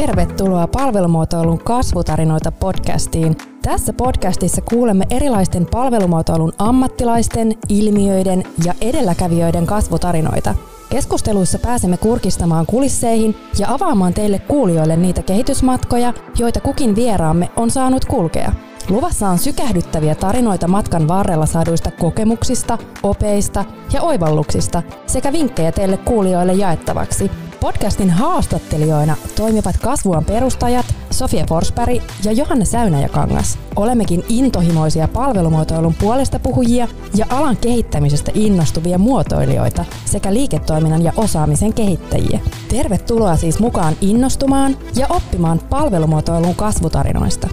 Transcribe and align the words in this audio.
Tervetuloa 0.00 0.66
palvelumuotoilun 0.66 1.58
kasvutarinoita 1.58 2.52
podcastiin. 2.52 3.36
Tässä 3.62 3.92
podcastissa 3.92 4.62
kuulemme 4.62 5.04
erilaisten 5.10 5.66
palvelumuotoilun 5.66 6.52
ammattilaisten, 6.58 7.54
ilmiöiden 7.68 8.44
ja 8.64 8.74
edelläkävijöiden 8.80 9.66
kasvutarinoita. 9.66 10.54
Keskusteluissa 10.90 11.58
pääsemme 11.58 11.96
kurkistamaan 11.96 12.66
kulisseihin 12.66 13.36
ja 13.58 13.74
avaamaan 13.74 14.14
teille 14.14 14.38
kuulijoille 14.38 14.96
niitä 14.96 15.22
kehitysmatkoja, 15.22 16.12
joita 16.38 16.60
kukin 16.60 16.96
vieraamme 16.96 17.50
on 17.56 17.70
saanut 17.70 18.04
kulkea. 18.04 18.52
Luvassa 18.88 19.28
on 19.28 19.38
sykähdyttäviä 19.38 20.14
tarinoita 20.14 20.68
matkan 20.68 21.08
varrella 21.08 21.46
saaduista 21.46 21.90
kokemuksista, 21.90 22.78
opeista 23.02 23.64
ja 23.92 24.02
oivalluksista 24.02 24.82
sekä 25.06 25.32
vinkkejä 25.32 25.72
teille 25.72 25.96
kuulijoille 25.96 26.52
jaettavaksi. 26.52 27.30
Podcastin 27.60 28.10
haastattelijoina 28.10 29.16
toimivat 29.36 29.76
kasvuan 29.76 30.24
perustajat 30.24 30.94
Sofia 31.10 31.44
Forsberg 31.48 32.02
ja 32.24 32.32
Johanna 32.32 32.64
Säynäjäkangas. 32.64 33.58
Olemmekin 33.76 34.24
intohimoisia 34.28 35.08
palvelumuotoilun 35.08 35.94
puolesta 35.94 36.38
puhujia 36.38 36.88
ja 37.14 37.26
alan 37.30 37.56
kehittämisestä 37.56 38.32
innostuvia 38.34 38.98
muotoilijoita 38.98 39.84
sekä 40.04 40.34
liiketoiminnan 40.34 41.02
ja 41.02 41.12
osaamisen 41.16 41.74
kehittäjiä. 41.74 42.40
Tervetuloa 42.68 43.36
siis 43.36 43.58
mukaan 43.58 43.96
innostumaan 44.00 44.76
ja 44.96 45.06
oppimaan 45.10 45.60
palvelumuotoilun 45.70 46.54
kasvutarinoista. 46.54 47.48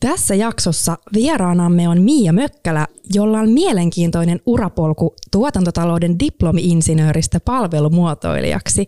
Tässä 0.00 0.34
jaksossa 0.34 0.98
vieraanamme 1.14 1.88
on 1.88 2.02
Miia 2.02 2.32
Mökkälä, 2.32 2.86
jolla 3.14 3.38
on 3.38 3.50
mielenkiintoinen 3.50 4.40
urapolku 4.46 5.14
tuotantotalouden 5.30 6.18
diplomi-insinööristä 6.18 7.40
palvelumuotoilijaksi. 7.40 8.86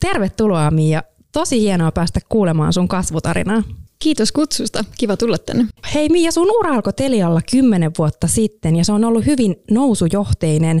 Tervetuloa 0.00 0.70
Miia, 0.70 1.02
tosi 1.32 1.60
hienoa 1.60 1.92
päästä 1.92 2.20
kuulemaan 2.28 2.72
sun 2.72 2.88
kasvutarinaa. 2.88 3.62
Kiitos 3.98 4.32
kutsusta, 4.32 4.84
kiva 4.98 5.16
tulla 5.16 5.38
tänne. 5.38 5.66
Hei 5.94 6.08
Miia, 6.08 6.32
sun 6.32 6.50
ura 6.58 6.74
alkoi 6.74 6.92
Telialla 6.92 7.40
kymmenen 7.50 7.92
vuotta 7.98 8.26
sitten 8.26 8.76
ja 8.76 8.84
se 8.84 8.92
on 8.92 9.04
ollut 9.04 9.26
hyvin 9.26 9.56
nousujohteinen. 9.70 10.80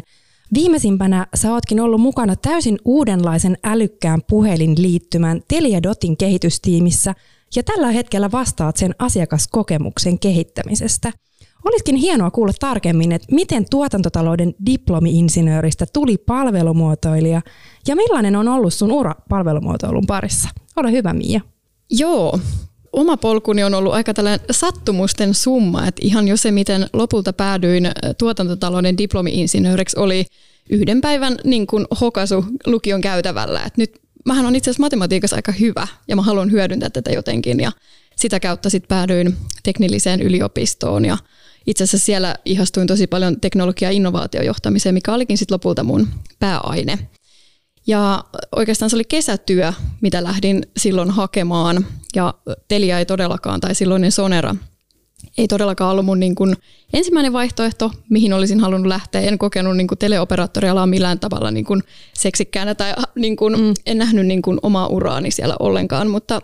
Viimeisimpänä 0.54 1.26
sä 1.34 1.52
ootkin 1.52 1.80
ollut 1.80 2.00
mukana 2.00 2.36
täysin 2.36 2.78
uudenlaisen 2.84 3.58
älykkään 3.64 4.20
puhelinliittymän 4.28 5.40
Telia.dotin 5.48 6.16
kehitystiimissä– 6.16 7.14
ja 7.56 7.62
tällä 7.62 7.90
hetkellä 7.90 8.30
vastaat 8.30 8.76
sen 8.76 8.94
asiakaskokemuksen 8.98 10.18
kehittämisestä. 10.18 11.12
Olisikin 11.64 11.96
hienoa 11.96 12.30
kuulla 12.30 12.52
tarkemmin, 12.60 13.12
että 13.12 13.34
miten 13.34 13.66
tuotantotalouden 13.70 14.54
diplomi-insinööristä 14.66 15.86
tuli 15.92 16.18
palvelumuotoilija 16.18 17.42
ja 17.88 17.96
millainen 17.96 18.36
on 18.36 18.48
ollut 18.48 18.74
sun 18.74 18.92
ura 18.92 19.14
palvelumuotoilun 19.28 20.06
parissa. 20.06 20.48
Ole 20.76 20.92
hyvä 20.92 21.12
Mia. 21.12 21.40
Joo, 21.90 22.38
oma 22.92 23.16
polkuni 23.16 23.64
on 23.64 23.74
ollut 23.74 23.92
aika 23.92 24.14
tällainen 24.14 24.46
sattumusten 24.50 25.34
summa, 25.34 25.86
että 25.86 26.00
ihan 26.04 26.28
jo 26.28 26.36
se, 26.36 26.50
miten 26.50 26.86
lopulta 26.92 27.32
päädyin 27.32 27.90
tuotantotalouden 28.18 28.98
diplomi-insinööriksi, 28.98 29.98
oli 29.98 30.24
yhden 30.70 31.00
päivän 31.00 31.36
niin 31.44 31.66
kuin 31.66 31.86
hokasu 32.00 32.44
lukion 32.66 33.00
käytävällä. 33.00 33.62
Et 33.66 33.76
nyt 33.76 34.00
mähän 34.24 34.46
on 34.46 34.56
itse 34.56 34.70
asiassa 34.70 34.82
matematiikassa 34.82 35.36
aika 35.36 35.52
hyvä 35.52 35.86
ja 36.08 36.16
mä 36.16 36.22
haluan 36.22 36.50
hyödyntää 36.50 36.90
tätä 36.90 37.10
jotenkin 37.10 37.60
ja 37.60 37.72
sitä 38.16 38.40
kautta 38.40 38.70
sitten 38.70 38.88
päädyin 38.88 39.36
teknilliseen 39.62 40.22
yliopistoon 40.22 41.04
ja 41.04 41.18
itse 41.66 41.84
asiassa 41.84 42.06
siellä 42.06 42.34
ihastuin 42.44 42.86
tosi 42.86 43.06
paljon 43.06 43.40
teknologia- 43.40 43.88
ja 43.88 43.96
innovaatiojohtamiseen, 43.96 44.94
mikä 44.94 45.14
olikin 45.14 45.38
sitten 45.38 45.54
lopulta 45.54 45.84
mun 45.84 46.08
pääaine. 46.38 46.98
Ja 47.86 48.24
oikeastaan 48.56 48.90
se 48.90 48.96
oli 48.96 49.04
kesätyö, 49.04 49.72
mitä 50.00 50.24
lähdin 50.24 50.66
silloin 50.76 51.10
hakemaan 51.10 51.86
ja 52.16 52.34
Telia 52.68 52.98
ei 52.98 53.06
todellakaan, 53.06 53.60
tai 53.60 53.74
silloinen 53.74 54.12
Sonera– 54.12 54.54
ei 55.38 55.48
todellakaan 55.48 55.90
ollut 55.90 56.04
mun 56.04 56.20
niin 56.20 56.34
kuin 56.34 56.56
ensimmäinen 56.92 57.32
vaihtoehto, 57.32 57.90
mihin 58.10 58.32
olisin 58.32 58.60
halunnut 58.60 58.88
lähteä. 58.88 59.20
En 59.20 59.38
kokenut 59.38 59.76
niin 59.76 59.88
kuin 59.88 59.98
teleoperaattorialaa 59.98 60.86
millään 60.86 61.20
tavalla 61.20 61.50
niin 61.50 61.64
kuin 61.64 61.82
seksikkäänä 62.14 62.74
tai 62.74 62.94
niin 63.14 63.36
kuin, 63.36 63.60
mm. 63.60 63.74
en 63.86 63.98
nähnyt 63.98 64.26
niin 64.26 64.42
kuin 64.42 64.58
omaa 64.62 64.86
uraani 64.86 65.30
siellä 65.30 65.56
ollenkaan, 65.60 66.10
mutta 66.10 66.40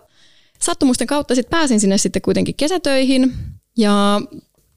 sattumusten 0.58 1.06
kautta 1.06 1.34
sit 1.34 1.50
pääsin 1.50 1.80
sinne 1.80 1.98
sitten 1.98 2.22
kuitenkin 2.22 2.54
kesätöihin 2.54 3.32
ja 3.76 4.20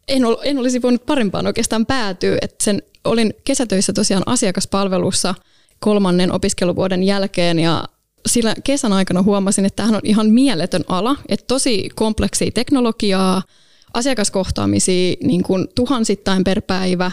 en, 0.07 0.25
ol, 0.25 0.35
en 0.43 0.57
olisi 0.57 0.81
voinut 0.81 1.05
parempaan 1.05 1.47
oikeastaan 1.47 1.85
päätyä, 1.85 2.37
että 2.41 2.63
sen 2.63 2.81
olin 3.03 3.33
kesätöissä 3.43 3.93
tosiaan 3.93 4.23
asiakaspalvelussa 4.25 5.35
kolmannen 5.79 6.31
opiskeluvuoden 6.31 7.03
jälkeen 7.03 7.59
ja 7.59 7.83
sillä 8.27 8.55
kesän 8.63 8.93
aikana 8.93 9.21
huomasin, 9.21 9.65
että 9.65 9.75
tämähän 9.75 9.95
on 9.95 10.01
ihan 10.03 10.29
mieletön 10.29 10.83
ala, 10.87 11.15
että 11.29 11.45
tosi 11.47 11.89
kompleksia 11.95 12.51
teknologiaa, 12.51 13.41
asiakaskohtaamisia 13.93 15.15
niin 15.23 15.43
kuin 15.43 15.67
tuhansittain 15.75 16.43
per 16.43 16.61
päivä 16.61 17.11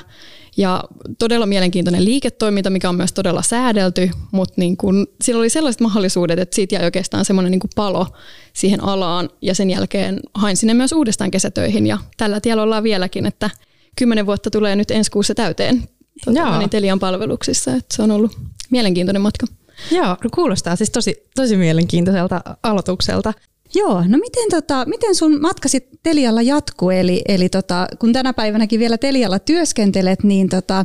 ja 0.57 0.85
todella 1.19 1.47
mielenkiintoinen 1.47 2.05
liiketoiminta, 2.05 2.71
mikä 2.71 2.89
on 2.89 2.95
myös 2.95 3.13
todella 3.13 3.43
säädelty, 3.43 4.11
mutta 4.31 4.55
niin 4.57 4.77
kuin, 4.77 5.07
sillä 5.23 5.39
oli 5.39 5.49
sellaiset 5.49 5.81
mahdollisuudet, 5.81 6.39
että 6.39 6.55
siitä 6.55 6.75
jäi 6.75 6.85
oikeastaan 6.85 7.25
semmoinen 7.25 7.51
niin 7.51 7.61
kuin 7.61 7.71
palo 7.77 8.07
siihen 8.53 8.85
alaan 8.85 9.31
ja 9.43 9.55
sen 9.55 9.71
jälkeen 9.71 10.21
hain 10.35 10.57
sinne 10.57 10.75
myös 10.75 10.93
uudestaan 10.93 11.31
kesätöihin 11.31 11.87
ja 11.87 11.99
tällä 12.17 12.41
tiellä 12.41 12.63
ollaan 12.63 12.83
vieläkin, 12.83 13.27
että 13.27 13.51
kymmenen 13.97 14.27
vuotta 14.27 14.51
tulee 14.51 14.77
nyt 14.77 14.91
ensi 14.91 15.11
kuussa 15.11 15.35
täyteen 15.35 15.89
tuota, 16.25 16.59
niin 16.59 16.71
Telian 16.71 16.99
palveluksissa, 16.99 17.75
että 17.75 17.97
se 17.97 18.03
on 18.03 18.11
ollut 18.11 18.39
mielenkiintoinen 18.71 19.23
matka. 19.23 19.47
Joo, 19.91 20.17
kuulostaa 20.35 20.77
siis 20.77 20.91
tosi, 20.91 21.23
tosi 21.37 21.57
mielenkiintoiselta 21.57 22.41
aloitukselta. 22.63 23.33
Joo, 23.75 24.05
no 24.09 24.19
miten, 24.19 24.49
tota, 24.51 24.85
miten 24.87 25.15
sun 25.15 25.41
matka 25.41 25.69
sitten 25.69 25.99
Telialla 26.03 26.43
jatkuu, 26.43 26.91
eli, 26.91 27.23
eli 27.29 27.49
tota, 27.49 27.87
kun 27.99 28.13
tänä 28.13 28.33
päivänäkin 28.33 28.81
vielä 28.81 28.99
Telialla 28.99 29.39
työskentelet, 29.39 30.23
niin 30.25 30.49
tota, 30.49 30.85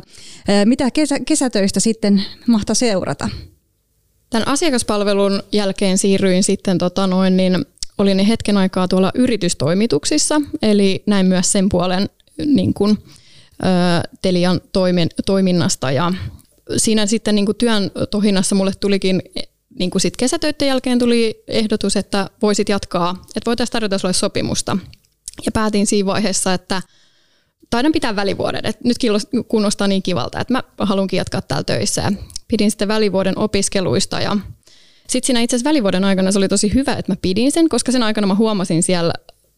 mitä 0.64 0.90
kesä, 0.90 1.20
kesätöistä 1.20 1.80
sitten 1.80 2.24
mahtaa 2.46 2.74
seurata? 2.74 3.28
Tämän 4.30 4.48
asiakaspalvelun 4.48 5.42
jälkeen 5.52 5.98
siirryin 5.98 6.44
sitten, 6.44 6.78
tota 6.78 7.06
noin, 7.06 7.36
niin 7.36 7.64
olin 7.98 8.18
hetken 8.18 8.56
aikaa 8.56 8.88
tuolla 8.88 9.12
yritystoimituksissa, 9.14 10.40
eli 10.62 11.02
näin 11.06 11.26
myös 11.26 11.52
sen 11.52 11.68
puolen 11.68 12.08
niin 12.46 12.74
kuin, 12.74 12.98
Telian 14.22 14.60
toimin, 14.72 15.08
toiminnasta 15.26 15.90
ja 15.90 16.12
siinä 16.76 17.06
sitten 17.06 17.34
niin 17.34 17.46
työn 17.58 17.90
tohinnassa 18.10 18.54
mulle 18.54 18.72
tulikin 18.80 19.22
niin 19.78 19.90
kuin 19.90 20.02
sit 20.02 20.16
kesätöiden 20.16 20.68
jälkeen 20.68 20.98
tuli 20.98 21.44
ehdotus, 21.48 21.96
että 21.96 22.30
voisit 22.42 22.68
jatkaa, 22.68 23.10
että 23.36 23.48
voitaisiin 23.48 23.72
tarjota 23.72 23.98
sulle 23.98 24.14
sopimusta. 24.14 24.76
Ja 25.46 25.52
päätin 25.52 25.86
siinä 25.86 26.06
vaiheessa, 26.06 26.54
että 26.54 26.82
taidan 27.70 27.92
pitää 27.92 28.16
välivuoden, 28.16 28.66
että 28.66 28.82
nyt 28.84 28.96
kuulostaa 29.48 29.88
niin 29.88 30.02
kivalta, 30.02 30.40
että 30.40 30.54
mä 30.54 30.62
haluankin 30.78 31.16
jatkaa 31.16 31.42
täällä 31.42 31.64
töissä. 31.64 32.02
Ja 32.02 32.12
pidin 32.48 32.70
sitten 32.70 32.88
välivuoden 32.88 33.38
opiskeluista 33.38 34.20
ja 34.20 34.36
sitten 35.08 35.26
siinä 35.26 35.40
itse 35.40 35.56
asiassa 35.56 35.68
välivuoden 35.68 36.04
aikana 36.04 36.32
se 36.32 36.38
oli 36.38 36.48
tosi 36.48 36.74
hyvä, 36.74 36.92
että 36.92 37.12
mä 37.12 37.16
pidin 37.22 37.52
sen, 37.52 37.68
koska 37.68 37.92
sen 37.92 38.02
aikana 38.02 38.26
mä 38.26 38.34
huomasin 38.34 38.82
siellä 38.82 39.12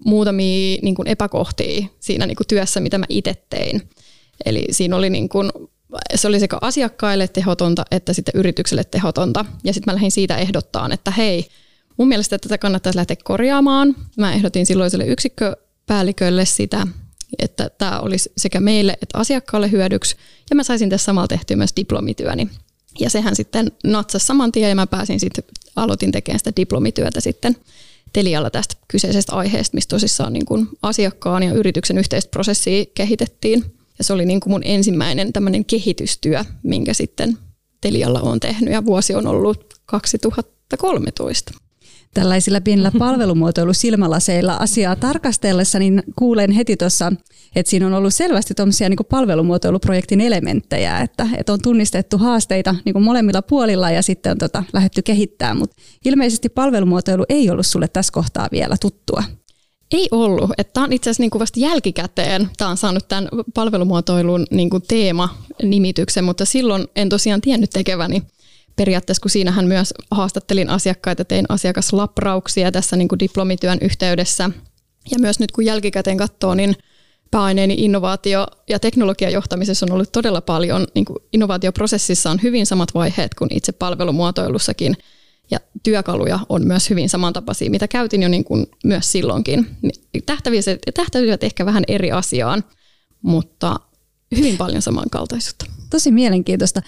muutamia 0.05 0.79
niin 0.83 0.95
kuin 0.95 1.09
epäkohtia 1.09 1.87
siinä 2.01 2.27
niin 2.27 2.37
kuin 2.37 2.47
työssä, 2.47 2.81
mitä 2.81 2.99
mä 2.99 3.07
itse 3.09 3.35
tein. 3.51 3.91
Eli 4.45 4.65
siinä 4.71 4.97
oli 4.97 5.11
niin 5.11 5.29
kuin 5.29 5.51
se 6.15 6.29
oli 6.29 6.41
sekä 6.41 6.59
asiakkaille 6.61 7.29
tehotonta 7.29 7.85
että 7.91 8.13
sitten 8.13 8.33
yritykselle 8.35 8.85
tehotonta. 8.85 9.45
Ja 9.65 9.73
sitten 9.73 9.93
mä 9.93 9.95
lähdin 9.95 10.11
siitä 10.11 10.37
ehdottaan, 10.37 10.93
että 10.93 11.11
hei, 11.11 11.49
mun 11.97 12.09
mielestä 12.09 12.39
tätä 12.39 12.59
kannattaisi 12.59 12.97
lähteä 12.97 13.17
korjaamaan. 13.25 13.97
Mä 14.17 14.33
ehdotin 14.33 14.67
silloiselle 14.67 15.07
yksikköpäällikölle 15.07 16.45
sitä, 16.45 16.87
että 17.39 17.71
tämä 17.71 18.01
olisi 18.01 18.33
sekä 18.37 18.61
meille 18.61 18.93
että 19.03 19.19
asiakkaalle 19.19 19.71
hyödyksi. 19.71 20.17
Ja 20.51 20.57
mä 20.57 20.63
saisin 20.63 20.91
tässä 20.91 21.05
samalla 21.05 21.29
tehtyä 21.29 21.57
myös 21.57 21.73
diplomityöni. 21.77 22.49
Ja 23.01 23.11
sehän 23.11 23.37
sitten 23.37 23.73
natsasi 23.85 24.27
saman 24.27 24.53
tien 24.53 24.69
ja 24.69 24.75
mä 24.75 24.87
pääsin 24.87 25.21
sitten, 25.21 25.45
aloitin 25.77 26.13
tekemään 26.13 26.39
sitä 26.39 26.53
diplomityötä 26.57 27.21
sitten 27.21 27.57
Telialla 28.13 28.51
tästä 28.51 28.75
kyseisestä 28.89 29.33
aiheesta, 29.33 29.75
mistä 29.75 29.91
tosissaan 29.91 30.33
niin 30.33 30.47
kuin 30.47 30.69
asiakkaan 30.83 31.43
ja 31.43 31.53
yrityksen 31.53 31.99
yhteistä 31.99 32.31
prosessia 32.31 32.85
kehitettiin. 32.95 33.65
Ja 33.99 34.05
se 34.05 34.13
oli 34.13 34.27
niin 34.27 34.41
kuin 34.41 34.51
mun 34.51 34.63
ensimmäinen 34.65 35.33
tämmöinen 35.33 35.65
kehitystyö, 35.65 36.45
minkä 36.63 36.95
sitten 36.95 37.39
Telialla 37.81 38.21
on 38.21 38.41
tehnyt 38.41 38.73
ja 38.73 38.85
vuosi 38.85 39.15
on 39.15 39.27
ollut 39.27 39.75
2013 39.87 41.53
tällaisilla 42.17 42.61
pienillä 42.61 42.91
palvelumuotoilusilmälaseilla 42.99 44.55
asiaa 44.55 44.97
tarkastellessa, 44.97 45.79
niin 45.79 46.03
kuulen 46.17 46.51
heti 46.51 46.77
tuossa, 46.77 47.13
että 47.57 47.71
siinä 47.71 47.87
on 47.87 47.95
ollut 47.95 48.15
selvästi 48.15 48.55
tuommoisia 48.55 48.89
niin 48.89 48.99
palvelumuotoiluprojektin 49.11 50.21
elementtejä, 50.21 51.01
että, 51.01 51.29
että 51.37 51.53
on 51.53 51.63
tunnistettu 51.63 52.19
haasteita 52.19 52.75
niin 52.85 52.93
kuin 52.93 53.03
molemmilla 53.03 53.43
puolilla 53.43 53.91
ja 53.91 54.03
sitten 54.03 54.33
on 54.33 54.39
tota, 54.39 54.65
lähdetty 54.73 55.03
kehittämään, 55.03 55.57
mutta 55.57 55.77
ilmeisesti 56.05 56.49
palvelumuotoilu 56.49 57.25
ei 57.29 57.51
ollut 57.51 57.67
sulle 57.67 57.89
tässä 57.89 58.13
kohtaa 58.13 58.49
vielä 58.53 58.77
tuttua. 58.81 59.23
Ei 59.93 60.09
ollut. 60.11 60.51
Tämä 60.73 60.85
on 60.85 60.93
itse 60.93 61.11
asiassa 61.11 61.23
niin 61.23 61.31
kuin 61.31 61.41
vasta 61.41 61.61
jälkikäteen. 61.61 62.51
Tämä 62.57 62.71
on 62.71 62.77
saanut 62.77 63.09
tämän 63.09 63.29
palvelumuotoilun 63.55 64.47
niin 64.51 64.71
kuin 64.71 64.83
teema-nimityksen, 64.89 66.25
mutta 66.25 66.45
silloin 66.45 66.89
en 66.97 67.09
tosiaan 67.09 67.41
tiennyt 67.41 67.71
tekeväni 67.71 68.23
periaatteessa, 68.77 69.21
kun 69.21 69.31
siinähän 69.31 69.67
myös 69.67 69.95
haastattelin 70.11 70.71
asiakkaita, 70.71 71.25
tein 71.25 71.47
asiakaslaprauksia 71.49 72.73
tässä 72.73 72.97
niin 72.97 73.09
kuin 73.09 73.19
diplomityön 73.19 73.79
yhteydessä. 73.81 74.51
Ja 75.11 75.19
myös 75.19 75.41
nyt 75.41 75.53
kun 75.53 75.65
jälkikäteen 75.65 76.17
katsoo, 76.17 76.55
niin 76.55 76.77
pääaineeni 77.31 77.75
innovaatio- 77.79 78.47
ja 78.69 78.79
teknologiajohtamisessa 78.79 79.87
on 79.87 79.93
ollut 79.93 80.13
todella 80.13 80.41
paljon. 80.41 80.87
Niin 80.95 81.05
kuin 81.05 81.19
innovaatioprosessissa 81.33 82.31
on 82.31 82.39
hyvin 82.43 82.67
samat 82.67 82.95
vaiheet 82.95 83.35
kuin 83.35 83.55
itse 83.55 83.73
palvelumuotoilussakin. 83.73 84.97
Ja 85.51 85.59
työkaluja 85.83 86.39
on 86.49 86.67
myös 86.67 86.91
hyvin 86.91 87.09
samantapaisia, 87.09 87.71
mitä 87.71 87.89
käytin 87.89 88.23
jo 88.23 88.29
niin 88.29 88.45
kuin 88.45 88.67
myös 88.85 89.13
silloinkin. 89.13 89.67
Tähtävät 90.95 91.45
ehkä 91.45 91.67
vähän 91.67 91.85
eri 91.89 92.13
asiaan, 92.13 92.65
mutta 93.23 93.81
hyvin 94.37 94.57
paljon 94.57 94.83
samankaltaisuutta. 94.83 95.67
Tosi 95.91 96.11
mielenkiintoista. 96.11 96.83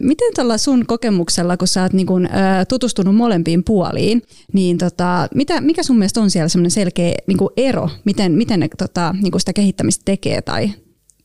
Miten 0.00 0.34
tällä 0.34 0.58
sun 0.58 0.86
kokemuksella, 0.86 1.56
kun 1.56 1.68
sä 1.68 1.82
oot 1.82 1.92
niin 1.92 2.06
kun, 2.06 2.28
tutustunut 2.68 3.16
molempiin 3.16 3.64
puoliin, 3.64 4.22
niin 4.52 4.78
tota, 4.78 5.28
mitä, 5.34 5.60
mikä 5.60 5.82
sun 5.82 5.98
mielestä 5.98 6.20
on 6.20 6.30
siellä 6.30 6.48
selkeä 6.68 7.14
niin 7.26 7.38
ero, 7.56 7.90
miten, 8.04 8.32
miten 8.32 8.60
ne 8.60 8.68
tota, 8.78 9.14
niin 9.22 9.32
sitä 9.38 9.52
kehittämistä 9.52 10.02
tekee 10.04 10.42
tai 10.42 10.70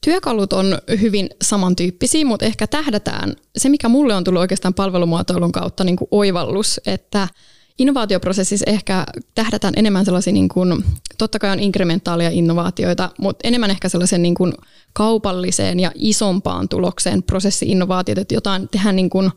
Työkalut 0.07 0.54
on 0.54 0.77
hyvin 1.01 1.30
samantyyppisiä, 1.42 2.25
mutta 2.25 2.45
ehkä 2.45 2.68
tähdätään, 2.68 3.36
se 3.57 3.69
mikä 3.69 3.89
mulle 3.89 4.15
on 4.15 4.24
tullut 4.24 4.39
oikeastaan 4.39 4.74
palvelumuotoilun 4.74 5.51
kautta 5.51 5.83
niin 5.83 5.95
kuin 5.95 6.07
oivallus, 6.12 6.81
että 6.86 7.27
innovaatioprosessissa 7.80 8.65
ehkä 8.68 9.06
tähdätään 9.36 9.74
enemmän 9.77 10.06
sellaisia, 10.06 10.33
niin 10.33 10.50
kuin, 10.50 10.83
totta 11.18 11.39
kai 11.39 11.51
on 11.51 11.59
inkrementaalia 11.59 12.30
innovaatioita, 12.30 13.09
mutta 13.19 13.48
enemmän 13.48 13.71
ehkä 13.71 13.89
sellaisen 13.89 14.21
niin 14.21 14.36
kuin 14.36 14.54
kaupalliseen 14.94 15.80
ja 15.80 15.92
isompaan 15.95 16.69
tulokseen 16.69 17.24
prosessi-innovaatiot, 17.24 18.18
että 18.18 18.33
jotain 18.33 18.69
tehdään 18.69 18.95
niin 18.95 19.09
kuin, 19.09 19.31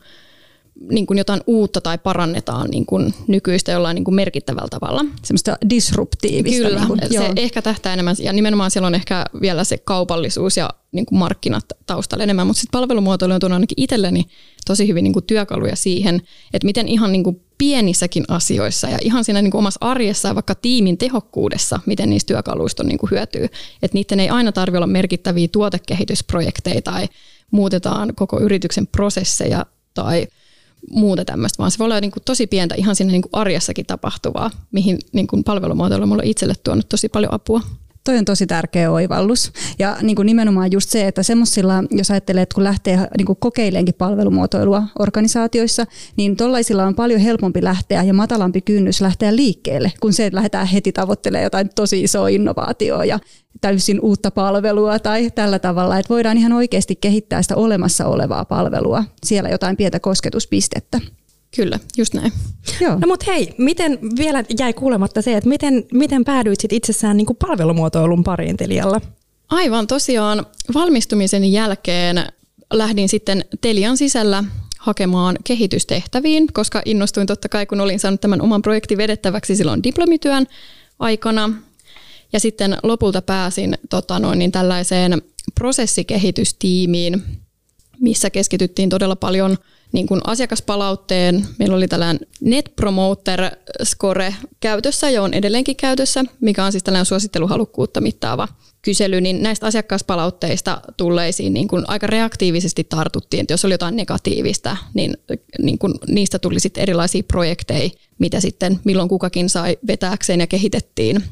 niin 0.89 1.05
kuin 1.05 1.17
jotain 1.17 1.41
uutta 1.47 1.81
tai 1.81 1.97
parannetaan 1.97 2.69
niin 2.69 2.85
kuin 2.85 3.13
nykyistä 3.27 3.71
jollain 3.71 3.95
niin 3.95 4.03
kuin 4.03 4.15
merkittävällä 4.15 4.67
tavalla. 4.69 5.05
Semmoista 5.23 5.57
disruptiivista. 5.69 6.67
Kyllä, 6.67 6.79
niin 6.79 6.87
kuin, 6.87 6.99
se 7.09 7.15
joo. 7.15 7.33
ehkä 7.35 7.61
tähtää 7.61 7.93
enemmän, 7.93 8.15
ja 8.19 8.33
nimenomaan 8.33 8.71
siellä 8.71 8.87
on 8.87 8.95
ehkä 8.95 9.25
vielä 9.41 9.63
se 9.63 9.77
kaupallisuus 9.77 10.57
ja 10.57 10.69
niin 10.91 11.05
kuin 11.05 11.19
markkinat 11.19 11.65
taustalla 11.85 12.23
enemmän, 12.23 12.47
mutta 12.47 12.59
sitten 12.59 12.79
palvelumuotoilu 12.79 13.33
on 13.33 13.39
tuonut 13.39 13.55
ainakin 13.55 13.83
itselleni 13.83 14.25
tosi 14.65 14.87
hyvin 14.87 15.03
niin 15.03 15.13
kuin 15.13 15.25
työkaluja 15.25 15.75
siihen, 15.75 16.21
että 16.53 16.65
miten 16.65 16.87
ihan 16.87 17.11
niin 17.11 17.23
kuin 17.23 17.41
pienissäkin 17.57 18.23
asioissa 18.27 18.89
ja 18.89 18.97
ihan 19.01 19.23
siinä 19.23 19.41
niin 19.41 19.51
kuin 19.51 19.59
omassa 19.59 19.77
arjessa 19.81 20.27
ja 20.27 20.35
vaikka 20.35 20.55
tiimin 20.55 20.97
tehokkuudessa, 20.97 21.79
miten 21.85 22.09
niistä 22.09 22.27
työkaluista 22.27 22.83
on 22.83 22.87
niin 22.87 22.97
kuin 22.97 23.11
hyötyy. 23.11 23.43
Että 23.83 23.97
niiden 23.97 24.19
ei 24.19 24.29
aina 24.29 24.51
tarvitse 24.51 24.77
olla 24.77 24.87
merkittäviä 24.87 25.47
tuotekehitysprojekteja 25.47 26.81
tai 26.81 27.07
muutetaan 27.51 28.15
koko 28.15 28.39
yrityksen 28.39 28.87
prosesseja 28.87 29.65
tai 29.93 30.27
muuta 30.89 31.25
tämmöistä, 31.25 31.57
vaan 31.57 31.71
se 31.71 31.79
voi 31.79 31.85
olla 31.85 31.99
niin 31.99 32.11
kuin 32.11 32.23
tosi 32.23 32.47
pientä 32.47 32.75
ihan 32.75 32.95
siinä 32.95 33.11
niin 33.11 33.21
kuin 33.21 33.29
arjessakin 33.33 33.85
tapahtuvaa, 33.85 34.51
mihin 34.71 34.99
niin 35.11 35.27
kuin 35.27 35.43
palvelumuotoilu 35.43 36.13
on 36.13 36.21
itselle 36.23 36.53
tuonut 36.63 36.89
tosi 36.89 37.09
paljon 37.09 37.33
apua. 37.33 37.61
Toi 38.03 38.17
on 38.17 38.25
tosi 38.25 38.47
tärkeä 38.47 38.91
oivallus. 38.91 39.51
Ja 39.79 39.97
niin 40.01 40.15
kuin 40.15 40.25
nimenomaan 40.25 40.71
just 40.71 40.89
se, 40.89 41.07
että 41.07 41.23
semmoisilla, 41.23 41.73
jos 41.91 42.11
ajattelee, 42.11 42.43
että 42.43 42.55
kun 42.55 42.63
lähtee 42.63 43.07
niin 43.17 43.25
kuin 43.25 43.37
kokeileenkin 43.39 43.95
palvelumuotoilua 43.95 44.83
organisaatioissa, 44.99 45.85
niin 46.17 46.35
tollaisilla 46.35 46.83
on 46.83 46.95
paljon 46.95 47.19
helpompi 47.19 47.63
lähteä 47.63 48.03
ja 48.03 48.13
matalampi 48.13 48.61
kynnys 48.61 49.01
lähteä 49.01 49.35
liikkeelle, 49.35 49.91
kun 49.99 50.13
se, 50.13 50.25
että 50.25 50.35
lähdetään 50.35 50.67
heti 50.67 50.91
tavoittelemaan 50.91 51.43
jotain 51.43 51.69
tosi 51.75 52.03
isoa 52.03 52.27
innovaatioa 52.27 53.05
ja 53.05 53.19
täysin 53.61 53.99
uutta 53.99 54.31
palvelua 54.31 54.99
tai 54.99 55.31
tällä 55.31 55.59
tavalla, 55.59 55.97
että 55.97 56.13
voidaan 56.13 56.37
ihan 56.37 56.53
oikeasti 56.53 56.95
kehittää 56.95 57.41
sitä 57.41 57.55
olemassa 57.55 58.05
olevaa 58.05 58.45
palvelua, 58.45 59.03
siellä 59.25 59.49
jotain 59.49 59.77
pientä 59.77 59.99
kosketuspistettä. 59.99 60.99
Kyllä, 61.55 61.79
just 61.97 62.13
näin. 62.13 62.33
Joo. 62.81 62.99
No 62.99 63.07
mutta 63.07 63.25
hei, 63.31 63.53
miten 63.57 63.99
vielä 64.17 64.43
jäi 64.59 64.73
kuulematta 64.73 65.21
se, 65.21 65.37
että 65.37 65.49
miten, 65.49 65.85
miten 65.93 66.23
päädyit 66.23 66.59
sit 66.59 66.73
itsessään 66.73 67.17
niin 67.17 67.25
kuin 67.25 67.37
palvelumuotoilun 67.37 68.23
pariin 68.23 68.57
Telialla? 68.57 69.01
Aivan, 69.49 69.87
tosiaan 69.87 70.45
valmistumisen 70.73 71.51
jälkeen 71.51 72.25
lähdin 72.73 73.09
sitten 73.09 73.45
Telian 73.61 73.97
sisällä 73.97 74.43
hakemaan 74.79 75.37
kehitystehtäviin, 75.43 76.47
koska 76.53 76.81
innostuin 76.85 77.27
totta 77.27 77.49
kai, 77.49 77.65
kun 77.65 77.81
olin 77.81 77.99
saanut 77.99 78.21
tämän 78.21 78.41
oman 78.41 78.61
projektin 78.61 78.97
vedettäväksi 78.97 79.55
silloin 79.55 79.83
diplomityön 79.83 80.47
aikana. 80.99 81.49
Ja 82.33 82.39
sitten 82.39 82.77
lopulta 82.83 83.21
pääsin 83.21 83.77
tota 83.89 84.19
noin, 84.19 84.39
niin 84.39 84.51
tällaiseen 84.51 85.21
prosessikehitystiimiin, 85.55 87.23
missä 87.99 88.29
keskityttiin 88.29 88.89
todella 88.89 89.15
paljon– 89.15 89.57
niin 89.91 90.07
kuin 90.07 90.21
asiakaspalautteen. 90.23 91.47
Meillä 91.59 91.75
oli 91.75 91.87
tällainen 91.87 92.27
Net 92.41 92.73
Promoter 92.75 93.51
Score 93.83 94.35
käytössä 94.59 95.09
ja 95.09 95.23
on 95.23 95.33
edelleenkin 95.33 95.75
käytössä, 95.75 96.23
mikä 96.41 96.65
on 96.65 96.71
siis 96.71 96.83
tällainen 96.83 97.05
suositteluhalukkuutta 97.05 98.01
mittaava 98.01 98.47
kysely, 98.81 99.21
niin 99.21 99.43
näistä 99.43 99.65
asiakaspalautteista 99.65 100.81
tulleisiin 100.97 101.53
niin 101.53 101.67
kuin 101.67 101.83
aika 101.87 102.07
reaktiivisesti 102.07 102.83
tartuttiin, 102.83 103.41
että 103.41 103.53
jos 103.53 103.65
oli 103.65 103.73
jotain 103.73 103.95
negatiivista, 103.95 104.77
niin, 104.93 105.17
niin 105.59 105.77
kuin 105.77 105.93
niistä 106.07 106.39
tuli 106.39 106.59
sitten 106.59 106.81
erilaisia 106.81 107.23
projekteja, 107.23 107.89
mitä 108.19 108.39
sitten 108.39 108.79
milloin 108.83 109.09
kukakin 109.09 109.49
sai 109.49 109.77
vetääkseen 109.87 110.39
ja 110.39 110.47
kehitettiin 110.47 111.23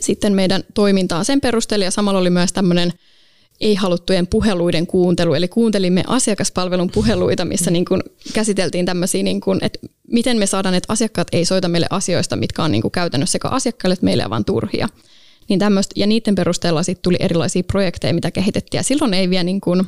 sitten 0.00 0.32
meidän 0.32 0.64
toimintaa 0.74 1.24
sen 1.24 1.40
perusteella 1.40 1.84
ja 1.84 1.90
samalla 1.90 2.20
oli 2.20 2.30
myös 2.30 2.52
tämmöinen 2.52 2.92
ei-haluttujen 3.62 4.26
puheluiden 4.26 4.86
kuuntelu. 4.86 5.34
Eli 5.34 5.48
kuuntelimme 5.48 6.04
asiakaspalvelun 6.06 6.90
puheluita, 6.90 7.44
missä 7.44 7.70
niin 7.70 7.84
kuin 7.84 8.02
käsiteltiin 8.32 8.86
tämmöisiä, 8.86 9.22
niin 9.22 9.40
kuin, 9.40 9.58
että 9.62 9.78
miten 10.08 10.38
me 10.38 10.46
saadaan, 10.46 10.74
että 10.74 10.92
asiakkaat 10.92 11.28
ei 11.32 11.44
soita 11.44 11.68
meille 11.68 11.86
asioista, 11.90 12.36
mitkä 12.36 12.62
on 12.62 12.72
niin 12.72 12.82
kuin 12.82 12.92
käytännössä 12.92 13.32
sekä 13.32 13.48
asiakkaille 13.48 13.92
että 13.92 14.04
meille 14.04 14.30
vaan 14.30 14.44
turhia. 14.44 14.88
Niin 15.48 15.58
tämmöistä, 15.58 15.92
ja 15.96 16.06
niiden 16.06 16.34
perusteella 16.34 16.82
sitten 16.82 17.02
tuli 17.02 17.16
erilaisia 17.20 17.62
projekteja, 17.62 18.14
mitä 18.14 18.30
kehitettiin. 18.30 18.78
Ja 18.78 18.82
silloin 18.82 19.14
ei 19.14 19.30
vielä 19.30 19.44
niin 19.44 19.60
kuin, 19.60 19.82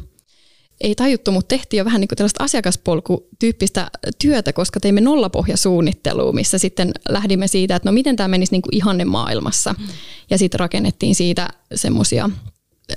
ei 0.80 0.94
tajuttu, 0.94 1.32
mutta 1.32 1.48
tehtiin 1.48 1.78
jo 1.78 1.84
vähän 1.84 2.00
niin 2.00 2.08
kuin 2.08 2.16
tällaista 2.16 2.44
asiakaspolkutyyppistä 2.44 3.90
työtä, 4.18 4.52
koska 4.52 4.80
teimme 4.80 5.00
nollapohjasuunnittelua, 5.00 6.32
missä 6.32 6.58
sitten 6.58 6.92
lähdimme 7.08 7.48
siitä, 7.48 7.76
että 7.76 7.88
no 7.88 7.92
miten 7.92 8.16
tämä 8.16 8.28
menisi 8.28 8.52
niin 8.52 8.62
kuin 8.62 8.74
ihanne 8.74 9.04
maailmassa. 9.04 9.74
Mm. 9.78 9.86
Ja 10.30 10.38
sitten 10.38 10.60
rakennettiin 10.60 11.14
siitä 11.14 11.48
semmoisia 11.74 12.30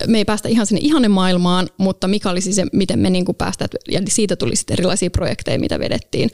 me 0.08 0.18
ei 0.18 0.26
päästä 0.26 0.50
ihan 0.50 0.66
sinne 0.66 0.82
ihanne 0.84 1.08
maailmaan, 1.08 1.70
mutta 1.78 2.08
mikä 2.08 2.30
olisi 2.30 2.54
se, 2.54 2.66
miten 2.74 3.00
me 3.00 3.10
niin 3.10 3.26
kuin 3.26 3.36
päästään, 3.36 3.70
ja 3.92 4.02
siitä 4.10 4.36
tuli 4.36 4.56
sitten 4.56 4.74
erilaisia 4.74 5.10
projekteja, 5.10 5.60
mitä 5.60 5.80
vedettiin. 5.80 6.30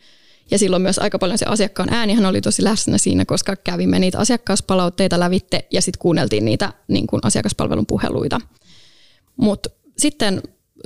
Ja 0.51 0.59
silloin 0.59 0.81
myös 0.81 0.99
aika 0.99 1.19
paljon 1.19 1.37
se 1.37 1.45
asiakkaan 1.45 1.93
äänihän 1.93 2.25
oli 2.25 2.41
tosi 2.41 2.63
läsnä 2.63 2.97
siinä, 2.97 3.25
koska 3.25 3.55
kävimme 3.55 3.99
niitä 3.99 4.19
asiakkaaspalautteita 4.19 5.19
lävitte 5.19 5.67
ja 5.71 5.81
sitten 5.81 5.99
kuunneltiin 5.99 6.45
niitä 6.45 6.73
niin 6.87 7.07
kuin 7.07 7.19
asiakaspalvelun 7.23 7.85
puheluita. 7.85 8.41
Mutta 9.37 9.69
sitten 9.97 10.41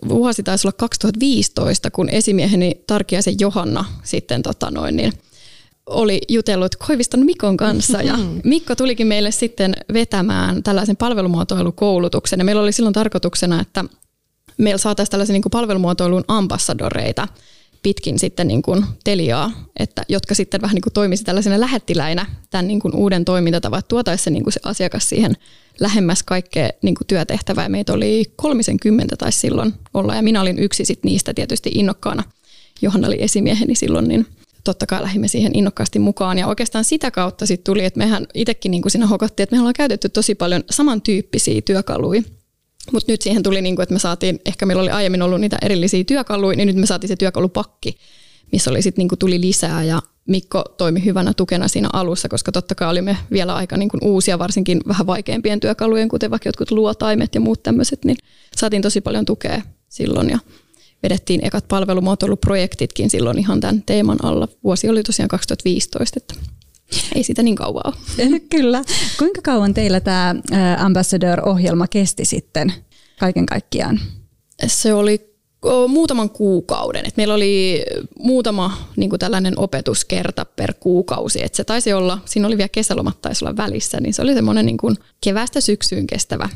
vuosi 0.09 0.43
taisi 0.43 0.67
olla 0.67 0.75
2015, 0.77 1.91
kun 1.91 2.09
esimieheni 2.09 2.83
Tarkiaisen 2.87 3.35
Johanna 3.39 3.85
sitten 4.03 4.43
tota 4.43 4.71
noin, 4.71 4.95
niin– 4.95 5.13
oli 5.87 6.21
jutellut 6.29 6.75
Koiviston 6.75 7.25
Mikon 7.25 7.57
kanssa 7.57 8.01
ja 8.01 8.17
mm-hmm. 8.17 8.41
Mikko 8.43 8.75
tulikin 8.75 9.07
meille 9.07 9.31
sitten 9.31 9.73
vetämään 9.93 10.63
tällaisen 10.63 10.97
palvelumuotoilukoulutuksen 10.97 12.39
ja 12.39 12.45
meillä 12.45 12.61
oli 12.61 12.71
silloin 12.71 12.93
tarkoituksena, 12.93 13.61
että 13.61 13.85
meillä 14.57 14.77
saataisiin 14.77 15.11
tällaisia 15.11 15.33
niin 15.33 15.41
kuin 15.41 15.51
palvelumuotoilun 15.51 16.23
ambassadoreita 16.27 17.27
pitkin 17.83 18.19
sitten 18.19 18.47
niin 18.47 18.61
kuin 18.61 18.85
Teliaa, 19.03 19.51
että, 19.79 20.03
jotka 20.09 20.35
sitten 20.35 20.61
vähän 20.61 20.75
niin 20.75 20.81
kuin 20.81 20.93
toimisi 20.93 21.23
tällaisena 21.23 21.59
lähettiläinä 21.59 22.25
tämän 22.49 22.67
niin 22.67 22.79
kuin 22.79 22.95
uuden 22.95 23.25
toimintatavan, 23.25 23.79
että 23.79 23.89
tuotaisi 23.89 24.23
se, 24.23 24.29
niin 24.29 24.43
kuin 24.43 24.53
se 24.53 24.59
asiakas 24.63 25.09
siihen 25.09 25.37
lähemmäs 25.79 26.23
kaikkea 26.23 26.69
niin 26.81 26.95
kuin 26.95 27.07
työtehtävää. 27.07 27.69
Meitä 27.69 27.93
oli 27.93 28.23
30 28.35 29.15
tai 29.17 29.31
silloin 29.31 29.73
olla 29.93 30.15
ja 30.15 30.21
minä 30.21 30.41
olin 30.41 30.59
yksi 30.59 30.85
sit 30.85 31.03
niistä 31.03 31.33
tietysti 31.33 31.71
innokkaana. 31.75 32.23
Johanna 32.81 33.07
oli 33.07 33.23
esimieheni 33.23 33.75
silloin, 33.75 34.07
niin 34.07 34.27
totta 34.63 34.85
kai 34.85 35.01
lähdimme 35.01 35.27
siihen 35.27 35.55
innokkaasti 35.55 35.99
mukaan. 35.99 36.37
Ja 36.37 36.47
oikeastaan 36.47 36.83
sitä 36.83 37.11
kautta 37.11 37.45
sitten 37.45 37.63
tuli, 37.63 37.85
että 37.85 37.97
mehän 37.97 38.27
itsekin 38.33 38.71
niin 38.71 38.81
kuin 38.81 38.91
siinä 38.91 39.07
hokattiin, 39.07 39.43
että 39.43 39.55
me 39.55 39.59
ollaan 39.59 39.73
käytetty 39.73 40.09
tosi 40.09 40.35
paljon 40.35 40.63
samantyyppisiä 40.69 41.61
työkaluja. 41.61 42.21
Mutta 42.91 43.11
nyt 43.11 43.21
siihen 43.21 43.43
tuli, 43.43 43.61
niin 43.61 43.75
kuin, 43.75 43.83
että 43.83 43.93
me 43.93 43.99
saatiin, 43.99 44.39
ehkä 44.45 44.65
meillä 44.65 44.81
oli 44.81 44.89
aiemmin 44.89 45.21
ollut 45.21 45.41
niitä 45.41 45.57
erillisiä 45.61 46.03
työkaluja, 46.03 46.57
niin 46.57 46.67
nyt 46.67 46.75
me 46.75 46.85
saatiin 46.85 47.07
se 47.07 47.15
työkalupakki, 47.15 47.97
missä 48.51 48.71
oli 48.71 48.81
sitten 48.81 49.07
niin 49.07 49.19
tuli 49.19 49.41
lisää 49.41 49.83
ja 49.83 50.01
Mikko 50.27 50.63
toimi 50.77 51.05
hyvänä 51.05 51.33
tukena 51.33 51.67
siinä 51.67 51.89
alussa, 51.93 52.29
koska 52.29 52.51
totta 52.51 52.75
kai 52.75 52.89
olimme 52.89 53.17
vielä 53.31 53.55
aika 53.55 53.77
niin 53.77 53.89
kuin 53.89 54.03
uusia, 54.03 54.39
varsinkin 54.39 54.81
vähän 54.87 55.07
vaikeampien 55.07 55.59
työkalujen, 55.59 56.09
kuten 56.09 56.31
vaikka 56.31 56.49
jotkut 56.49 56.71
luotaimet 56.71 57.35
ja 57.35 57.41
muut 57.41 57.63
tämmöiset, 57.63 58.05
niin 58.05 58.17
saatiin 58.55 58.81
tosi 58.81 59.01
paljon 59.01 59.25
tukea 59.25 59.61
silloin. 59.89 60.29
Ja 60.29 60.39
vedettiin 61.03 61.45
ekat 61.45 61.67
palvelumuotoiluprojektitkin 61.67 63.09
silloin 63.09 63.39
ihan 63.39 63.59
tämän 63.59 63.83
teeman 63.85 64.25
alla. 64.25 64.47
Vuosi 64.63 64.89
oli 64.89 65.03
tosiaan 65.03 65.27
2015, 65.27 66.19
että 66.19 66.33
ei 67.15 67.23
sitä 67.23 67.43
niin 67.43 67.55
kauan 67.55 67.83
ole. 67.85 68.39
Kyllä. 68.55 68.83
Kuinka 69.19 69.41
kauan 69.41 69.73
teillä 69.73 69.99
tämä 69.99 70.35
Ambassador-ohjelma 70.77 71.87
kesti 71.87 72.25
sitten 72.25 72.73
kaiken 73.19 73.45
kaikkiaan? 73.45 73.99
Se 74.67 74.93
oli 74.93 75.37
muutaman 75.87 76.29
kuukauden. 76.29 77.05
Et 77.05 77.17
meillä 77.17 77.33
oli 77.33 77.85
muutama 78.19 78.77
niin 78.95 79.09
kuin 79.09 79.19
tällainen 79.19 79.59
opetuskerta 79.59 80.45
per 80.45 80.73
kuukausi. 80.79 81.43
Et 81.43 81.53
se 81.53 81.63
taisi 81.63 81.93
olla, 81.93 82.19
siinä 82.25 82.47
oli 82.47 82.57
vielä 82.57 82.69
kesälomat 82.69 83.21
taisi 83.21 83.45
olla 83.45 83.57
välissä, 83.57 83.99
niin 84.01 84.13
se 84.13 84.21
oli 84.21 84.33
semmoinen 84.33 84.65
niin 84.65 84.77
kuin 84.77 84.97
kevästä 85.21 85.61
syksyyn 85.61 86.07
kestävä 86.07 86.49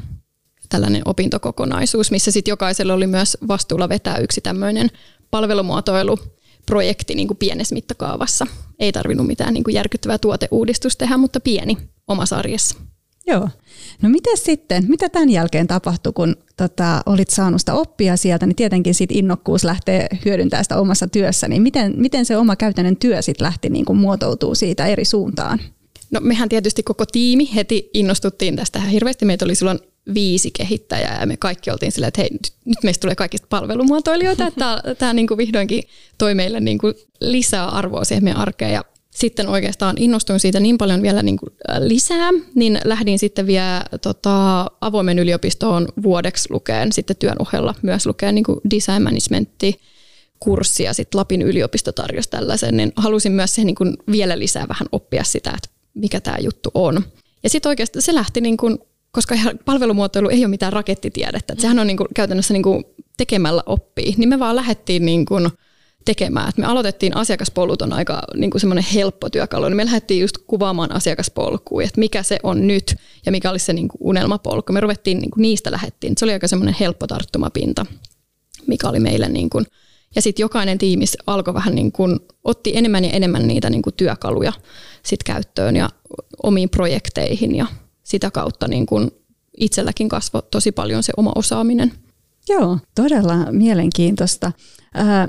tällainen 0.71 1.01
opintokokonaisuus, 1.05 2.11
missä 2.11 2.31
sitten 2.31 2.51
jokaisella 2.51 2.93
oli 2.93 3.07
myös 3.07 3.37
vastuulla 3.47 3.89
vetää 3.89 4.17
yksi 4.17 4.41
tämmöinen 4.41 4.89
palvelumuotoilu 5.31 6.17
projekti 6.65 7.15
niin 7.15 7.27
kuin 7.27 7.37
pienessä 7.37 7.75
mittakaavassa. 7.75 8.47
Ei 8.79 8.91
tarvinnut 8.91 9.27
mitään 9.27 9.53
niin 9.53 9.63
kuin 9.63 9.73
järkyttävää 9.73 10.17
tuoteuudistusta 10.17 10.99
tehdä, 10.99 11.17
mutta 11.17 11.39
pieni 11.39 11.77
omassa 12.07 12.37
arjessa. 12.37 12.75
Joo. 13.27 13.49
No 14.01 14.09
miten 14.09 14.37
sitten, 14.37 14.85
mitä 14.87 15.09
tämän 15.09 15.29
jälkeen 15.29 15.67
tapahtui, 15.67 16.13
kun 16.13 16.35
tota, 16.57 17.01
olit 17.05 17.29
saanut 17.29 17.61
sitä 17.61 17.73
oppia 17.73 18.17
sieltä, 18.17 18.45
niin 18.45 18.55
tietenkin 18.55 18.95
sit 18.95 19.11
innokkuus 19.11 19.63
lähtee 19.63 20.07
hyödyntämään 20.25 20.65
sitä 20.65 20.79
omassa 20.79 21.07
työssä, 21.07 21.47
niin 21.47 21.61
miten, 21.61 21.93
miten 21.97 22.25
se 22.25 22.37
oma 22.37 22.55
käytännön 22.55 22.97
työ 22.97 23.21
sitten 23.21 23.45
lähti 23.45 23.69
niin 23.69 23.85
kuin 23.85 23.99
muotoutuu 23.99 24.55
siitä 24.55 24.85
eri 24.85 25.05
suuntaan? 25.05 25.59
No 26.11 26.19
mehän 26.23 26.49
tietysti 26.49 26.83
koko 26.83 27.05
tiimi 27.05 27.55
heti 27.55 27.89
innostuttiin 27.93 28.55
tästä 28.55 28.79
hirveästi. 28.79 29.25
Meitä 29.25 29.45
oli 29.45 29.55
silloin 29.55 29.79
viisi 30.13 30.51
kehittäjää 30.51 31.20
ja 31.20 31.25
me 31.25 31.38
kaikki 31.38 31.72
oltiin 31.72 31.91
silleen, 31.91 32.08
että 32.08 32.22
hei, 32.22 32.29
nyt 32.65 32.77
meistä 32.84 33.01
tulee 33.01 33.15
kaikista 33.15 33.48
palvelumuotoilijoita, 33.50 34.48
että 34.48 34.84
tämä 34.98 35.13
niin 35.13 35.27
vihdoinkin 35.38 35.84
toi 36.17 36.36
meille 36.36 36.60
niin 36.60 36.77
kuin 36.77 36.93
lisää 37.20 37.70
arvoa 37.70 38.03
siihen 38.03 38.24
meidän 38.24 38.41
arkeen 38.41 38.74
ja 38.74 38.86
sitten 39.10 39.48
oikeastaan 39.48 39.96
innostuin 40.00 40.39
siitä 40.39 40.60
niin 40.60 40.77
paljon 40.77 41.01
vielä 41.01 41.24
niin 41.24 41.38
kuin 41.38 41.53
lisää, 41.79 42.29
niin 42.55 42.79
lähdin 42.84 43.20
sitten 43.20 43.48
vielä 43.48 43.84
tota, 44.01 44.65
avoimen 44.81 45.20
yliopistoon 45.20 45.88
vuodeksi 46.03 46.48
lukeen 46.51 46.91
sitten 46.91 47.15
työn 47.15 47.36
ohella 47.39 47.75
myös 47.81 48.05
lukeen 48.05 48.36
niin 48.36 48.46
design 48.75 49.03
managementti 49.03 49.79
kurssia, 50.39 50.93
sitten 50.93 51.20
Lapin 51.20 51.41
yliopisto 51.41 51.91
tarjosi 51.91 52.29
tällaisen, 52.29 52.77
niin 52.77 52.93
halusin 52.96 53.31
myös 53.31 53.55
se 53.55 53.63
niin 53.63 53.75
kuin 53.75 53.98
vielä 54.12 54.39
lisää 54.39 54.67
vähän 54.67 54.88
oppia 54.91 55.24
sitä, 55.24 55.50
että 55.50 55.70
mikä 55.93 56.22
tämä 56.22 56.38
juttu 56.41 56.72
on. 56.74 57.03
Ja 57.43 57.50
sitten 57.50 57.70
oikeastaan 57.70 58.01
se 58.01 58.15
lähti, 58.15 58.41
niin 58.41 58.58
kuin, 58.58 58.79
koska 59.12 59.36
palvelumuotoilu 59.65 60.30
ei 60.30 60.46
ole 60.46 60.48
mitään 60.48 60.74
rakettitiedettä, 60.74 61.53
että 61.53 61.62
sehän 61.62 61.80
on 61.80 61.88
niin 61.88 61.98
kuin, 61.98 62.08
käytännössä 62.15 62.53
niin 62.53 62.63
kuin 62.63 62.84
tekemällä 63.18 63.63
oppii, 63.65 64.13
niin 64.18 64.30
me 64.30 64.39
vaan 64.39 64.56
lähdettiin 64.56 65.06
niin 65.06 65.25
kuin, 65.25 65.50
tekemään. 66.06 66.50
Et 66.50 66.58
me 66.58 66.65
aloitettiin 66.65 67.18
asiakaspollut 67.18 67.82
on 67.82 67.94
aika 67.94 68.22
niin 68.36 68.51
kuin 68.51 68.62
semmoinen 68.62 68.86
helppo 68.94 69.30
työkalu, 69.30 69.65
niin 69.65 69.77
me 69.77 69.86
lähdettiin 69.86 70.22
just 70.22 70.38
kuvaamaan 70.48 70.91
asiakaspolkua, 70.91 71.84
että 71.84 72.00
mikä 72.00 72.24
se 72.24 72.39
on 72.44 72.68
nyt 72.68 72.96
ja 73.25 73.32
mikä 73.32 73.50
olisi 73.50 73.65
se 73.65 73.74
niin 73.74 73.88
kuin 73.88 73.98
unelmapolku. 74.00 74.74
Me 74.74 74.80
ruvettiin, 74.80 75.20
niin 75.20 75.32
kuin 75.32 75.41
niistä 75.41 75.72
lähdettiin. 75.72 76.13
Se 76.18 76.25
oli 76.25 76.34
aika 76.34 76.48
semmoinen 76.48 76.75
helppo 76.80 77.08
tarttumapinta, 77.08 77.86
mikä 78.68 78.89
oli 78.89 79.00
meille 79.00 79.30
niin 79.30 79.50
kuin, 79.50 79.65
ja 80.15 80.22
sitten 80.22 80.44
jokainen 80.44 80.77
tiimis 80.77 81.18
alkoi 81.27 81.53
vähän 81.53 81.75
niin 81.75 81.91
kuin, 81.91 82.20
otti 82.44 82.72
enemmän 82.77 83.06
ja 83.06 83.12
enemmän 83.12 83.48
niitä 83.48 83.70
niin 83.70 83.82
kuin 83.82 83.94
työkaluja 83.98 84.53
sit 85.03 85.24
käyttöön 85.24 85.75
ja 85.75 85.89
omiin 86.44 86.70
projekteihin 86.70 87.56
ja 87.56 87.65
sitä 88.03 88.31
kautta 88.31 88.67
niin 88.67 88.86
kuin 88.86 89.12
itselläkin 89.58 90.10
kasvoi 90.10 90.43
tosi 90.51 90.72
paljon 90.72 91.03
se 91.03 91.13
oma 91.17 91.31
osaaminen. 91.36 91.91
Joo, 92.50 92.77
todella 92.96 93.51
mielenkiintoista. 93.51 94.51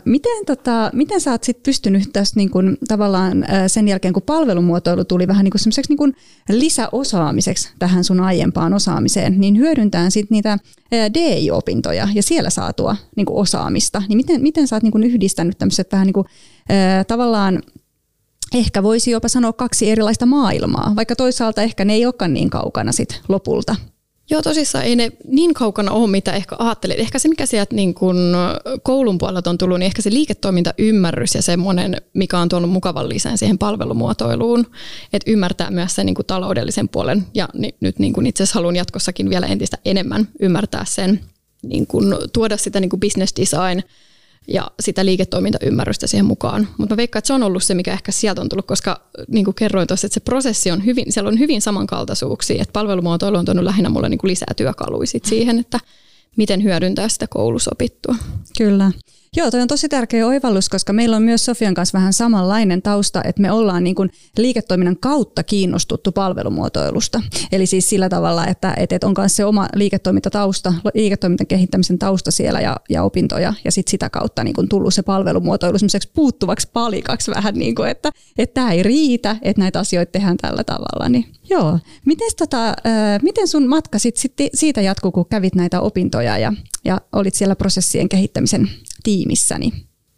Miten, 0.05 0.47
tota, 0.47 0.91
miten 0.93 1.21
sä 1.21 1.31
oot 1.31 1.45
sit 1.45 1.63
pystynyt 1.63 2.13
tässä 2.13 2.33
niin 2.37 2.51
kun, 2.51 2.79
tavallaan 2.89 3.45
sen 3.67 3.89
jälkeen, 3.89 4.15
kun 4.15 4.23
palvelumuotoilu 4.23 5.05
tuli 5.05 5.29
vähän 5.29 5.45
niin 5.45 5.53
semmoiseksi 5.57 5.95
niin 5.95 6.17
lisäosaamiseksi 6.49 7.71
tähän 7.79 8.05
sun 8.05 8.21
aiempaan 8.21 8.75
osaamiseen, 8.75 9.41
niin 9.41 9.59
hyödyntää 9.59 10.11
sit 10.11 10.31
niitä 10.31 10.59
DI-opintoja 11.15 12.09
ja 12.15 12.23
siellä 12.23 12.51
saatua 12.51 12.97
niin 13.17 13.27
osaamista. 13.31 14.03
Niin 14.09 14.17
miten, 14.17 14.43
miten 14.43 14.69
sä 14.69 14.77
oot 14.77 14.83
niin 14.83 15.05
yhdistänyt 15.05 15.59
tämmöiset 15.59 15.93
vähän 15.93 16.07
niin 16.07 16.15
kuin, 16.15 16.27
tavallaan 17.07 17.63
ehkä 18.55 18.83
voisi 18.83 19.11
jopa 19.11 19.29
sanoa 19.29 19.53
kaksi 19.53 19.91
erilaista 19.91 20.27
maailmaa, 20.27 20.93
vaikka 20.97 21.17
toisaalta 21.17 21.63
ehkä 21.63 21.85
ne 21.85 21.95
ei 21.95 22.07
olekaan 22.07 22.35
niin 22.35 22.51
kaukana 22.51 22.93
sit 22.93 23.21
lopulta. 23.29 23.77
Joo, 24.31 24.43
tosissaan 24.43 24.85
ei 24.85 24.97
ne 24.97 25.13
niin 25.27 25.55
kaukana 25.55 25.93
ole, 25.93 26.11
mitä 26.11 26.33
ehkä 26.33 26.57
ajattelit. 26.59 26.99
Ehkä 26.99 27.19
se, 27.19 27.29
mikä 27.29 27.47
sieltä 27.47 27.75
niin 27.75 27.95
kun 27.95 28.37
koulun 28.83 29.19
puolelta 29.19 29.51
on 29.51 29.59
tullut, 29.59 29.79
niin 29.79 29.87
ehkä 29.87 30.03
se 30.03 30.11
liiketoimintaymmärrys 30.11 31.35
ja 31.35 31.43
semmoinen, 31.43 31.97
mikä 32.15 32.39
on 32.39 32.49
tuonut 32.49 32.71
mukavan 32.71 33.09
lisän 33.09 33.39
siihen 33.39 33.59
palvelumuotoiluun, 33.59 34.67
että 35.13 35.31
ymmärtää 35.31 35.71
myös 35.71 35.95
sen 35.95 36.07
niin 36.07 36.17
taloudellisen 36.27 36.89
puolen. 36.89 37.27
Ja 37.35 37.49
ni, 37.55 37.75
nyt 37.81 37.99
niin 37.99 38.27
itse 38.27 38.43
asiassa 38.43 38.59
haluan 38.59 38.77
jatkossakin 38.77 39.31
vielä 39.31 39.47
entistä 39.47 39.79
enemmän 39.85 40.29
ymmärtää 40.41 40.85
sen, 40.85 41.21
niin 41.63 41.87
kuin 41.87 42.15
tuoda 42.33 42.57
sitä 42.57 42.81
niin 42.81 42.91
kuin 42.91 43.01
business 43.01 43.35
design 43.41 43.83
ja 44.49 44.71
sitä 44.81 45.05
liiketoimintaymmärrystä 45.05 46.07
siihen 46.07 46.27
mukaan. 46.27 46.69
Mutta 46.79 46.95
mä 46.95 46.97
veikkaan, 46.97 47.19
että 47.19 47.27
se 47.27 47.33
on 47.33 47.43
ollut 47.43 47.63
se, 47.63 47.75
mikä 47.75 47.93
ehkä 47.93 48.13
sieltä 48.13 48.41
on 48.41 48.49
tullut, 48.49 48.67
koska 48.67 49.01
niin 49.29 49.45
kuin 49.45 49.55
kerroin 49.55 49.89
tuossa, 49.89 50.07
että 50.07 50.15
se 50.15 50.21
prosessi 50.21 50.71
on 50.71 50.85
hyvin, 50.85 51.13
siellä 51.13 51.29
on 51.29 51.39
hyvin 51.39 51.63
samankaltaisuuksia, 51.63 52.63
että 52.63 52.73
palvelumuotoilu 52.73 53.37
on 53.37 53.45
tuonut 53.45 53.65
lähinnä 53.65 53.89
mulle 53.89 54.09
niin 54.09 54.19
kuin 54.19 54.31
lisää 54.31 54.55
työkaluja 54.57 55.07
siihen, 55.25 55.59
että 55.59 55.81
miten 56.37 56.63
hyödyntää 56.63 57.09
sitä 57.09 57.27
koulussa 57.27 57.71
opittua. 57.75 58.15
Kyllä. 58.59 58.93
Joo, 59.37 59.51
toi 59.51 59.61
on 59.61 59.69
tosi 59.69 59.89
tärkeä 59.89 60.27
oivallus, 60.27 60.69
koska 60.69 60.93
meillä 60.93 61.17
on 61.17 61.23
myös 61.23 61.45
Sofian 61.45 61.75
kanssa 61.75 61.99
vähän 61.99 62.13
samanlainen 62.13 62.83
tausta, 62.83 63.23
että 63.25 63.43
me 63.43 63.53
ollaan 63.53 63.85
niin 63.85 63.95
kuin 63.95 64.11
liiketoiminnan 64.39 64.97
kautta 64.97 65.43
kiinnostuttu 65.43 66.13
palvelumuotoilusta. 66.13 67.23
Eli 67.53 67.67
siis 67.67 67.89
sillä 67.89 68.09
tavalla, 68.09 68.47
että, 68.47 68.75
että 68.77 69.07
on 69.07 69.15
myös 69.19 69.37
se 69.37 69.45
oma 69.45 69.69
liiketoimintatausta, 69.75 70.75
liiketoiminnan 70.95 71.47
kehittämisen 71.47 71.99
tausta 71.99 72.31
siellä 72.31 72.61
ja, 72.61 72.77
ja 72.89 73.03
opintoja, 73.03 73.55
ja 73.65 73.73
sitten 73.73 73.91
sitä 73.91 74.11
kautta 74.11 74.45
niin 74.45 74.55
kuin 74.55 74.69
tullut 74.69 74.95
se 74.95 75.03
palvelumuotoilu 75.03 75.79
semmoiseksi 75.79 76.11
puuttuvaksi 76.15 76.69
palikaksi 76.73 77.31
vähän 77.31 77.55
niin 77.55 77.75
kuin, 77.75 77.91
että, 77.91 78.11
tämä 78.55 78.73
ei 78.73 78.83
riitä, 78.83 79.37
että 79.43 79.63
näitä 79.63 79.79
asioita 79.79 80.13
tehdään 80.13 80.37
tällä 80.37 80.65
tavalla. 80.65 81.09
Niin, 81.09 81.27
joo. 81.51 81.79
Mites 82.07 82.35
tota, 82.35 82.69
äh, 82.69 83.23
miten 83.23 83.49
sun 83.49 83.69
matka 83.69 83.99
sit, 83.99 84.17
sit 84.17 84.35
siitä 84.55 84.81
jatkuu, 84.81 85.13
kun 85.13 85.27
kävit 85.27 85.55
näitä 85.55 85.81
opintoja 85.81 86.39
ja, 86.39 86.53
ja 86.85 87.01
olit 87.13 87.35
siellä 87.35 87.57
prosessien 87.57 88.09
kehittämisen 88.09 88.71
tiimissäni? 89.03 89.73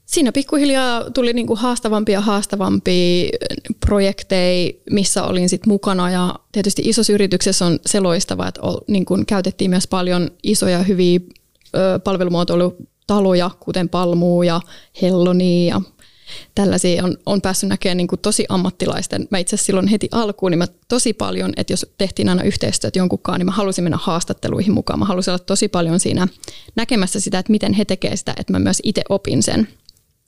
Siinä 0.07 0.33
pikkuhiljaa 0.33 1.11
tuli 1.11 1.33
niin 1.33 1.47
kuin 1.47 1.59
haastavampia 1.59 2.13
ja 2.13 2.21
haastavampia 2.21 3.29
projekteja, 3.87 4.73
missä 4.91 5.25
olin 5.25 5.49
sit 5.49 5.67
mukana 5.67 6.11
ja 6.11 6.35
tietysti 6.53 6.83
isossa 6.85 7.13
yrityksessä 7.13 7.67
on 7.67 7.79
se 7.87 8.01
loistava, 8.01 8.49
että 8.49 8.61
niin 8.89 9.05
kuin 9.05 9.27
käytettiin 9.27 9.71
myös 9.71 9.87
paljon 9.87 10.31
isoja 10.43 10.83
hyviä 10.83 11.21
palvelumuotoilutaloja, 12.05 13.51
kuten 13.61 13.89
Palmuu 13.89 14.43
ja 14.43 14.61
Helloni 15.03 15.67
ja 15.67 15.81
tällaisia 16.55 17.05
on, 17.05 17.17
on 17.27 17.41
päässyt 17.41 17.69
näkemään 17.69 17.97
niin 17.97 18.07
kuin 18.07 18.21
tosi 18.21 18.47
ammattilaisten. 18.49 19.29
Mä 19.31 19.39
itse 19.39 19.57
asiassa 19.57 19.67
silloin 19.67 19.89
heti 19.89 20.09
alkuun, 20.13 20.53
niin 20.53 20.59
mä 20.59 20.67
tosi 20.89 21.13
paljon, 21.13 21.53
että 21.57 21.73
jos 21.73 21.87
tehtiin 21.99 22.29
aina 22.29 22.43
yhteistyötä 22.43 22.99
jonkunkaan, 22.99 23.41
niin 23.41 23.47
mä 23.47 23.53
halusin 23.53 23.85
mennä 23.85 23.99
haastatteluihin 24.03 24.75
mukaan. 24.75 24.99
Mä 24.99 25.05
halusin 25.05 25.31
olla 25.31 25.39
tosi 25.39 25.69
paljon 25.69 26.01
siinä 26.01 26.29
näkemässä 26.77 27.21
sitä, 27.21 27.39
että 27.39 27.53
miten 27.53 27.73
he 27.73 27.85
tekevät 27.85 28.19
sitä, 28.19 28.35
että 28.39 28.53
mä 28.53 28.59
myös 28.59 28.81
itse 28.83 29.03
opin 29.09 29.43
sen. 29.43 29.69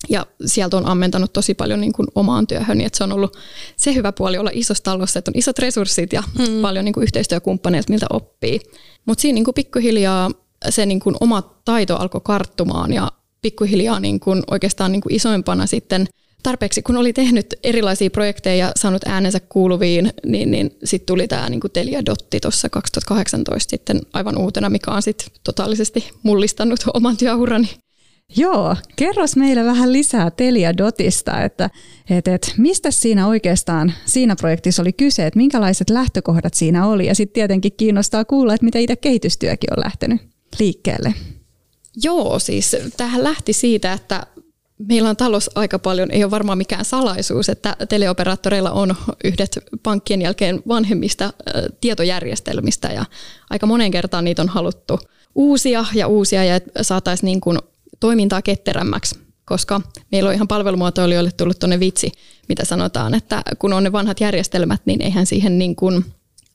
Ja 0.08 0.26
sieltä 0.46 0.76
on 0.76 0.86
ammentanut 0.86 1.32
tosi 1.32 1.54
paljon 1.54 1.80
niin 1.80 1.92
kuin 1.92 2.08
omaan 2.14 2.46
työhön, 2.46 2.78
niin 2.78 2.86
että 2.86 2.96
se 2.96 3.04
on 3.04 3.12
ollut 3.12 3.36
se 3.76 3.94
hyvä 3.94 4.12
puoli 4.12 4.38
olla 4.38 4.50
isossa 4.52 4.84
talossa, 4.84 5.18
että 5.18 5.30
on 5.30 5.38
isot 5.38 5.58
resurssit 5.58 6.12
ja 6.12 6.22
mm. 6.38 6.62
paljon 6.62 6.84
niin 6.84 6.92
kuin 6.92 7.02
yhteistyökumppaneilta, 7.02 7.92
miltä 7.92 8.06
oppii. 8.10 8.60
Mutta 9.06 9.22
siinä 9.22 9.34
niin 9.34 9.44
kuin 9.44 9.54
pikkuhiljaa 9.54 10.30
se 10.68 10.86
niin 10.86 11.00
kuin 11.00 11.16
oma 11.20 11.54
taito 11.64 11.96
alkoi 11.96 12.20
karttumaan 12.24 12.92
ja 12.92 13.12
pikkuhiljaa 13.46 14.00
niin 14.00 14.20
kuin 14.20 14.42
oikeastaan 14.50 14.92
niin 14.92 15.00
kuin 15.00 15.14
isoimpana 15.14 15.66
sitten 15.66 16.06
tarpeeksi, 16.42 16.82
kun 16.82 16.96
oli 16.96 17.12
tehnyt 17.12 17.46
erilaisia 17.62 18.10
projekteja 18.10 18.66
ja 18.66 18.72
saanut 18.76 19.02
äänensä 19.06 19.40
kuuluviin, 19.40 20.12
niin, 20.26 20.50
niin 20.50 20.70
sitten 20.84 21.06
tuli 21.06 21.28
tämä 21.28 21.48
niin 21.48 21.60
Telia 21.72 22.06
Dotti 22.06 22.40
tuossa 22.40 22.68
2018 22.68 23.70
sitten 23.70 24.00
aivan 24.12 24.38
uutena, 24.38 24.70
mikä 24.70 24.90
on 24.90 25.02
sitten 25.02 25.28
totaalisesti 25.44 26.10
mullistanut 26.22 26.80
oman 26.94 27.16
työurani. 27.16 27.68
Joo, 28.36 28.76
kerros 28.96 29.36
meille 29.36 29.64
vähän 29.64 29.92
lisää 29.92 30.30
Telia 30.30 30.76
Dotista, 30.76 31.42
että 31.42 31.70
et, 32.10 32.28
et, 32.28 32.54
mistä 32.56 32.90
siinä 32.90 33.26
oikeastaan 33.26 33.92
siinä 34.04 34.36
projektissa 34.36 34.82
oli 34.82 34.92
kyse, 34.92 35.26
että 35.26 35.36
minkälaiset 35.38 35.90
lähtökohdat 35.90 36.54
siinä 36.54 36.86
oli 36.86 37.06
ja 37.06 37.14
sitten 37.14 37.34
tietenkin 37.34 37.72
kiinnostaa 37.76 38.24
kuulla, 38.24 38.54
että 38.54 38.64
mitä 38.64 38.78
itse 38.78 38.96
kehitystyökin 38.96 39.72
on 39.76 39.84
lähtenyt 39.84 40.20
liikkeelle. 40.58 41.14
Joo, 42.02 42.38
siis 42.38 42.76
tähän 42.96 43.24
lähti 43.24 43.52
siitä, 43.52 43.92
että 43.92 44.26
meillä 44.78 45.10
on 45.10 45.16
talous 45.16 45.50
aika 45.54 45.78
paljon, 45.78 46.10
ei 46.10 46.24
ole 46.24 46.30
varmaan 46.30 46.58
mikään 46.58 46.84
salaisuus, 46.84 47.48
että 47.48 47.76
teleoperaattoreilla 47.88 48.70
on 48.70 48.96
yhdet 49.24 49.58
pankkien 49.82 50.22
jälkeen 50.22 50.62
vanhemmista 50.68 51.32
tietojärjestelmistä 51.80 52.88
ja 52.88 53.04
aika 53.50 53.66
monen 53.66 53.90
kertaan 53.90 54.24
niitä 54.24 54.42
on 54.42 54.48
haluttu 54.48 55.00
uusia 55.34 55.84
ja 55.94 56.06
uusia 56.06 56.44
ja 56.44 56.60
saataisiin 56.82 57.26
niin 57.26 57.40
kuin 57.40 57.58
toimintaa 58.00 58.42
ketterämmäksi, 58.42 59.18
koska 59.44 59.80
meillä 60.12 60.28
on 60.28 60.34
ihan 60.34 60.48
palvelumuotoilijoille 60.48 61.30
tullut 61.32 61.58
tuonne 61.58 61.80
vitsi, 61.80 62.12
mitä 62.48 62.64
sanotaan, 62.64 63.14
että 63.14 63.42
kun 63.58 63.72
on 63.72 63.82
ne 63.82 63.92
vanhat 63.92 64.20
järjestelmät, 64.20 64.80
niin 64.84 65.02
eihän 65.02 65.26
siihen 65.26 65.58
niin 65.58 65.76
kuin 65.76 66.04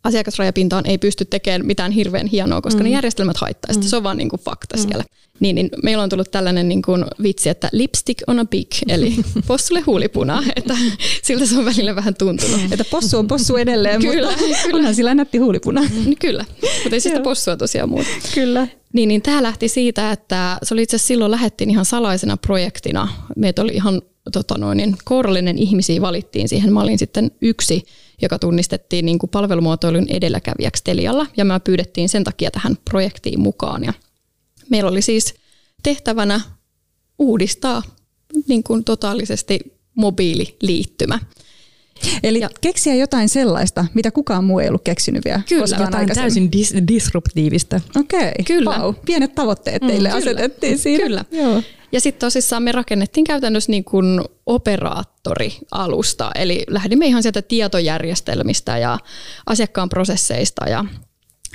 asiakasrajapintaan 0.03 0.85
ei 0.85 0.97
pysty 0.97 1.25
tekemään 1.25 1.65
mitään 1.65 1.91
hirveän 1.91 2.27
hienoa, 2.27 2.61
koska 2.61 2.79
mm. 2.79 2.83
ne 2.83 2.89
järjestelmät 2.89 3.37
haittaa. 3.37 3.75
Mm. 3.75 3.81
Se 3.81 3.95
on 3.95 4.03
vaan 4.03 4.17
niin 4.17 4.29
kuin 4.29 4.39
fakta 4.39 4.77
mm. 4.77 4.83
siellä. 4.83 5.03
Niin, 5.39 5.55
niin 5.55 5.69
meillä 5.83 6.03
on 6.03 6.09
tullut 6.09 6.31
tällainen 6.31 6.69
niin 6.69 6.81
kuin 6.81 7.05
vitsi, 7.23 7.49
että 7.49 7.69
lipstick 7.71 8.23
on 8.27 8.39
a 8.39 8.45
pig, 8.45 8.71
eli 8.87 9.15
possulle 9.47 9.81
huulipuna, 9.81 10.43
että 10.55 10.77
siltä 11.23 11.45
se 11.45 11.57
on 11.57 11.65
välillä 11.65 11.95
vähän 11.95 12.15
tuntunut. 12.15 12.61
Että 12.71 12.85
possu 12.91 13.17
on 13.17 13.27
possu 13.27 13.55
edelleen, 13.55 14.01
kyllä, 14.11 14.31
mutta 14.31 14.55
kyllä. 14.63 14.77
onhan 14.77 14.95
sillä 14.95 15.13
nätti 15.13 15.37
huulipuna. 15.37 15.81
Mm, 15.81 16.15
kyllä, 16.19 16.45
mutta 16.83 16.95
ei 16.95 16.99
sitä 16.99 17.19
possua 17.19 17.57
tosiaan 17.57 17.89
muuta. 17.89 18.09
Kyllä. 18.35 18.67
Niin, 18.93 19.07
niin 19.07 19.21
tämä 19.21 19.43
lähti 19.43 19.67
siitä, 19.67 20.11
että 20.11 20.57
se 20.63 20.73
oli 20.73 20.81
itse 20.81 20.95
asiassa 20.95 21.07
silloin 21.07 21.31
lähettiin 21.31 21.69
ihan 21.69 21.85
salaisena 21.85 22.37
projektina. 22.37 23.07
Meitä 23.35 23.61
oli 23.61 23.73
ihan 23.73 24.01
tota 24.31 24.57
noin, 24.57 24.77
niin 24.77 24.95
kourallinen 25.05 25.57
ihmisiä 25.57 26.01
valittiin 26.01 26.49
siihen. 26.49 26.73
Mä 26.73 26.81
olin 26.81 26.99
sitten 26.99 27.31
yksi, 27.41 27.83
joka 28.21 28.39
tunnistettiin 28.39 29.05
niin 29.05 29.19
kuin 29.19 29.29
palvelumuotoilun 29.29 30.05
edelläkävijäksi 30.09 30.83
Telialla, 30.83 31.27
ja 31.37 31.45
mä 31.45 31.59
pyydettiin 31.59 32.09
sen 32.09 32.23
takia 32.23 32.51
tähän 32.51 32.77
projektiin 32.85 33.39
mukaan. 33.39 33.83
Ja 33.83 33.93
meillä 34.69 34.89
oli 34.89 35.01
siis 35.01 35.33
tehtävänä 35.83 36.41
uudistaa 37.19 37.83
niin 38.47 38.63
kuin 38.63 38.83
totaalisesti 38.83 39.59
mobiililiittymä. 39.95 41.19
Eli 42.23 42.39
ja. 42.39 42.49
keksiä 42.61 42.95
jotain 42.95 43.29
sellaista, 43.29 43.85
mitä 43.93 44.11
kukaan 44.11 44.43
muu 44.43 44.59
ei 44.59 44.67
ollut 44.67 44.83
keksinyt 44.83 45.25
vielä 45.25 45.41
Kyllä, 45.49 45.77
jotain 45.79 46.09
täysin 46.15 46.49
dis- 46.55 46.87
disruptiivista. 46.87 47.81
Okei, 47.95 48.19
okay. 48.19 48.31
Kyllä. 48.47 48.77
Wow. 48.77 48.95
Pienet 49.05 49.35
tavoitteet 49.35 49.81
teille 49.87 50.09
mm, 50.09 50.15
asetettiin 50.15 50.77
siinä. 50.77 51.03
Kyllä. 51.03 51.25
Joo. 51.31 51.61
Ja 51.91 52.01
sitten 52.01 52.27
tosissaan 52.27 52.63
me 52.63 52.71
rakennettiin 52.71 53.23
käytännössä 53.23 53.71
niin 53.71 53.83
kuin 53.83 54.21
operaattorialusta, 54.45 56.31
eli 56.35 56.63
lähdimme 56.67 57.05
ihan 57.05 57.23
sieltä 57.23 57.41
tietojärjestelmistä 57.41 58.77
ja 58.77 58.99
asiakkaan 59.45 59.89
prosesseista 59.89 60.69
ja 60.69 60.85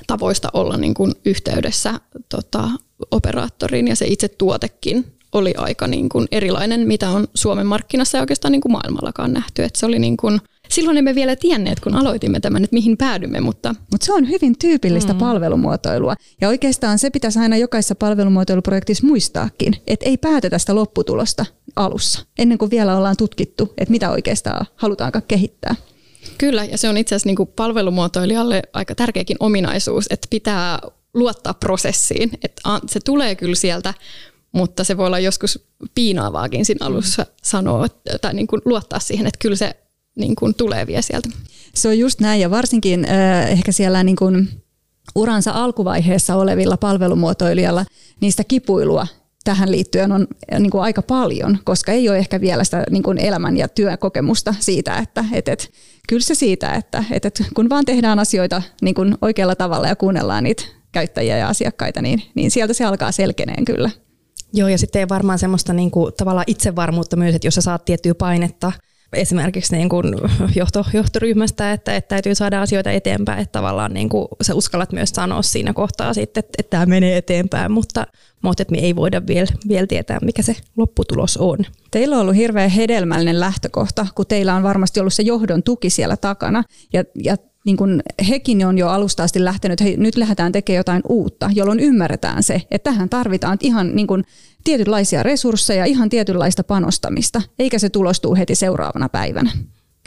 tavoista 0.07 0.49
olla 0.53 0.77
niin 0.77 0.95
kuin 0.95 1.13
yhteydessä 1.25 2.01
tota, 2.29 2.71
operaattoriin 3.11 3.89
ja 3.89 3.97
se 3.97 4.07
itse 4.07 4.29
tuotekin 4.29 5.17
oli 5.33 5.55
aika 5.57 5.87
niin 5.87 6.09
kuin 6.09 6.27
erilainen, 6.31 6.89
mitä 6.89 7.11
on 7.11 7.29
Suomen 7.35 7.67
markkinassa 7.67 8.19
ja 8.19 8.23
oikeastaan 8.23 8.53
niin 8.53 8.61
kuin 8.61 8.73
maailmallakaan 8.73 9.33
nähty. 9.33 9.65
Et 9.65 9.77
se 9.77 9.87
oli 9.87 9.99
niin 9.99 10.17
kuin, 10.17 10.41
silloin 10.69 10.97
emme 10.97 11.15
vielä 11.15 11.37
tienneet, 11.37 11.81
kun 11.81 11.95
aloitimme 11.95 12.41
tämän, 12.41 12.65
että 12.65 12.75
mihin 12.75 12.97
päädymme. 12.97 13.41
Mutta 13.41 13.75
Mut 13.93 14.03
se 14.03 14.13
on 14.13 14.29
hyvin 14.29 14.59
tyypillistä 14.59 15.13
mm. 15.13 15.19
palvelumuotoilua. 15.19 16.15
Ja 16.41 16.49
oikeastaan 16.49 16.99
se 16.99 17.11
pitäisi 17.11 17.39
aina 17.39 17.57
jokaisessa 17.57 17.95
palvelumuotoiluprojektissa 17.95 19.07
muistaakin, 19.07 19.77
että 19.87 20.07
ei 20.07 20.17
päätetä 20.17 20.59
sitä 20.59 20.75
lopputulosta 20.75 21.47
alussa, 21.77 22.21
ennen 22.39 22.59
kuin 22.59 22.71
vielä 22.71 22.97
ollaan 22.97 23.17
tutkittu, 23.17 23.75
että 23.79 23.93
mitä 23.93 24.11
oikeastaan 24.11 24.67
halutaankaan 24.77 25.25
kehittää. 25.29 25.75
Kyllä, 26.39 26.65
ja 26.65 26.79
se 26.79 26.89
on 26.89 26.97
itse 26.97 27.15
asiassa 27.15 27.29
niin 27.29 27.37
kuin 27.37 27.49
palvelumuotoilijalle 27.57 28.63
aika 28.73 28.95
tärkeäkin 28.95 29.37
ominaisuus, 29.41 30.07
että 30.11 30.27
pitää 30.31 30.79
luottaa 31.15 31.55
prosessiin. 31.55 32.31
Että 32.45 32.63
se 32.87 33.01
tulee 33.05 33.35
kyllä 33.35 33.55
sieltä, 33.55 33.95
mutta 34.53 34.85
se 34.85 34.97
voi 34.97 35.07
olla 35.07 35.19
joskus 35.19 35.67
piinaavaakin 35.95 36.65
siinä 36.65 36.87
alussa 36.87 37.23
mm. 37.23 37.31
sanoa 37.43 37.87
tai 38.21 38.35
niin 38.35 38.47
kuin 38.47 38.63
luottaa 38.65 39.01
siihen, 39.01 39.27
että 39.27 39.39
kyllä 39.43 39.57
se 39.57 39.77
niin 40.17 40.37
kuin 40.37 40.55
tulee 40.55 40.87
vielä 40.87 41.03
sieltä. 41.03 41.29
Se 41.75 41.89
on 41.89 41.99
just 41.99 42.21
näin 42.21 42.41
ja 42.41 42.51
varsinkin 42.51 43.05
äh, 43.05 43.53
ehkä 43.53 43.73
siellä 43.73 44.05
niin 44.05 44.17
kuin 44.17 44.49
uransa 45.15 45.51
alkuvaiheessa 45.51 46.37
olevilla 46.37 46.77
palvelumuotoilijalla 46.77 47.85
niistä 48.21 48.45
kipuilua 48.45 49.07
tähän 49.47 49.71
liittyen 49.71 50.13
on 50.13 50.27
niin 50.59 50.71
kuin 50.71 50.83
aika 50.83 51.03
paljon, 51.03 51.59
koska 51.65 51.93
ei 51.93 52.09
ole 52.09 52.19
ehkä 52.19 52.41
vielä 52.41 52.65
sitä 52.65 52.85
niin 52.91 53.03
kuin 53.03 53.19
elämän 53.19 53.57
ja 53.57 53.69
työkokemusta 53.69 54.55
siitä, 54.61 54.99
että 54.99 55.25
et, 55.33 55.49
et, 55.49 55.71
kyllä 56.09 56.23
se 56.23 56.35
siitä, 56.35 56.73
että 56.73 57.05
et, 57.11 57.25
et, 57.25 57.43
kun 57.55 57.69
vaan 57.69 57.85
tehdään 57.85 58.19
asioita 58.19 58.63
niin 58.83 58.95
kuin 58.95 59.15
oikealla 59.23 59.55
tavalla 59.55 59.89
ja 59.89 59.97
kuunnellaan 59.97 60.45
niitä 60.45 60.63
käyttäjiä 60.93 61.37
ja 61.39 61.49
asiakkaita, 61.49 62.03
niin, 62.03 62.23
niin 62.35 62.51
sieltä 62.51 62.75
se 62.75 62.85
alkaa 62.85 63.13
selkeneen 63.13 63.65
kyllä. 63.65 63.91
Joo, 64.53 64.69
ja 64.69 64.79
sitten 64.79 65.01
ei 65.01 65.09
varmaan 65.09 65.39
semmoista 65.39 65.73
niin 65.73 65.91
kuin, 65.91 66.13
tavallaan 66.17 66.45
itsevarmuutta 66.47 67.17
myös, 67.17 67.35
että 67.35 67.47
jos 67.47 67.55
sä 67.55 67.61
saat 67.61 67.85
tiettyä 67.85 68.15
painetta 68.15 68.73
esimerkiksi 69.13 69.77
niin 69.77 69.89
kuin 69.89 70.15
johto, 70.57 70.85
johtoryhmästä, 70.93 71.73
että, 71.73 71.97
että 71.97 72.09
täytyy 72.09 72.35
saada 72.35 72.63
asioita 72.63 72.91
eteenpäin, 72.91 73.39
että 73.41 73.53
tavallaan 73.53 73.95
niin 73.95 74.09
kuin 74.09 74.29
sä 74.43 74.55
uskallat 74.55 74.93
myös 74.93 75.11
sanoa 75.11 75.43
siinä 75.43 75.73
kohtaa 75.73 76.15
sitten, 76.15 76.41
että, 76.41 76.53
että 76.59 76.71
tämä 76.71 76.87
menee 76.87 77.17
eteenpäin, 77.17 77.73
mutta, 77.73 78.07
mutta 78.43 78.63
että 78.63 78.73
me 78.73 78.79
ei 78.79 78.97
voida 78.97 79.27
vielä, 79.27 79.49
vielä 79.69 79.87
tietää, 79.87 80.19
mikä 80.23 80.43
se 80.43 80.57
lopputulos 80.77 81.37
on. 81.37 81.59
Teillä 81.91 82.17
on 82.17 82.23
ollut 82.23 82.37
hirveän 82.37 82.71
hedelmällinen 82.71 83.41
lähtökohta, 83.41 84.07
kun 84.15 84.27
teillä 84.27 84.55
on 84.55 84.63
varmasti 84.63 85.01
ollut 85.01 85.15
se 85.15 85.23
johdon 85.23 85.63
tuki 85.63 85.91
siellä 85.91 86.17
takana, 86.17 86.63
ja, 86.93 87.05
ja 87.25 87.37
niin 87.67 87.77
kun 87.77 88.03
hekin 88.29 88.67
on 88.67 88.79
jo 88.79 88.89
alusta 88.89 89.23
asti 89.23 89.45
lähtenyt, 89.45 89.81
hei, 89.81 89.97
nyt 89.97 90.17
lähdetään 90.17 90.53
tekemään 90.53 90.79
jotain 90.79 91.03
uutta, 91.09 91.51
jolloin 91.55 91.81
ymmärretään 91.81 92.43
se, 92.43 92.63
että 92.71 92.91
tähän 92.91 93.09
tarvitaan 93.09 93.59
ihan 93.61 93.97
niin 93.97 94.07
kun 94.07 94.25
tietynlaisia 94.65 95.23
resursseja, 95.23 95.85
ihan 95.85 96.09
tietynlaista 96.09 96.65
panostamista, 96.65 97.43
eikä 97.59 97.79
se 97.79 97.89
tulostuu 97.89 98.35
heti 98.35 98.55
seuraavana 98.55 99.09
päivänä. 99.09 99.53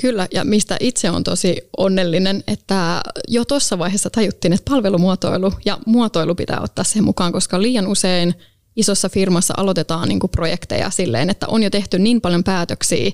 Kyllä, 0.02 0.28
ja 0.34 0.44
mistä 0.44 0.78
itse 0.80 1.10
on 1.10 1.24
tosi 1.24 1.58
onnellinen, 1.78 2.44
että 2.48 3.02
jo 3.28 3.46
tuossa 3.46 3.80
vaiheessa 3.80 4.10
tajuttiin, 4.10 4.54
että 4.54 4.72
palvelumuotoilu 4.72 5.54
ja 5.66 5.78
muotoilu 5.86 6.36
pitää 6.36 6.60
ottaa 6.62 6.84
sen 6.84 7.04
mukaan, 7.04 7.32
koska 7.32 7.62
liian 7.62 7.88
usein 7.88 8.34
isossa 8.76 9.10
firmassa 9.10 9.54
aloitetaan 9.58 10.10
niin 10.10 10.20
projekteja 10.32 10.90
silleen, 10.90 11.30
että 11.30 11.48
on 11.48 11.64
jo 11.64 11.70
tehty 11.70 12.00
niin 12.00 12.22
paljon 12.22 12.44
päätöksiä, 12.44 13.12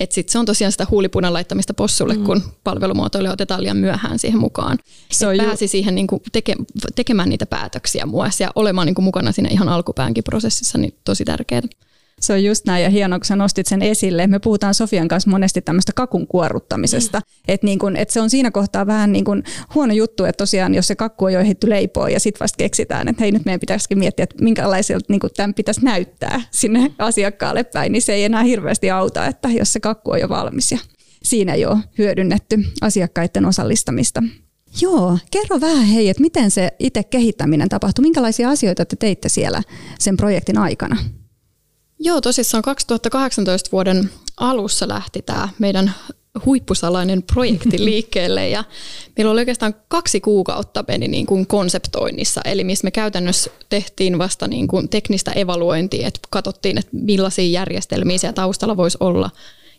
että 0.00 0.14
sit 0.14 0.28
se 0.28 0.38
on 0.38 0.46
tosiaan 0.46 0.72
sitä 0.72 0.86
huulipunan 0.90 1.32
laittamista 1.32 1.74
possulle, 1.74 2.14
mm. 2.14 2.24
kun 2.24 2.42
palvelumuotoilija 2.64 3.32
otetaan 3.32 3.62
liian 3.62 3.76
myöhään 3.76 4.18
siihen 4.18 4.40
mukaan. 4.40 4.78
Se 5.12 5.26
on 5.26 5.36
pääsi 5.36 5.64
ju- 5.64 5.68
siihen 5.68 5.94
niin 5.94 6.06
kuin 6.06 6.22
teke, 6.32 6.56
tekemään 6.94 7.28
niitä 7.28 7.46
päätöksiä 7.46 8.06
muassa 8.06 8.44
ja 8.44 8.50
olemaan 8.54 8.86
niin 8.86 8.94
kuin 8.94 9.04
mukana 9.04 9.32
siinä 9.32 9.48
ihan 9.52 9.68
alkupäänkin 9.68 10.24
prosessissa, 10.24 10.78
niin 10.78 10.94
tosi 11.04 11.24
tärkeää. 11.24 11.62
Se 12.24 12.32
on 12.32 12.44
just 12.44 12.66
näin 12.66 12.82
ja 12.82 12.90
hienoa, 12.90 13.18
kun 13.18 13.24
sä 13.24 13.36
nostit 13.36 13.66
sen 13.66 13.82
esille. 13.82 14.26
Me 14.26 14.38
puhutaan 14.38 14.74
Sofian 14.74 15.08
kanssa 15.08 15.30
monesti 15.30 15.62
tämmöistä 15.62 15.92
kakun 15.94 16.26
kuorruttamisesta. 16.26 17.18
Mm. 17.18 17.24
Että 17.48 17.66
niin 17.66 17.78
kun, 17.78 17.96
et 17.96 18.10
se 18.10 18.20
on 18.20 18.30
siinä 18.30 18.50
kohtaa 18.50 18.86
vähän 18.86 19.12
niin 19.12 19.24
kun 19.24 19.42
huono 19.74 19.94
juttu, 19.94 20.24
että 20.24 20.36
tosiaan 20.36 20.74
jos 20.74 20.86
se 20.86 20.96
kakku 20.96 21.24
on 21.24 21.32
jo 21.32 21.40
ehditty 21.40 21.70
leipoa 21.70 22.08
ja 22.08 22.20
sitten 22.20 22.40
vasta 22.40 22.56
keksitään, 22.56 23.08
että 23.08 23.22
hei 23.22 23.32
nyt 23.32 23.44
meidän 23.44 23.60
pitäisikin 23.60 23.98
miettiä, 23.98 24.22
että 24.22 24.44
minkälaiselta 24.44 25.06
niin 25.08 25.20
tämän 25.36 25.54
pitäisi 25.54 25.84
näyttää 25.84 26.40
sinne 26.50 26.92
asiakkaalle 26.98 27.64
päin, 27.64 27.92
niin 27.92 28.02
se 28.02 28.12
ei 28.12 28.24
enää 28.24 28.42
hirveästi 28.42 28.90
auta, 28.90 29.26
että 29.26 29.48
jos 29.48 29.72
se 29.72 29.80
kakku 29.80 30.10
on 30.10 30.20
jo 30.20 30.28
valmis 30.28 30.72
ja 30.72 30.78
siinä 31.22 31.54
jo 31.54 31.78
hyödynnetty 31.98 32.64
asiakkaiden 32.80 33.46
osallistamista. 33.46 34.22
Joo, 34.80 35.18
kerro 35.30 35.60
vähän 35.60 35.86
hei, 35.86 36.08
että 36.08 36.20
miten 36.20 36.50
se 36.50 36.70
itse 36.78 37.02
kehittäminen 37.02 37.68
tapahtui, 37.68 38.02
minkälaisia 38.02 38.50
asioita 38.50 38.84
te 38.84 38.96
teitte 38.96 39.28
siellä 39.28 39.62
sen 39.98 40.16
projektin 40.16 40.58
aikana? 40.58 40.96
Joo, 41.98 42.20
tosissaan 42.20 42.62
2018 42.62 43.70
vuoden 43.72 44.10
alussa 44.36 44.88
lähti 44.88 45.22
tämä 45.22 45.48
meidän 45.58 45.94
huippusalainen 46.44 47.22
projekti 47.22 47.84
liikkeelle 47.84 48.48
ja 48.48 48.64
meillä 49.16 49.32
oli 49.32 49.40
oikeastaan 49.40 49.74
kaksi 49.88 50.20
kuukautta 50.20 50.84
meni 50.88 51.08
niin 51.08 51.26
kuin 51.26 51.46
konseptoinnissa, 51.46 52.40
eli 52.44 52.64
missä 52.64 52.84
me 52.84 52.90
käytännössä 52.90 53.50
tehtiin 53.68 54.18
vasta 54.18 54.48
niin 54.48 54.68
kuin 54.68 54.88
teknistä 54.88 55.32
evaluointia, 55.32 56.06
että 56.08 56.20
katsottiin, 56.30 56.78
että 56.78 56.90
millaisia 56.92 57.50
järjestelmiä 57.50 58.18
siellä 58.18 58.34
taustalla 58.34 58.76
voisi 58.76 58.98
olla 59.00 59.30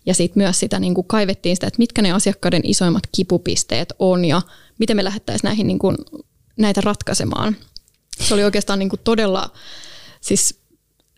ja 0.05 0.13
sitten 0.13 0.43
myös 0.43 0.59
sitä 0.59 0.79
niin 0.79 0.93
kuin 0.93 1.07
kaivettiin 1.07 1.55
sitä, 1.55 1.67
että 1.67 1.79
mitkä 1.79 2.01
ne 2.01 2.11
asiakkaiden 2.11 2.61
isoimmat 2.63 3.03
kipupisteet 3.15 3.93
on 3.99 4.25
ja 4.25 4.41
miten 4.79 4.97
me 4.97 5.03
lähdettäisiin 5.03 5.49
näihin 5.49 5.67
niin 5.67 5.79
kuin, 5.79 5.97
näitä 6.57 6.81
ratkaisemaan. 6.81 7.55
Se 8.19 8.33
oli 8.33 8.43
oikeastaan 8.43 8.79
niin 8.79 8.89
kuin 8.89 8.99
todella, 9.03 9.49
siis 10.21 10.59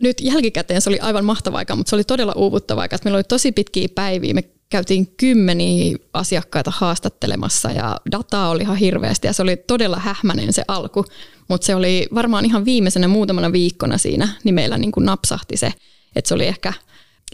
nyt 0.02 0.22
jälkikäteen 0.22 0.82
se 0.82 0.90
oli 0.90 1.00
aivan 1.00 1.26
mahtava 1.26 1.58
aika, 1.58 1.76
mutta 1.76 1.90
se 1.90 1.96
oli 1.96 2.04
todella 2.04 2.34
uuvuttava 2.36 2.82
aika. 2.82 2.98
Meillä 3.04 3.18
oli 3.18 3.24
tosi 3.24 3.52
pitkiä 3.52 3.88
päiviä. 3.96 4.34
Me 4.34 4.44
käytiin 4.70 5.08
kymmeniä 5.18 5.98
asiakkaita 6.14 6.72
haastattelemassa 6.76 7.72
ja 7.72 7.98
dataa 8.12 8.50
oli 8.50 8.62
ihan 8.62 8.78
hirveästi 8.78 9.28
ja 9.28 9.34
se 9.34 9.42
oli 9.42 9.58
todella 9.58 10.00
hähmäinen 10.00 10.54
se 10.54 10.64
alku, 10.68 11.06
mutta 11.48 11.66
se 11.66 11.76
oli 11.76 12.08
varmaan 12.14 12.46
ihan 12.46 12.66
viimeisenä 12.66 13.08
muutamana 13.08 13.52
viikkona 13.52 13.98
siinä, 13.98 14.30
niin 14.44 14.56
meillä 14.56 14.78
niin 14.78 14.92
kuin 14.92 15.06
napsahti 15.06 15.58
se, 15.58 15.74
että 16.16 16.28
se 16.28 16.34
oli 16.34 16.48
ehkä 16.48 16.74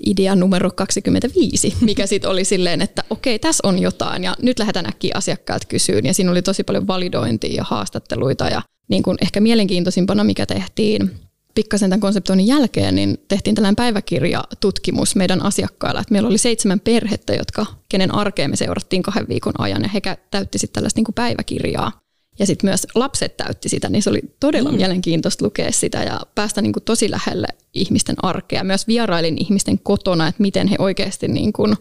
idea 0.06 0.36
numero 0.36 0.72
25, 0.72 1.76
mikä 1.82 2.08
sitten 2.08 2.30
oli 2.30 2.46
silleen, 2.46 2.82
että 2.82 3.04
okei, 3.10 3.40
tässä 3.40 3.68
on 3.68 3.80
jotain 3.80 4.24
ja 4.24 4.36
nyt 4.42 4.60
lähdetään 4.60 4.86
äkkiä 4.86 5.14
asiakkaat 5.16 5.66
kysyyn 5.66 6.06
ja 6.06 6.14
siinä 6.14 6.32
oli 6.32 6.42
tosi 6.42 6.64
paljon 6.64 6.88
validointia 6.88 7.56
ja 7.56 7.64
haastatteluita 7.64 8.48
ja 8.48 8.62
niin 8.88 9.04
kuin 9.04 9.18
ehkä 9.22 9.40
mielenkiintoisimpana, 9.40 10.24
mikä 10.24 10.46
tehtiin 10.46 11.12
pikkasen 11.56 11.90
tämän 11.90 12.00
konseptoinnin 12.00 12.48
jälkeen, 12.48 12.96
niin 12.96 13.18
tehtiin 13.28 13.56
tällainen 13.56 13.76
päiväkirjatutkimus 13.76 15.16
meidän 15.16 15.46
asiakkailla. 15.46 16.02
Että 16.02 16.12
meillä 16.12 16.30
oli 16.30 16.38
seitsemän 16.38 16.80
perhettä, 16.80 17.34
jotka, 17.34 17.66
kenen 17.90 18.16
arkeen 18.16 18.50
me 18.50 18.56
seurattiin 18.56 19.04
kahden 19.04 19.28
viikon 19.30 19.54
ajan, 19.58 19.84
ja 19.84 19.90
he 19.90 20.02
täytti 20.32 20.58
sitten 20.58 20.74
tällaista 20.74 20.98
niin 20.98 21.06
kuin 21.06 21.16
päiväkirjaa. 21.16 21.92
Ja 22.40 22.46
sitten 22.46 22.68
myös 22.68 22.88
lapset 22.96 23.38
täytti 23.38 23.70
sitä, 23.70 23.90
niin 23.90 24.04
se 24.04 24.10
oli 24.10 24.22
todella 24.40 24.72
mm. 24.72 24.76
mielenkiintoista 24.76 25.46
lukea 25.46 25.72
sitä 25.72 26.04
ja 26.04 26.22
päästä 26.36 26.62
niin 26.62 26.74
kuin 26.74 26.84
tosi 26.84 27.12
lähelle 27.12 27.48
ihmisten 27.74 28.16
arkea. 28.24 28.64
Myös 28.64 28.88
vierailin 28.88 29.38
ihmisten 29.40 29.80
kotona, 29.80 30.28
että 30.28 30.42
miten 30.42 30.68
he 30.68 30.76
oikeasti 30.80 31.28
niin 31.28 31.54
kuin 31.54 31.76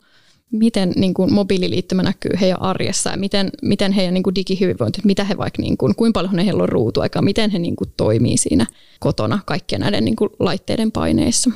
miten 0.52 0.92
niin 0.96 1.14
kuin 1.14 1.32
mobiililiittymä 1.32 2.02
näkyy 2.02 2.30
heidän 2.40 2.62
arjessa 2.62 3.10
ja 3.10 3.16
miten, 3.16 3.50
miten 3.62 3.92
heidän 3.92 4.14
niin 4.14 4.22
kuin 4.22 4.34
digihyvinvointi, 4.34 5.00
mitä 5.04 5.24
he 5.24 5.36
vaikka, 5.36 5.62
niin 5.62 5.76
kuin, 5.76 5.94
kuinka 5.94 6.20
paljon 6.22 6.44
heillä 6.44 6.62
on 6.62 6.68
ruutuaikaa, 6.68 7.22
miten 7.22 7.50
he 7.50 7.58
niin 7.58 7.76
kuin 7.76 7.92
toimii 7.96 8.36
siinä 8.36 8.66
kotona 9.00 9.38
kaikkien 9.46 9.80
näiden 9.80 10.04
niin 10.04 10.16
kuin 10.16 10.30
laitteiden 10.38 10.92
paineissa. 10.92 11.50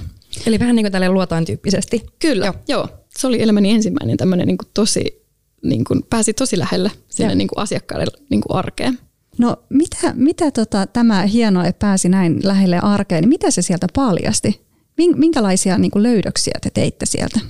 Eli 0.46 0.58
vähän 0.58 0.76
niin 0.76 0.84
kuin 0.84 0.92
tälle 0.92 1.08
luotaan 1.08 1.44
tyyppisesti. 1.44 2.06
Kyllä, 2.18 2.46
joo. 2.46 2.54
joo. 2.68 2.88
Se 3.18 3.26
oli 3.26 3.42
elämäni 3.42 3.70
ensimmäinen 3.70 4.16
tämmöinen 4.16 4.46
niin 4.46 4.58
kuin 4.58 4.68
tosi, 4.74 5.24
niin 5.62 5.84
kuin, 5.84 6.02
pääsi 6.10 6.34
tosi 6.34 6.58
lähelle 6.58 6.90
sinne 7.08 7.34
niin 7.34 7.48
kuin 7.48 7.58
asiakkaille 7.58 8.06
niin 8.30 8.40
kuin 8.40 8.56
arkeen. 8.56 8.98
No 9.38 9.56
mitä, 9.68 10.12
mitä 10.14 10.50
tota, 10.50 10.86
tämä 10.86 11.22
hieno, 11.22 11.64
että 11.64 11.86
pääsi 11.86 12.08
näin 12.08 12.40
lähelle 12.42 12.78
arkeen, 12.78 13.22
niin 13.22 13.28
mitä 13.28 13.50
se 13.50 13.62
sieltä 13.62 13.86
paljasti? 13.94 14.66
Minkälaisia 15.16 15.78
niin 15.78 15.90
kuin 15.90 16.02
löydöksiä 16.02 16.58
te 16.62 16.70
teitte 16.70 17.06
sieltä? 17.06 17.40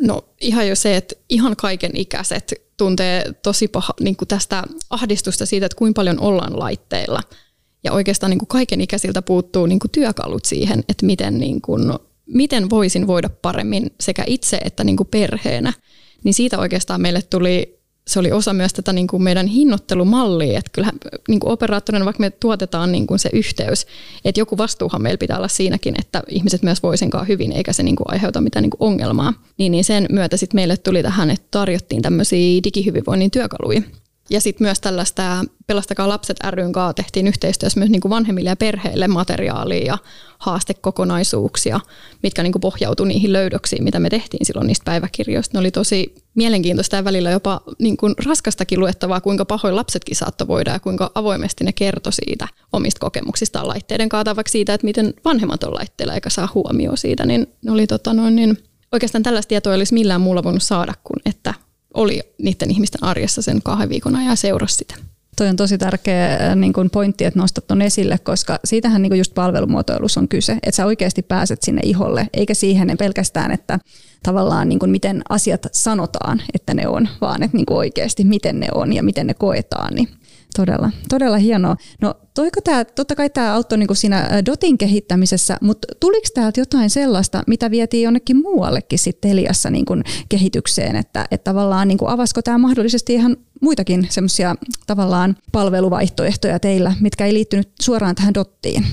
No 0.00 0.28
ihan 0.40 0.68
jo 0.68 0.76
se, 0.76 0.96
että 0.96 1.14
ihan 1.28 1.56
kaiken 1.56 1.96
ikäiset 1.96 2.54
tuntee 2.76 3.32
tosi 3.42 3.68
paha 3.68 3.94
niin 4.00 4.16
kuin 4.16 4.28
tästä 4.28 4.62
ahdistusta 4.90 5.46
siitä, 5.46 5.66
että 5.66 5.78
kuinka 5.78 5.98
paljon 5.98 6.20
ollaan 6.20 6.58
laitteilla. 6.58 7.20
Ja 7.84 7.92
oikeastaan 7.92 8.30
niin 8.30 8.38
kuin 8.38 8.48
kaiken 8.48 8.80
ikäisiltä 8.80 9.22
puuttuu 9.22 9.66
niin 9.66 9.78
kuin 9.78 9.90
työkalut 9.90 10.44
siihen, 10.44 10.84
että 10.88 11.06
miten, 11.06 11.38
niin 11.38 11.60
kuin, 11.60 11.82
miten 12.26 12.70
voisin 12.70 13.06
voida 13.06 13.28
paremmin 13.28 13.90
sekä 14.00 14.24
itse 14.26 14.56
että 14.56 14.84
niin 14.84 14.96
kuin 14.96 15.06
perheenä. 15.06 15.72
Niin 16.24 16.34
siitä 16.34 16.58
oikeastaan 16.58 17.00
meille 17.00 17.22
tuli 17.22 17.83
se 18.06 18.18
oli 18.18 18.32
osa 18.32 18.52
myös 18.52 18.72
tätä 18.72 18.92
niin 18.92 19.06
kuin 19.06 19.22
meidän 19.22 19.46
hinnoittelumallia, 19.46 20.58
että 20.58 20.70
kyllähän 20.72 20.94
niin 21.28 21.40
kuin 21.40 21.52
operaattorina, 21.52 22.04
vaikka 22.04 22.20
me 22.20 22.30
tuotetaan 22.30 22.92
niin 22.92 23.06
kuin 23.06 23.18
se 23.18 23.30
yhteys, 23.32 23.86
että 24.24 24.40
joku 24.40 24.58
vastuuhan 24.58 25.02
meillä 25.02 25.18
pitää 25.18 25.36
olla 25.36 25.48
siinäkin, 25.48 25.94
että 25.98 26.22
ihmiset 26.28 26.62
myös 26.62 26.82
voisinkaan 26.82 27.28
hyvin, 27.28 27.52
eikä 27.52 27.72
se 27.72 27.82
niin 27.82 27.96
kuin 27.96 28.10
aiheuta 28.10 28.40
mitään 28.40 28.62
niin 28.62 28.70
kuin 28.70 28.88
ongelmaa. 28.88 29.32
Niin, 29.58 29.72
niin 29.72 29.84
sen 29.84 30.06
myötä 30.10 30.36
sitten 30.36 30.58
meille 30.58 30.76
tuli 30.76 31.02
tähän, 31.02 31.30
että 31.30 31.46
tarjottiin 31.50 32.02
tämmöisiä 32.02 32.60
digihyvinvoinnin 32.64 33.30
työkaluja, 33.30 33.82
ja 34.30 34.40
sitten 34.40 34.64
myös 34.64 34.80
tällaista 34.80 35.44
Pelastakaa 35.66 36.08
lapset 36.08 36.36
ryn 36.50 36.72
kanssa 36.72 36.94
tehtiin 36.94 37.26
yhteistyössä 37.26 37.80
myös 37.80 37.90
niin 37.90 38.00
kuin 38.00 38.10
vanhemmille 38.10 38.50
ja 38.50 38.56
perheille 38.56 39.08
materiaalia 39.08 39.86
ja 39.86 39.98
haastekokonaisuuksia, 40.38 41.80
mitkä 42.22 42.42
niin 42.42 42.52
kuin 42.52 42.60
pohjautui 42.60 43.08
niihin 43.08 43.32
löydöksiin, 43.32 43.84
mitä 43.84 44.00
me 44.00 44.10
tehtiin 44.10 44.46
silloin 44.46 44.66
niistä 44.66 44.84
päiväkirjoista. 44.84 45.50
Ne 45.52 45.60
oli 45.60 45.70
tosi 45.70 46.14
mielenkiintoista 46.34 46.96
ja 46.96 47.04
välillä 47.04 47.30
jopa 47.30 47.60
niin 47.78 47.96
kuin 47.96 48.14
raskastakin 48.26 48.80
luettavaa, 48.80 49.20
kuinka 49.20 49.44
pahoin 49.44 49.76
lapsetkin 49.76 50.16
saattoi 50.16 50.48
voida 50.48 50.70
ja 50.70 50.80
kuinka 50.80 51.10
avoimesti 51.14 51.64
ne 51.64 51.72
kertoi 51.72 52.12
siitä 52.12 52.48
omista 52.72 53.00
kokemuksistaan 53.00 53.68
laitteiden 53.68 54.08
kautta, 54.08 54.36
vaikka 54.36 54.50
siitä, 54.50 54.74
että 54.74 54.84
miten 54.84 55.14
vanhemmat 55.24 55.64
on 55.64 55.74
laitteilla 55.74 56.14
eikä 56.14 56.30
saa 56.30 56.48
huomioon 56.54 56.98
siitä, 56.98 57.26
niin 57.26 57.46
ne 57.64 57.72
oli 57.72 57.86
tota 57.86 58.14
noin, 58.14 58.36
niin 58.36 58.58
oikeastaan 58.92 59.22
tällaista 59.22 59.48
tietoa 59.48 59.74
olisi 59.74 59.94
millään 59.94 60.20
muulla 60.20 60.44
voinut 60.44 60.62
saada 60.62 60.94
kuin, 61.04 61.20
että 61.26 61.54
oli 61.94 62.20
niiden 62.42 62.70
ihmisten 62.70 63.04
arjessa 63.04 63.42
sen 63.42 63.62
kahden 63.62 63.88
viikon 63.88 64.16
ajan 64.16 64.28
ja 64.28 64.36
seurasi 64.36 64.74
sitä. 64.74 64.94
Toi 65.36 65.48
on 65.48 65.56
tosi 65.56 65.78
tärkeä 65.78 66.36
äh, 66.36 66.56
niin 66.56 66.72
kuin 66.72 66.90
pointti, 66.90 67.24
että 67.24 67.40
nostat 67.40 67.66
ton 67.66 67.82
esille, 67.82 68.18
koska 68.18 68.58
siitähän 68.64 69.02
niin 69.02 69.18
just 69.18 69.34
palvelumuotoilussa 69.34 70.20
on 70.20 70.28
kyse, 70.28 70.52
että 70.52 70.76
sä 70.76 70.86
oikeasti 70.86 71.22
pääset 71.22 71.62
sinne 71.62 71.80
iholle, 71.84 72.28
eikä 72.32 72.54
siihen 72.54 72.96
pelkästään, 72.98 73.50
että 73.50 73.78
tavallaan 74.22 74.68
niin 74.68 74.78
miten 74.86 75.22
asiat 75.28 75.66
sanotaan, 75.72 76.42
että 76.54 76.74
ne 76.74 76.88
on, 76.88 77.08
vaan 77.20 77.42
että 77.42 77.56
niin 77.56 77.66
oikeasti 77.70 78.24
miten 78.24 78.60
ne 78.60 78.68
on 78.74 78.92
ja 78.92 79.02
miten 79.02 79.26
ne 79.26 79.34
koetaan, 79.34 79.94
niin 79.94 80.08
Todella, 80.56 80.90
todella 81.08 81.36
hienoa. 81.36 81.76
No 82.00 82.14
toiko 82.34 82.60
tämä, 82.60 82.84
totta 82.84 83.14
kai 83.14 83.30
tämä 83.30 83.54
auttoi 83.54 83.78
niin 83.78 83.96
siinä 83.96 84.42
Dotin 84.46 84.78
kehittämisessä, 84.78 85.56
mutta 85.60 85.88
tuliko 86.00 86.26
täältä 86.34 86.60
jotain 86.60 86.90
sellaista, 86.90 87.42
mitä 87.46 87.70
vietiin 87.70 88.02
jonnekin 88.02 88.36
muuallekin 88.36 88.98
sitten 88.98 89.30
Eliassa 89.30 89.70
niin 89.70 89.84
kuin 89.84 90.02
kehitykseen, 90.28 90.96
että, 90.96 91.26
että 91.30 91.50
tavallaan 91.50 91.88
niin 91.88 91.98
kuin 91.98 92.10
avasko 92.10 92.42
tämä 92.42 92.58
mahdollisesti 92.58 93.14
ihan 93.14 93.36
muitakin 93.60 94.06
semmoisia 94.10 94.54
tavallaan 94.86 95.36
palveluvaihtoehtoja 95.52 96.58
teillä, 96.58 96.94
mitkä 97.00 97.26
ei 97.26 97.34
liittynyt 97.34 97.68
suoraan 97.82 98.14
tähän 98.14 98.34
Dottiin? 98.34 98.86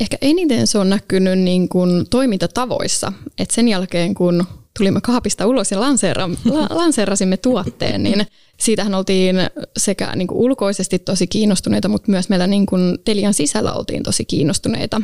Ehkä 0.00 0.16
eniten 0.20 0.66
se 0.66 0.78
on 0.78 0.90
näkynyt 0.90 1.38
niin 1.38 1.68
kuin 1.68 2.06
toimintatavoissa. 2.10 3.12
Et 3.38 3.50
sen 3.50 3.68
jälkeen, 3.68 4.14
kun 4.14 4.46
tulimme 4.78 5.00
kaapista 5.00 5.46
ulos 5.46 5.70
ja 5.70 5.80
lanseera, 5.80 6.30
lanseerasimme 6.70 7.36
tuotteen, 7.36 8.02
niin 8.02 8.26
siitähän 8.60 8.94
oltiin 8.94 9.36
sekä 9.76 10.16
niin 10.16 10.28
kuin 10.28 10.38
ulkoisesti 10.38 10.98
tosi 10.98 11.26
kiinnostuneita, 11.26 11.88
mutta 11.88 12.10
myös 12.10 12.28
meillä 12.28 12.46
niin 12.46 12.66
kuin 12.66 12.98
Telian 13.04 13.34
sisällä 13.34 13.72
oltiin 13.72 14.02
tosi 14.02 14.24
kiinnostuneita. 14.24 15.00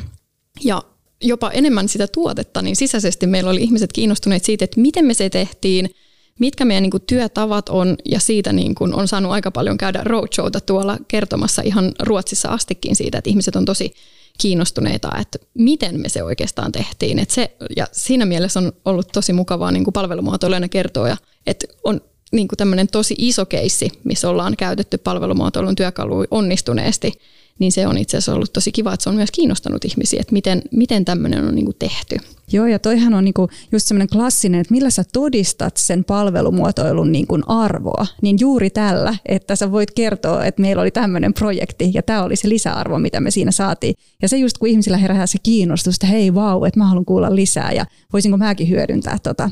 Ja 0.64 0.82
jopa 1.22 1.50
enemmän 1.50 1.88
sitä 1.88 2.06
tuotetta, 2.06 2.62
niin 2.62 2.76
sisäisesti 2.76 3.26
meillä 3.26 3.50
oli 3.50 3.62
ihmiset 3.62 3.92
kiinnostuneet 3.92 4.44
siitä, 4.44 4.64
että 4.64 4.80
miten 4.80 5.04
me 5.04 5.14
se 5.14 5.30
tehtiin, 5.30 5.90
mitkä 6.38 6.64
meidän 6.64 6.82
niin 6.82 6.90
kuin 6.90 7.02
työtavat 7.06 7.68
on, 7.68 7.96
ja 8.04 8.20
siitä 8.20 8.52
niin 8.52 8.74
kuin 8.74 8.94
on 8.94 9.08
saanut 9.08 9.32
aika 9.32 9.50
paljon 9.50 9.78
käydä 9.78 10.00
roadshowta 10.04 10.60
tuolla 10.60 10.98
kertomassa 11.08 11.62
ihan 11.62 11.92
Ruotsissa 12.02 12.48
astikin 12.48 12.96
siitä, 12.96 13.18
että 13.18 13.30
ihmiset 13.30 13.56
on 13.56 13.64
tosi 13.64 13.94
kiinnostuneita, 14.40 15.10
että 15.20 15.38
miten 15.54 16.00
me 16.00 16.08
se 16.08 16.22
oikeastaan 16.22 16.72
tehtiin. 16.72 17.18
Et 17.18 17.30
se, 17.30 17.56
ja 17.76 17.86
siinä 17.92 18.26
mielessä 18.26 18.60
on 18.60 18.72
ollut 18.84 19.08
tosi 19.12 19.32
mukavaa 19.32 19.70
niin 19.70 19.84
palvelumuotoilijana 19.92 20.68
kertoa, 20.68 21.16
että 21.46 21.66
on 21.84 22.00
niin 22.32 22.48
kuin 22.48 22.56
tämmöinen 22.56 22.88
tosi 22.88 23.14
iso 23.18 23.46
keissi, 23.46 23.92
missä 24.04 24.30
ollaan 24.30 24.56
käytetty 24.56 24.98
palvelumuotoilun 24.98 25.76
työkaluja 25.76 26.28
onnistuneesti, 26.30 27.12
niin 27.58 27.72
se 27.72 27.86
on 27.86 27.98
itse 27.98 28.16
asiassa 28.16 28.34
ollut 28.34 28.52
tosi 28.52 28.72
kiva, 28.72 28.92
että 28.92 29.04
se 29.04 29.10
on 29.10 29.16
myös 29.16 29.30
kiinnostanut 29.30 29.84
ihmisiä, 29.84 30.20
että 30.20 30.32
miten, 30.32 30.62
miten 30.70 31.04
tämmöinen 31.04 31.44
on 31.44 31.54
niin 31.54 31.64
kuin 31.64 31.76
tehty. 31.78 32.16
Joo, 32.52 32.66
ja 32.66 32.78
toihan 32.78 33.14
on 33.14 33.24
niinku 33.24 33.48
just 33.72 33.86
semmoinen 33.86 34.08
klassinen, 34.08 34.60
että 34.60 34.74
millä 34.74 34.90
sä 34.90 35.04
todistat 35.12 35.76
sen 35.76 36.04
palvelumuotoilun 36.04 37.12
niinku 37.12 37.38
arvoa, 37.46 38.06
niin 38.22 38.36
juuri 38.40 38.70
tällä, 38.70 39.14
että 39.26 39.56
sä 39.56 39.72
voit 39.72 39.90
kertoa, 39.90 40.44
että 40.44 40.62
meillä 40.62 40.82
oli 40.82 40.90
tämmöinen 40.90 41.34
projekti 41.34 41.90
ja 41.94 42.02
tämä 42.02 42.22
oli 42.22 42.36
se 42.36 42.48
lisäarvo, 42.48 42.98
mitä 42.98 43.20
me 43.20 43.30
siinä 43.30 43.50
saatiin. 43.50 43.94
Ja 44.22 44.28
se 44.28 44.36
just 44.36 44.58
kun 44.58 44.68
ihmisillä 44.68 44.96
herää 44.96 45.26
se 45.26 45.38
kiinnostus, 45.42 45.94
että 45.94 46.06
hei 46.06 46.34
vau, 46.34 46.64
että 46.64 46.80
mä 46.80 46.86
haluan 46.86 47.04
kuulla 47.04 47.34
lisää 47.34 47.72
ja 47.72 47.86
voisinko 48.12 48.36
mäkin 48.36 48.68
hyödyntää 48.68 49.18
tota 49.22 49.50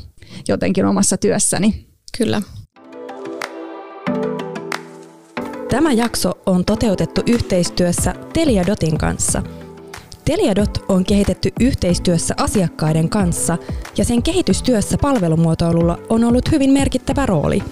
jotenkin 0.49 0.85
omassa 0.85 1.17
työssäni. 1.17 1.87
Kyllä. 2.19 2.43
Tämä 5.69 5.93
jakso 5.93 6.33
on 6.47 6.65
toteutettu 6.65 7.21
yhteistyössä 7.27 8.15
Teliadotin 8.33 8.99
kanssa– 8.99 9.43
Teliadot 10.27 10.85
on 10.89 11.05
kehitetty 11.05 11.53
yhteistyössä 11.61 12.35
asiakkaiden 12.37 13.09
kanssa 13.09 13.59
ja 13.99 14.05
sen 14.05 14.23
kehitystyössä 14.23 14.99
palvelumuotoilulla 15.03 15.99
on 16.09 16.25
ollut 16.25 16.53
hyvin 16.53 16.71
merkittävä 16.71 17.27
rooli. 17.27 17.63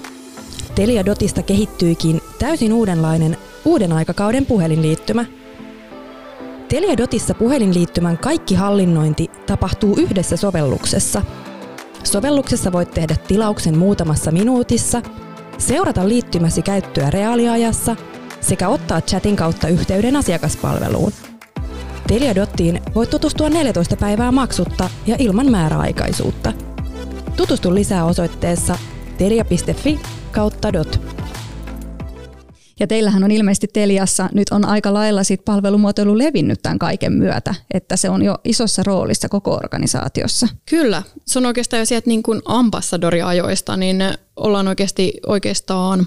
Teliadotista 0.75 1.43
kehittyikin 1.43 2.21
täysin 2.39 2.73
uudenlainen 2.73 3.37
uuden 3.65 3.93
aikakauden 3.93 4.47
puhelinliittymä. 4.47 5.25
Teliadotissa 6.69 7.35
puhelinliittymän 7.35 8.19
kaikki 8.19 8.55
hallinnointi 8.55 9.31
tapahtuu 9.47 9.97
yhdessä 9.99 10.37
sovelluksessa. 10.37 11.23
Sovelluksessa 12.05 12.73
voit 12.73 12.91
tehdä 12.91 13.17
tilauksen 13.29 13.79
muutamassa 13.79 14.31
minuutissa, 14.31 15.03
seurata 15.59 16.09
liittymäsi 16.09 16.63
käyttöä 16.63 17.11
reaaliajassa 17.11 17.97
sekä 18.41 18.69
ottaa 18.69 19.01
chatin 19.01 19.37
kautta 19.37 19.69
yhteyden 19.69 20.17
asiakaspalveluun– 20.17 21.13
Teliadottiin 22.07 22.83
voit 22.95 23.11
tutustua 23.11 23.51
14 23.51 23.97
päivää 23.97 24.33
maksutta 24.33 24.91
ja 25.07 25.17
ilman 25.19 25.51
määräaikaisuutta. 25.51 26.53
Tutustu 27.37 27.75
lisää 27.75 28.05
osoitteessa 28.05 28.79
telia.fi 29.19 30.01
kautta 30.33 30.73
dot. 30.73 31.14
Ja 32.81 32.87
teillähän 32.87 33.25
on 33.25 33.31
ilmeisesti 33.31 33.69
Teliassa 33.73 34.29
nyt 34.33 34.49
on 34.51 34.65
aika 34.65 34.95
lailla 34.95 35.25
sit 35.25 35.45
palvelumuotoilu 35.45 36.19
levinnyt 36.19 36.63
tämän 36.63 36.79
kaiken 36.79 37.13
myötä, 37.13 37.55
että 37.75 37.97
se 37.97 38.11
on 38.11 38.23
jo 38.23 38.39
isossa 38.45 38.83
roolissa 38.83 39.29
koko 39.29 39.55
organisaatiossa. 39.55 40.49
Kyllä, 40.71 41.03
se 41.27 41.39
on 41.39 41.47
oikeastaan 41.47 41.81
jo 41.81 41.87
sieltä 41.87 42.07
niin 42.07 42.23
kuin 42.23 42.43
ambassadoriajoista, 42.45 43.77
niin 43.77 44.03
ollaan 44.37 44.69
oikeasti 44.69 45.13
oikeastaan 45.27 46.07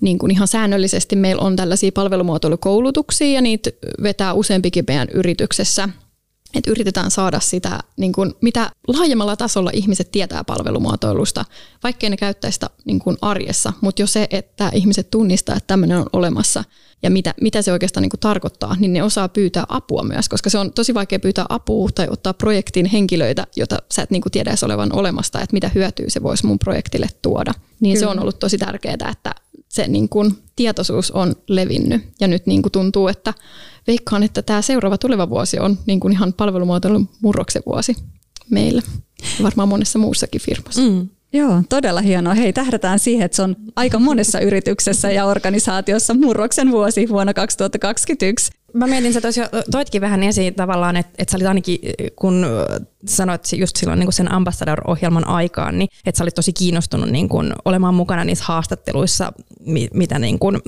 niin 0.00 0.18
kuin 0.18 0.30
ihan 0.30 0.48
säännöllisesti 0.48 1.16
meillä 1.16 1.42
on 1.42 1.56
tällaisia 1.56 1.92
palvelumuotoilukoulutuksia 1.94 3.32
ja 3.32 3.40
niitä 3.40 3.70
vetää 4.02 4.32
useampikin 4.32 4.84
meidän 4.88 5.08
yrityksessä. 5.14 5.88
Että 6.54 6.70
yritetään 6.70 7.10
saada 7.10 7.40
sitä, 7.40 7.80
niin 7.96 8.12
kuin, 8.12 8.34
mitä 8.40 8.70
laajemmalla 8.88 9.36
tasolla 9.36 9.70
ihmiset 9.74 10.10
tietää 10.10 10.44
palvelumuotoilusta, 10.44 11.44
vaikkei 11.82 12.10
ne 12.10 12.16
käyttäisi 12.16 12.56
sitä 12.56 12.70
niin 12.84 12.98
kuin 12.98 13.16
arjessa, 13.22 13.72
mutta 13.80 14.02
jo 14.02 14.06
se, 14.06 14.26
että 14.30 14.70
ihmiset 14.74 15.10
tunnistaa, 15.10 15.56
että 15.56 15.66
tämmöinen 15.66 15.98
on 15.98 16.06
olemassa 16.12 16.64
ja 17.02 17.10
mitä, 17.10 17.34
mitä 17.40 17.62
se 17.62 17.72
oikeastaan 17.72 18.02
niin 18.02 18.10
kuin 18.10 18.20
tarkoittaa, 18.20 18.76
niin 18.78 18.92
ne 18.92 19.02
osaa 19.02 19.28
pyytää 19.28 19.64
apua 19.68 20.02
myös, 20.02 20.28
koska 20.28 20.50
se 20.50 20.58
on 20.58 20.72
tosi 20.72 20.94
vaikea 20.94 21.18
pyytää 21.18 21.46
apua 21.48 21.88
tai 21.94 22.08
ottaa 22.10 22.34
projektin 22.34 22.86
henkilöitä, 22.86 23.46
jota 23.56 23.78
sä 23.92 24.02
et 24.02 24.10
niin 24.10 24.22
kuin 24.22 24.32
tiedä 24.32 24.54
olevan 24.64 24.92
olemasta, 24.92 25.40
että 25.40 25.54
mitä 25.54 25.70
hyötyä 25.74 26.06
se 26.08 26.22
voisi 26.22 26.46
mun 26.46 26.58
projektille 26.58 27.08
tuoda. 27.22 27.52
Niin 27.80 27.94
Kyllä. 27.94 28.06
se 28.06 28.10
on 28.10 28.22
ollut 28.22 28.38
tosi 28.38 28.58
tärkeää, 28.58 29.10
että 29.12 29.34
se 29.68 29.88
niin 29.88 30.08
kuin 30.08 30.38
tietoisuus 30.56 31.10
on 31.10 31.36
levinnyt. 31.48 32.02
Ja 32.20 32.28
nyt 32.28 32.46
niin 32.46 32.62
kuin 32.62 32.72
tuntuu, 32.72 33.08
että 33.08 33.34
veikkaan, 33.86 34.22
että 34.22 34.42
tämä 34.42 34.62
seuraava 34.62 34.98
tuleva 34.98 35.30
vuosi 35.30 35.58
on 35.58 35.78
niin 35.86 36.00
kuin 36.00 36.12
ihan 36.12 36.32
palvelumuotoilun 36.32 37.08
murroksen 37.22 37.62
vuosi 37.66 37.96
meillä. 38.50 38.82
Varmaan 39.42 39.68
monessa 39.68 39.98
muussakin 39.98 40.40
firmassa. 40.40 40.82
Mm. 40.82 41.08
Joo, 41.36 41.62
todella 41.68 42.00
hienoa. 42.00 42.34
Hei, 42.34 42.52
tähdätään 42.52 42.98
siihen, 42.98 43.24
että 43.24 43.36
se 43.36 43.42
on 43.42 43.56
aika 43.76 43.98
monessa 43.98 44.40
yrityksessä 44.40 45.10
ja 45.10 45.24
organisaatiossa 45.24 46.14
murroksen 46.14 46.70
vuosi 46.70 47.08
vuonna 47.08 47.34
2021. 47.34 48.52
Mä 48.72 48.86
mietin, 48.86 49.12
sä 49.12 49.20
tosiaan 49.20 49.50
toitkin 49.70 50.00
vähän 50.00 50.22
esiin 50.22 50.54
tavallaan, 50.54 50.96
että, 50.96 51.12
että 51.18 51.32
sä 51.32 51.36
olit 51.36 51.46
ainakin, 51.46 51.78
kun 52.16 52.46
sanoit 53.06 53.52
just 53.52 53.76
silloin 53.76 53.98
niin 53.98 54.12
sen 54.12 54.32
Ambassador-ohjelman 54.32 55.26
aikaan, 55.26 55.78
niin 55.78 55.88
että 56.06 56.18
sä 56.18 56.24
olit 56.24 56.34
tosi 56.34 56.52
kiinnostunut 56.52 57.10
niin 57.10 57.28
kuin 57.28 57.52
olemaan 57.64 57.94
mukana 57.94 58.24
niissä 58.24 58.44
haastatteluissa, 58.44 59.32
mitä 59.94 60.18
niin 60.18 60.38
kuin, 60.38 60.58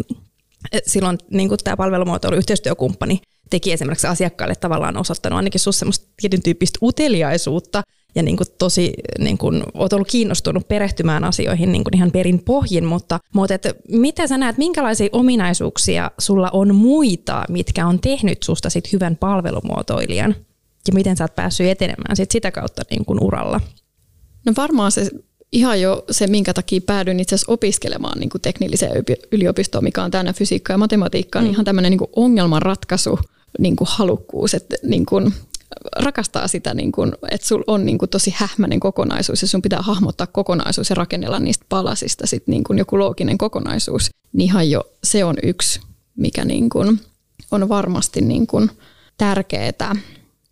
silloin 0.87 1.19
niin 1.31 1.49
kuin 1.49 1.59
tämä 1.65 1.77
palvelumuotoilu 1.77 2.37
yhteistyökumppani 2.37 3.21
teki 3.51 3.73
esimerkiksi 3.73 4.07
asiakkaille 4.07 4.55
tavallaan 4.55 4.97
osoittanut 4.97 5.37
ainakin 5.37 5.61
sinussa 5.61 5.79
semmoista 5.79 6.07
tietyn 6.21 6.43
tyyppistä 6.43 6.79
uteliaisuutta 6.83 7.83
ja 8.15 8.23
niin 8.23 8.37
kuin 8.37 8.47
tosi 8.59 8.93
niin 9.19 9.39
kuin, 9.39 9.63
olet 9.75 9.93
ollut 9.93 10.09
kiinnostunut 10.09 10.69
perehtymään 10.69 11.25
asioihin 11.25 11.73
niin 11.73 11.85
kuin 11.85 11.97
ihan 11.97 12.11
perin 12.11 12.45
pohjin, 12.45 12.85
mutta, 12.85 13.21
mutta 13.35 13.55
että 13.55 13.75
miten 13.89 14.29
sä 14.29 14.39
näet, 14.39 14.59
minkälaisia 14.59 15.09
ominaisuuksia 15.13 16.11
sulla 16.19 16.51
on 16.53 16.75
muita, 16.75 17.45
mitkä 17.49 17.87
on 17.87 18.01
tehnyt 18.01 18.43
susta 18.43 18.71
sit 18.71 18.93
hyvän 18.93 19.17
palvelumuotoilijan 19.17 20.35
ja 20.87 20.95
miten 20.95 21.17
sä 21.17 21.25
oot 21.25 21.35
päässyt 21.35 21.67
etenemään 21.67 22.17
sit 22.17 22.31
sitä 22.31 22.51
kautta 22.51 22.83
niin 22.91 23.05
kuin 23.05 23.25
uralla? 23.25 23.61
No 24.47 24.53
varmaan 24.57 24.93
se 24.93 25.11
ihan 25.53 25.81
jo 25.81 26.05
se, 26.11 26.27
minkä 26.27 26.55
takia 26.55 26.81
päädyin 26.87 27.21
itse 27.21 27.35
asiassa 27.35 27.53
opiskelemaan 27.53 28.21
niin 28.21 28.31
kuin 28.31 28.43
teknilliseen 28.43 29.05
yliopistoon, 29.33 29.85
mikä 29.85 30.05
on 30.05 30.11
täynnä 30.11 30.33
fysiikkaa 30.33 30.75
ja 30.75 30.79
matematiikkaa, 30.79 31.43
niin 31.43 31.47
mm. 31.47 31.51
niin 31.51 31.55
ihan 31.55 31.65
tämmöinen 31.65 31.91
niin 31.91 32.11
ongelmanratkaisu 32.17 33.19
niin 33.59 33.77
kuin 33.77 33.89
halukkuus, 33.91 34.55
että 34.55 34.77
niin 34.83 35.07
kuin 35.07 35.35
rakastaa 35.97 36.49
sitä, 36.49 36.75
niin 36.75 36.93
kuin, 36.93 37.13
että 37.31 37.47
sulla 37.47 37.65
on 37.67 37.87
niin 37.87 37.99
kuin 37.99 38.11
tosi 38.11 38.35
hähmäinen 38.37 38.81
kokonaisuus 38.81 39.43
ja 39.43 39.49
sun 39.49 39.63
pitää 39.63 39.83
hahmottaa 39.83 40.27
kokonaisuus 40.27 40.91
ja 40.91 40.97
rakennella 40.97 41.39
niistä 41.39 41.67
palasista 41.69 42.27
sit 42.27 42.47
niin 42.47 42.65
kuin 42.65 42.79
joku 42.79 42.99
looginen 42.99 43.39
kokonaisuus, 43.39 44.11
niin 44.33 44.45
ihan 44.45 44.71
jo 44.71 44.93
se 45.05 45.25
on 45.25 45.37
yksi, 45.43 45.81
mikä 46.17 46.45
niin 46.45 46.69
kuin 46.69 47.01
on 47.51 47.69
varmasti 47.69 48.21
niin 48.21 48.47
kuin 48.47 48.71
tärkeää. 49.19 49.97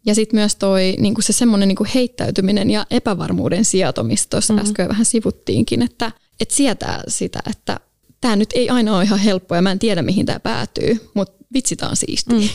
Ja 0.07 0.15
sitten 0.15 0.41
myös 0.41 0.57
toi 0.57 0.95
niin 0.99 1.15
kuin 1.15 1.25
se 1.25 1.33
semmoinen 1.33 1.69
niin 1.69 1.93
heittäytyminen 1.95 2.71
ja 2.71 2.87
epävarmuuden 2.91 3.65
sieto, 3.65 4.03
mistä 4.03 4.31
tuossa 4.31 4.53
mm-hmm. 4.53 4.69
äsken 4.69 4.89
vähän 4.89 5.05
sivuttiinkin, 5.05 5.83
että, 5.83 6.13
että 6.41 6.55
sietää 6.55 7.03
sitä, 7.09 7.41
että 7.51 7.81
tämä 8.21 8.37
nyt 8.37 8.51
ei 8.55 8.69
aina 8.69 8.97
ole 8.97 9.05
ihan 9.05 9.19
helppoa 9.19 9.59
ja 9.59 9.63
mä 9.63 9.73
en 9.73 9.79
tiedä 9.79 10.03
mihin 10.03 10.27
tämä 10.27 10.41
päätyy, 10.41 11.11
mutta 11.15 11.45
vitsi 11.55 11.77
tämä 11.77 11.91
on 11.91 11.97
siistiä. 11.97 12.39
Mm. 12.39 12.49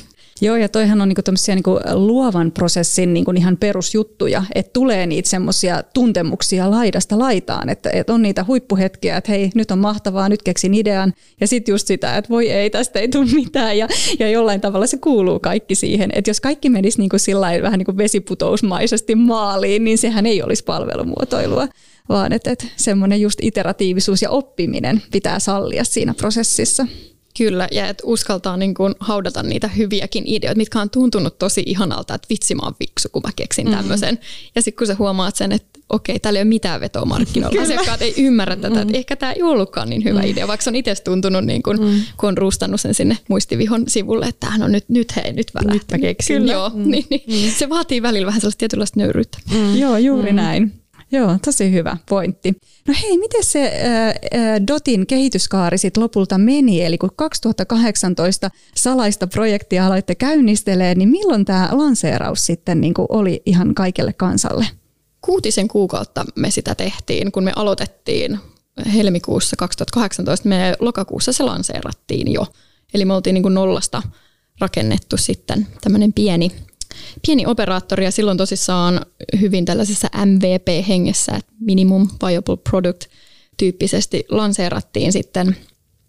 Joo, 0.44 0.56
ja 0.56 0.70
toihan 0.70 1.02
on 1.02 1.10
niinku 1.10 1.22
niinku 1.48 1.80
luovan 1.94 2.52
prosessin 2.52 3.14
niinku 3.14 3.32
ihan 3.32 3.58
perusjuttuja, 3.58 4.44
että 4.56 4.74
tulee 4.74 5.08
niitä 5.08 5.30
semmoisia 5.30 5.84
tuntemuksia 5.94 6.72
laidasta 6.72 7.20
laitaan, 7.20 7.70
että, 7.70 7.90
että 7.94 8.14
on 8.14 8.22
niitä 8.22 8.46
huippuhetkiä, 8.48 9.18
että 9.18 9.32
hei, 9.32 9.50
nyt 9.56 9.72
on 9.72 9.80
mahtavaa, 9.80 10.30
nyt 10.30 10.44
keksin 10.44 10.74
idean, 10.74 11.14
ja 11.42 11.48
sitten 11.48 11.74
just 11.74 11.88
sitä, 11.88 12.18
että 12.18 12.30
voi 12.30 12.50
ei, 12.50 12.70
tästä 12.70 13.00
ei 13.00 13.08
tule 13.08 13.26
mitään, 13.34 13.78
ja, 13.78 13.88
ja 14.20 14.30
jollain 14.30 14.62
tavalla 14.62 14.88
se 14.88 14.98
kuuluu 14.98 15.40
kaikki 15.40 15.76
siihen, 15.76 16.10
että 16.14 16.30
jos 16.30 16.42
kaikki 16.42 16.70
menisi 16.70 17.00
niinku 17.00 17.18
sillä 17.18 17.48
vähän 17.62 17.78
niin 17.78 17.86
kuin 17.86 17.98
vesiputousmaisesti 17.98 19.16
maaliin, 19.16 19.84
niin 19.84 19.98
sehän 19.98 20.26
ei 20.26 20.44
olisi 20.44 20.64
palvelumuotoilua 20.64 21.68
vaan 22.10 22.34
että, 22.34 22.52
että 22.52 22.66
semmoinen 22.76 23.22
just 23.22 23.40
iteratiivisuus 23.42 24.22
ja 24.22 24.30
oppiminen 24.30 25.02
pitää 25.12 25.40
sallia 25.40 25.84
siinä 25.84 26.14
prosessissa. 26.14 26.88
Kyllä, 27.38 27.68
ja 27.72 27.88
että 27.88 28.04
uskaltaa 28.06 28.58
niin 28.58 28.74
kuin 28.74 28.96
haudata 29.00 29.44
niitä 29.44 29.68
hyviäkin 29.68 30.24
ideoita, 30.28 30.58
mitkä 30.58 30.82
on 30.82 30.90
tuntunut 30.90 31.40
tosi 31.40 31.64
ihanalta, 31.66 32.16
että 32.16 32.28
vitsi 32.30 32.56
mä 32.56 32.62
oon 32.64 32.76
viksu, 32.80 33.10
kun 33.10 33.22
mä 33.26 33.32
keksin 33.36 33.66
mm-hmm. 33.66 33.78
tämmöisen. 33.78 34.20
Ja 34.56 34.62
sitten 34.62 34.78
kun 34.78 34.88
sä 34.88 34.96
huomaat 35.00 35.36
sen, 35.36 35.52
että 35.52 35.80
okei, 35.90 36.20
täällä 36.20 36.40
ei 36.40 36.44
ole 36.44 36.50
mitään 36.50 36.82
vetoa 36.82 37.06
markkinoilla, 37.06 37.62
asiakkaat 37.62 38.02
ei 38.02 38.14
ymmärrä 38.18 38.56
tätä, 38.56 38.70
mm-hmm. 38.70 38.82
että 38.82 38.98
ehkä 38.98 39.16
tämä 39.16 39.32
ei 39.32 39.44
ollutkaan 39.44 39.90
niin 39.90 40.04
hyvä 40.04 40.20
mm-hmm. 40.20 40.32
idea, 40.32 40.48
vaikka 40.48 40.64
se 40.64 40.70
on 40.70 40.76
itse 40.76 40.96
tuntunut, 40.96 41.46
niin 41.46 41.64
kuin, 41.64 41.80
mm-hmm. 41.80 42.02
kun 42.18 42.28
on 42.30 42.38
rustannut 42.38 42.82
sen 42.82 42.94
sinne 42.94 43.18
muistivihon 43.28 43.84
sivulle, 43.88 44.26
että 44.26 44.40
tämähän 44.40 44.64
on 44.64 44.72
nyt, 44.72 44.90
nyt 44.90 45.16
hei, 45.16 45.34
nyt 45.34 45.52
välähti. 45.54 45.78
Nyt 45.78 45.92
mä 45.92 45.98
keksin. 45.98 46.38
Kyllä. 46.38 46.54
Joo, 46.54 46.70
mm-hmm. 46.70 46.92
niin, 46.92 47.06
niin, 47.28 47.52
se 47.52 47.70
vaatii 47.70 48.02
välillä 48.02 48.26
vähän 48.26 48.42
sellaista 48.42 48.60
tietynlaista 48.60 49.00
nöyryyttä. 49.00 49.38
Mm-hmm. 49.52 49.78
Joo, 49.78 49.98
juuri 49.98 50.24
mm-hmm. 50.24 50.36
näin. 50.36 50.81
Joo, 51.12 51.38
tosi 51.46 51.72
hyvä 51.72 51.98
pointti. 52.10 52.54
No 52.88 52.94
hei, 53.02 53.18
miten 53.18 53.44
se 53.44 53.66
äh, 53.66 54.68
Dotin 54.68 55.08
kehityskaari 55.08 55.78
sitten 55.78 56.04
lopulta 56.04 56.38
meni? 56.38 56.84
Eli 56.86 56.98
kun 56.98 57.10
2018 57.16 58.50
salaista 58.76 59.28
projektia 59.28 59.88
aloitte 59.88 60.16
käynnistelee, 60.16 60.96
niin 60.96 61.10
milloin 61.10 61.46
tämä 61.46 61.70
lanseeraus 61.72 62.46
sitten 62.46 62.82
niin 62.82 62.94
oli 63.10 63.42
ihan 63.46 63.76
kaikelle 63.76 64.14
kansalle? 64.14 64.68
Kuutisen 65.22 65.68
kuukautta 65.68 66.26
me 66.36 66.52
sitä 66.52 66.76
tehtiin, 66.76 67.32
kun 67.32 67.44
me 67.44 67.52
aloitettiin 67.56 68.40
helmikuussa 68.94 69.56
2018. 69.56 70.50
Me 70.50 70.76
lokakuussa 70.80 71.34
se 71.34 71.44
lanseerattiin 71.44 72.34
jo. 72.34 72.48
Eli 72.94 73.06
me 73.06 73.14
oltiin 73.14 73.34
niin 73.34 73.44
kuin 73.44 73.54
nollasta 73.54 74.02
rakennettu 74.60 75.18
sitten 75.18 75.68
tämmöinen 75.82 76.14
pieni 76.14 76.52
pieni 77.26 77.46
operaattori 77.46 78.06
ja 78.06 78.12
silloin 78.12 78.38
tosissaan 78.38 79.06
hyvin 79.42 79.66
tällaisessa 79.66 80.08
MVP-hengessä, 80.26 81.32
että 81.36 81.54
minimum 81.60 82.10
viable 82.26 82.58
product 82.70 83.06
tyyppisesti 83.58 84.26
lanseerattiin 84.30 85.12
sitten, 85.12 85.58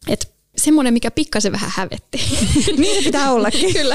että 0.09 0.27
semmoinen, 0.57 0.95
mikä 0.95 1.11
pikkasen 1.11 1.53
vähän 1.53 1.71
hävetti. 1.75 2.19
niin 2.79 2.97
se 2.97 3.05
pitää 3.05 3.33
ollakin. 3.33 3.73
Kyllä. 3.79 3.95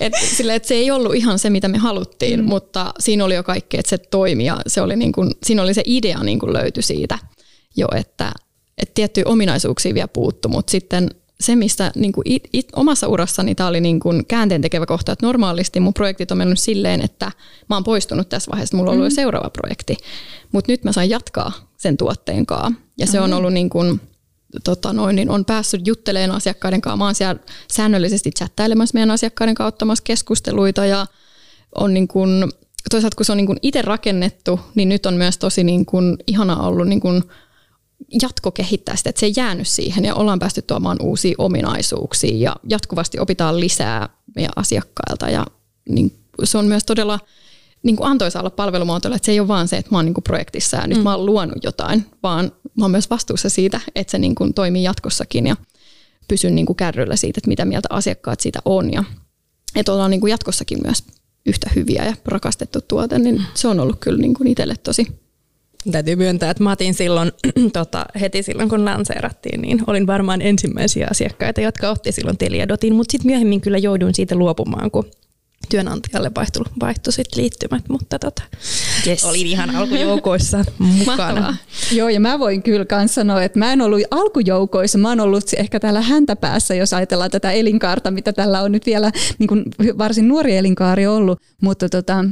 Et 0.00 0.12
sille, 0.36 0.54
et 0.54 0.64
se 0.64 0.74
ei 0.74 0.90
ollut 0.90 1.14
ihan 1.14 1.38
se, 1.38 1.50
mitä 1.50 1.68
me 1.68 1.78
haluttiin, 1.78 2.40
mm. 2.40 2.46
mutta 2.46 2.94
siinä 2.98 3.24
oli 3.24 3.34
jo 3.34 3.42
kaikki, 3.42 3.78
että 3.78 3.90
se 3.90 3.98
toimi 3.98 4.44
ja 4.44 4.60
se 4.66 4.80
oli 4.82 4.96
niin 4.96 5.12
kuin, 5.12 5.30
siinä 5.42 5.62
oli 5.62 5.74
se 5.74 5.82
idea 5.86 6.22
niin 6.22 6.38
kuin 6.38 6.52
löytyi 6.52 6.82
siitä 6.82 7.18
jo, 7.76 7.88
että, 7.96 8.32
että 8.78 8.94
tiettyjä 8.94 9.24
ominaisuuksia 9.26 9.94
vielä 9.94 10.08
puuttu, 10.08 10.48
mutta 10.48 10.70
sitten 10.70 11.10
se, 11.40 11.56
mistä 11.56 11.92
niin 11.94 12.12
kuin 12.12 12.22
it, 12.24 12.48
it, 12.52 12.68
omassa 12.76 13.08
urassani 13.08 13.54
tämä 13.54 13.68
oli 13.68 13.80
niin 13.80 14.00
kuin 14.00 14.26
käänteen 14.26 14.62
tekevä 14.62 14.86
kohta, 14.86 15.12
että 15.12 15.26
normaalisti 15.26 15.80
mun 15.80 15.94
projektit 15.94 16.30
on 16.30 16.38
mennyt 16.38 16.58
silleen, 16.58 17.00
että 17.00 17.32
mä 17.68 17.76
oon 17.76 17.84
poistunut 17.84 18.28
tässä 18.28 18.50
vaiheessa, 18.50 18.76
mulla 18.76 18.90
on 18.90 18.96
ollut 18.96 19.04
mm. 19.08 19.12
jo 19.12 19.14
seuraava 19.14 19.50
projekti, 19.50 19.96
mutta 20.52 20.72
nyt 20.72 20.84
mä 20.84 20.92
sain 20.92 21.10
jatkaa 21.10 21.52
sen 21.76 21.96
tuotteen 21.96 22.46
kanssa. 22.46 22.80
Ja 22.98 23.06
se 23.06 23.20
on 23.20 23.32
ollut 23.32 23.52
niin 23.52 23.70
kuin, 23.70 24.00
tota 24.64 24.92
noin, 24.92 25.16
niin 25.16 25.30
on 25.30 25.44
päässyt 25.44 25.86
juttelemaan 25.86 26.36
asiakkaiden 26.36 26.80
kanssa. 26.80 26.96
Mä 26.96 27.04
oon 27.04 27.14
siellä 27.14 27.42
säännöllisesti 27.72 28.30
chattailemassa 28.30 28.94
meidän 28.94 29.10
asiakkaiden 29.10 29.54
kanssa, 29.54 29.68
ottamassa 29.68 30.04
keskusteluita 30.04 30.86
ja 30.86 31.06
on 31.74 31.94
niin 31.94 32.08
kuin, 32.08 32.44
toisaalta 32.90 33.16
kun 33.16 33.26
se 33.26 33.32
on 33.32 33.36
niin 33.36 33.46
kuin 33.46 33.58
itse 33.62 33.82
rakennettu, 33.82 34.60
niin 34.74 34.88
nyt 34.88 35.06
on 35.06 35.14
myös 35.14 35.38
tosi 35.38 35.64
niin 35.64 35.86
kuin 35.86 36.16
ihana 36.26 36.56
ollut 36.56 36.88
niin 36.88 37.00
kuin 37.00 37.22
jatko 38.22 38.50
kehittää 38.50 38.96
sitä, 38.96 39.10
että 39.10 39.20
se 39.20 39.26
ei 39.26 39.32
jäänyt 39.36 39.68
siihen 39.68 40.04
ja 40.04 40.14
ollaan 40.14 40.38
päästy 40.38 40.62
tuomaan 40.62 40.96
uusia 41.00 41.34
ominaisuuksia 41.38 42.36
ja 42.36 42.56
jatkuvasti 42.68 43.18
opitaan 43.18 43.60
lisää 43.60 44.08
meidän 44.36 44.52
asiakkailta 44.56 45.30
ja 45.30 45.46
niin 45.88 46.18
se 46.44 46.58
on 46.58 46.66
myös 46.66 46.84
todella 46.84 47.20
niin 47.82 47.96
kuin 47.96 48.10
antoisa 48.10 48.40
olla 48.40 48.50
palvelumuotoilla, 48.50 49.16
että 49.16 49.26
se 49.26 49.32
ei 49.32 49.40
ole 49.40 49.48
vaan 49.48 49.68
se, 49.68 49.76
että 49.76 49.90
mä 49.90 49.98
oon 49.98 50.04
niin 50.04 50.14
kuin 50.14 50.24
projektissa 50.24 50.76
ja 50.76 50.82
mm. 50.82 50.88
nyt 50.88 51.02
mä 51.02 51.14
oon 51.14 51.26
luonut 51.26 51.64
jotain, 51.64 52.06
vaan 52.22 52.52
mä 52.76 52.84
oon 52.84 52.90
myös 52.90 53.10
vastuussa 53.10 53.48
siitä, 53.48 53.80
että 53.94 54.10
se 54.10 54.18
niin 54.18 54.34
kuin 54.34 54.54
toimii 54.54 54.82
jatkossakin 54.82 55.46
ja 55.46 55.56
pysyn 56.28 56.54
niin 56.54 56.66
kuin 56.66 56.76
kärryllä 56.76 57.16
siitä, 57.16 57.38
että 57.38 57.48
mitä 57.48 57.64
mieltä 57.64 57.88
asiakkaat 57.90 58.40
siitä 58.40 58.58
on 58.64 58.92
ja 58.92 59.04
että 59.76 59.92
ollaan 59.92 60.10
niin 60.10 60.20
kuin 60.20 60.30
jatkossakin 60.30 60.78
myös 60.84 61.04
yhtä 61.46 61.70
hyviä 61.74 62.04
ja 62.04 62.14
rakastettu 62.26 62.80
tuote, 62.80 63.18
niin 63.18 63.42
se 63.54 63.68
on 63.68 63.80
ollut 63.80 63.96
kyllä 64.00 64.20
niin 64.20 64.34
kuin 64.34 64.46
itselle 64.46 64.74
tosi 64.82 65.06
Täytyy 65.92 66.16
myöntää, 66.16 66.50
että 66.50 66.64
mä 66.64 66.72
otin 66.72 66.94
silloin 66.94 67.32
tota, 67.72 68.06
heti 68.20 68.42
silloin, 68.42 68.68
kun 68.68 68.84
lanseerattiin, 68.84 69.60
niin 69.60 69.82
olin 69.86 70.06
varmaan 70.06 70.42
ensimmäisiä 70.42 71.08
asiakkaita, 71.10 71.60
jotka 71.60 71.90
otti 71.90 72.12
silloin 72.12 72.38
Teliadotin, 72.38 72.94
mutta 72.94 73.12
sitten 73.12 73.30
myöhemmin 73.30 73.60
kyllä 73.60 73.78
jouduin 73.78 74.14
siitä 74.14 74.34
luopumaan, 74.34 74.90
kun 74.90 75.10
työnantajalle 75.68 76.30
vaihtui, 76.36 76.64
vaihtui 76.80 77.12
sit 77.12 77.36
liittymät, 77.36 77.88
mutta 77.88 78.18
tota, 78.18 78.42
yes. 79.06 79.24
olin 79.24 79.46
ihan 79.46 79.76
alkujoukoissa 79.76 80.64
mukana. 80.98 81.56
Joo, 81.92 82.08
ja 82.08 82.20
mä 82.20 82.38
voin 82.38 82.62
kyllä 82.62 82.86
myös 82.90 83.14
sanoa, 83.14 83.42
että 83.42 83.58
mä 83.58 83.72
en 83.72 83.80
ollut 83.80 84.00
alkujoukoissa, 84.10 84.98
mä 84.98 85.08
oon 85.08 85.20
ollut 85.20 85.44
ehkä 85.56 85.80
täällä 85.80 86.00
häntä 86.00 86.36
päässä, 86.36 86.74
jos 86.74 86.94
ajatellaan 86.94 87.30
tätä 87.30 87.52
elinkaarta, 87.52 88.10
mitä 88.10 88.32
tällä 88.32 88.62
on 88.62 88.72
nyt 88.72 88.86
vielä 88.86 89.12
niin 89.38 89.48
kuin 89.48 89.64
varsin 89.98 90.28
nuori 90.28 90.56
elinkaari 90.56 91.06
ollut, 91.06 91.40
mutta 91.62 91.88
tota, 91.88 92.24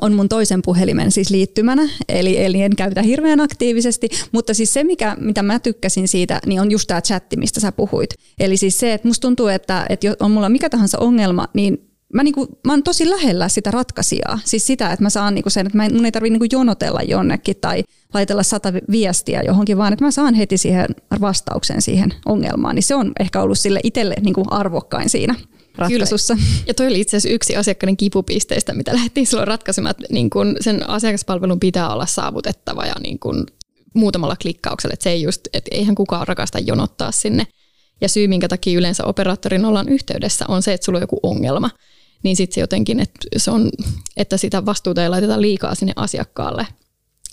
on 0.00 0.14
mun 0.14 0.28
toisen 0.28 0.62
puhelimen 0.62 1.10
siis 1.10 1.30
liittymänä, 1.30 1.88
eli, 2.08 2.44
eli 2.44 2.62
en 2.62 2.76
käytä 2.76 3.02
hirveän 3.02 3.40
aktiivisesti, 3.40 4.08
mutta 4.32 4.54
siis 4.54 4.72
se, 4.72 4.84
mikä, 4.84 5.16
mitä 5.20 5.42
mä 5.42 5.58
tykkäsin 5.58 6.08
siitä, 6.08 6.40
niin 6.46 6.60
on 6.60 6.70
just 6.70 6.86
tämä 6.86 7.00
chatti, 7.00 7.36
mistä 7.36 7.60
sä 7.60 7.72
puhuit. 7.72 8.10
Eli 8.38 8.56
siis 8.56 8.78
se, 8.78 8.92
että 8.92 9.08
musta 9.08 9.22
tuntuu, 9.22 9.48
että, 9.48 9.86
että 9.88 10.14
on 10.20 10.30
mulla 10.30 10.48
mikä 10.48 10.70
tahansa 10.70 10.98
ongelma, 10.98 11.48
niin 11.54 11.86
mä, 12.12 12.22
niinku, 12.22 12.46
mä 12.66 12.72
oon 12.72 12.82
tosi 12.82 13.10
lähellä 13.10 13.48
sitä 13.48 13.70
ratkaisijaa. 13.70 14.38
Siis 14.44 14.66
sitä, 14.66 14.92
että 14.92 15.02
mä 15.02 15.10
saan 15.10 15.34
niinku 15.34 15.50
sen, 15.50 15.66
että 15.66 15.76
mä 15.76 15.84
en, 15.84 15.94
mun 15.94 16.04
ei 16.04 16.12
tarvitse 16.12 16.38
niinku 16.38 16.56
jonotella 16.56 17.02
jonnekin 17.02 17.56
tai 17.60 17.84
laitella 18.14 18.42
sata 18.42 18.72
viestiä 18.90 19.42
johonkin, 19.42 19.78
vaan 19.78 19.92
että 19.92 20.04
mä 20.04 20.10
saan 20.10 20.34
heti 20.34 20.58
siihen 20.58 20.86
vastauksen 21.20 21.82
siihen 21.82 22.14
ongelmaan. 22.26 22.74
Niin 22.74 22.82
se 22.82 22.94
on 22.94 23.12
ehkä 23.20 23.42
ollut 23.42 23.58
sille 23.58 23.80
itselle 23.82 24.14
niinku 24.20 24.44
arvokkain 24.50 25.10
siinä. 25.10 25.34
Ratkaisussa. 25.78 26.34
Kyllä. 26.34 26.48
Ja 26.66 26.74
toi 26.74 26.86
oli 26.86 27.00
itse 27.00 27.16
asiassa 27.16 27.34
yksi 27.34 27.56
asiakkaiden 27.56 27.96
kipupisteistä, 27.96 28.74
mitä 28.74 28.94
lähdettiin 28.94 29.26
silloin 29.26 29.48
ratkaisemaan, 29.48 29.90
että 29.90 30.04
niin 30.10 30.30
kun 30.30 30.56
sen 30.60 30.88
asiakaspalvelun 30.88 31.60
pitää 31.60 31.92
olla 31.92 32.06
saavutettava 32.06 32.86
ja 32.86 32.94
niin 33.02 33.18
kun 33.18 33.46
muutamalla 33.94 34.36
klikkauksella, 34.42 34.92
että 34.92 35.04
se 35.04 35.10
ei 35.10 35.22
just, 35.22 35.40
että 35.52 35.68
eihän 35.72 35.94
kukaan 35.94 36.28
rakasta 36.28 36.58
jonottaa 36.58 37.12
sinne. 37.12 37.46
Ja 38.00 38.08
syy, 38.08 38.28
minkä 38.28 38.48
takia 38.48 38.78
yleensä 38.78 39.04
operaattorin 39.04 39.64
ollaan 39.64 39.88
yhteydessä, 39.88 40.44
on 40.48 40.62
se, 40.62 40.72
että 40.72 40.84
sulla 40.84 40.96
on 40.96 41.02
joku 41.02 41.20
ongelma. 41.22 41.70
Niin 42.22 42.36
sitten 42.36 42.54
se 42.54 42.60
jotenkin, 42.60 43.00
että, 43.00 43.18
se 43.36 43.50
on, 43.50 43.70
että 44.16 44.36
sitä 44.36 44.66
vastuuta 44.66 45.02
ei 45.02 45.08
laiteta 45.08 45.40
liikaa 45.40 45.74
sinne 45.74 45.92
asiakkaalle. 45.96 46.66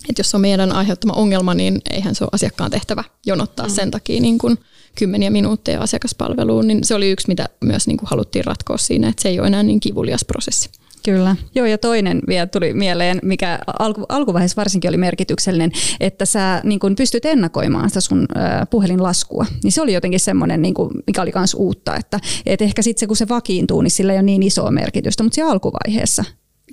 Että 0.08 0.20
jos 0.20 0.34
on 0.34 0.40
meidän 0.40 0.72
aiheuttama 0.72 1.12
ongelma, 1.12 1.54
niin 1.54 1.80
eihän 1.90 2.14
se 2.14 2.24
ole 2.24 2.30
asiakkaan 2.32 2.70
tehtävä 2.70 3.04
jonottaa 3.26 3.66
mm. 3.66 3.72
sen 3.72 3.90
takia 3.90 4.20
niin 4.20 4.38
kuin 4.38 4.58
kymmeniä 4.94 5.30
minuutteja 5.30 5.80
asiakaspalveluun. 5.80 6.66
Niin 6.66 6.84
se 6.84 6.94
oli 6.94 7.10
yksi, 7.10 7.28
mitä 7.28 7.48
myös 7.64 7.86
niin 7.86 7.96
kuin 7.96 8.08
haluttiin 8.08 8.44
ratkoa 8.44 8.78
siinä, 8.78 9.08
että 9.08 9.22
se 9.22 9.28
ei 9.28 9.38
ole 9.38 9.46
enää 9.46 9.62
niin 9.62 9.80
kivulias 9.80 10.24
prosessi. 10.24 10.70
Kyllä. 11.04 11.36
Joo, 11.54 11.66
ja 11.66 11.78
toinen 11.78 12.20
vielä 12.28 12.46
tuli 12.46 12.74
mieleen, 12.74 13.18
mikä 13.22 13.58
alku, 13.78 14.04
alkuvaiheessa 14.08 14.56
varsinkin 14.56 14.88
oli 14.88 14.96
merkityksellinen, 14.96 15.72
että 16.00 16.24
sä 16.26 16.60
niin 16.64 16.80
kun 16.80 16.96
pystyt 16.96 17.24
ennakoimaan 17.24 17.90
sitä 17.90 18.00
sun 18.00 18.26
ä, 18.36 18.66
puhelinlaskua. 18.66 19.46
Niin 19.62 19.72
se 19.72 19.82
oli 19.82 19.92
jotenkin 19.92 20.20
semmoinen, 20.20 20.62
niin 20.62 20.74
kun, 20.74 20.90
mikä 21.06 21.22
oli 21.22 21.32
myös 21.34 21.54
uutta, 21.54 21.96
että 21.96 22.20
et 22.46 22.62
ehkä 22.62 22.82
sitten 22.82 23.00
se, 23.00 23.06
kun 23.06 23.16
se 23.16 23.28
vakiintuu, 23.28 23.82
niin 23.82 23.90
sillä 23.90 24.12
ei 24.12 24.16
ole 24.16 24.22
niin 24.22 24.42
isoa 24.42 24.70
merkitystä, 24.70 25.22
mutta 25.22 25.34
siinä 25.34 25.50
alkuvaiheessa. 25.50 26.24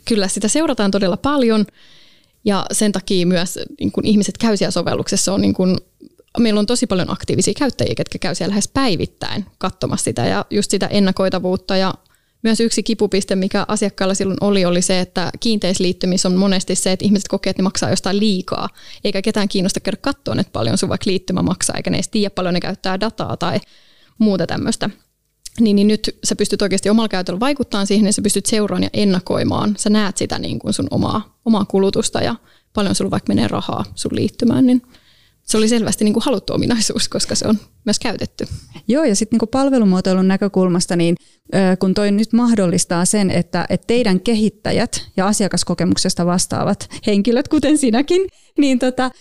Kyllä, 0.07 0.27
sitä 0.27 0.47
seurataan 0.47 0.91
todella 0.91 1.17
paljon. 1.17 1.65
Ja 2.45 2.65
sen 2.71 2.91
takia 2.91 3.25
myös 3.25 3.59
niin 3.79 3.91
kun 3.91 4.05
ihmiset 4.05 4.37
käy 4.37 4.57
siellä 4.57 4.71
sovelluksessa 4.71 5.33
on 5.33 5.41
niin 5.41 5.53
kun, 5.53 5.77
meillä 6.39 6.59
on 6.59 6.65
tosi 6.65 6.87
paljon 6.87 7.11
aktiivisia 7.11 7.53
käyttäjiä, 7.57 7.95
ketkä 7.95 8.19
käy 8.19 8.35
siellä 8.35 8.51
lähes 8.51 8.67
päivittäin 8.67 9.45
katsomassa 9.57 10.03
sitä 10.03 10.25
ja 10.25 10.45
just 10.49 10.71
sitä 10.71 10.87
ennakoitavuutta 10.87 11.77
ja 11.77 11.93
myös 12.43 12.59
yksi 12.59 12.83
kipupiste, 12.83 13.35
mikä 13.35 13.65
asiakkailla 13.67 14.13
silloin 14.13 14.37
oli, 14.41 14.65
oli 14.65 14.81
se, 14.81 14.99
että 14.99 15.31
kiinteisliittymissä 15.39 16.27
on 16.27 16.35
monesti 16.35 16.75
se, 16.75 16.91
että 16.91 17.05
ihmiset 17.05 17.27
kokee, 17.27 17.51
että 17.51 17.61
ne 17.61 17.63
maksaa 17.63 17.89
jostain 17.89 18.19
liikaa, 18.19 18.69
eikä 19.03 19.21
ketään 19.21 19.47
kiinnosta 19.47 19.79
käydä 19.79 19.97
katsoa, 20.01 20.35
että 20.39 20.51
paljon 20.51 20.77
sun 20.77 20.89
vaikka 20.89 21.09
liittymä 21.09 21.41
maksaa, 21.41 21.75
eikä 21.77 21.89
ne 21.89 21.97
edes 21.97 22.09
tiedä 22.09 22.29
paljon 22.29 22.53
ne 22.53 22.59
käyttää 22.59 22.99
dataa 22.99 23.37
tai 23.37 23.59
muuta 24.17 24.47
tämmöistä. 24.47 24.89
Niin, 25.59 25.75
niin 25.75 25.87
nyt 25.87 26.17
sä 26.23 26.35
pystyt 26.35 26.61
oikeasti 26.61 26.89
omalla 26.89 27.09
käytöllä 27.09 27.39
vaikuttamaan 27.39 27.87
siihen, 27.87 28.05
ja 28.05 28.13
sä 28.13 28.21
pystyt 28.21 28.45
seuraamaan 28.45 28.83
ja 28.83 28.89
ennakoimaan. 28.93 29.73
Sä 29.77 29.89
näet 29.89 30.17
sitä 30.17 30.39
niin 30.39 30.59
kuin 30.59 30.73
sun 30.73 30.87
omaa, 30.91 31.39
omaa 31.45 31.65
kulutusta 31.65 32.21
ja 32.21 32.35
paljon 32.73 32.95
sulla 32.95 33.11
vaikka 33.11 33.33
menee 33.33 33.47
rahaa 33.47 33.85
sun 33.95 34.15
liittymään, 34.15 34.65
niin 34.65 34.81
se 35.43 35.57
oli 35.57 35.67
selvästi 35.67 36.03
niin 36.03 36.13
kuin 36.13 36.23
haluttu 36.23 36.53
ominaisuus, 36.53 37.09
koska 37.09 37.35
se 37.35 37.47
on 37.47 37.59
myös 37.85 37.99
käytetty. 37.99 38.45
Joo, 38.87 39.03
ja 39.03 39.15
sitten 39.15 39.39
niin 39.41 39.49
palvelumuotoilun 39.49 40.27
näkökulmasta, 40.27 40.95
niin 40.95 41.15
kun 41.79 41.93
toi 41.93 42.11
nyt 42.11 42.33
mahdollistaa 42.33 43.05
sen, 43.05 43.31
että, 43.31 43.65
että 43.69 43.87
teidän 43.87 44.19
kehittäjät 44.19 45.07
ja 45.17 45.27
asiakaskokemuksesta 45.27 46.25
vastaavat 46.25 46.89
henkilöt, 47.07 47.47
kuten 47.47 47.77
sinäkin, 47.77 48.27
niin 48.57 48.79
tota, 48.79 49.11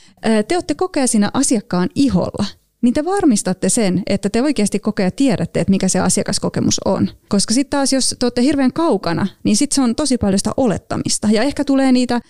te 0.48 0.56
olette 0.56 0.74
kokea 0.74 1.06
siinä 1.06 1.30
asiakkaan 1.34 1.88
iholla 1.94 2.44
niin 2.82 2.94
te 2.94 3.04
varmistatte 3.04 3.68
sen, 3.68 4.02
että 4.06 4.30
te 4.30 4.42
oikeasti 4.42 4.78
kokea 4.78 5.06
ja 5.06 5.10
tiedätte, 5.10 5.60
että 5.60 5.70
mikä 5.70 5.88
se 5.88 6.00
asiakaskokemus 6.00 6.80
on. 6.84 7.10
Koska 7.28 7.54
sitten 7.54 7.70
taas, 7.70 7.92
jos 7.92 8.16
te 8.18 8.26
olette 8.26 8.42
hirveän 8.42 8.72
kaukana, 8.72 9.26
niin 9.44 9.56
sitten 9.56 9.74
se 9.74 9.82
on 9.82 9.94
tosi 9.94 10.18
paljon 10.18 10.38
sitä 10.38 10.50
olettamista. 10.56 11.28
Ja 11.30 11.42
ehkä 11.42 11.64
tulee 11.64 11.92
niitä 11.92 12.14
ö, 12.14 12.20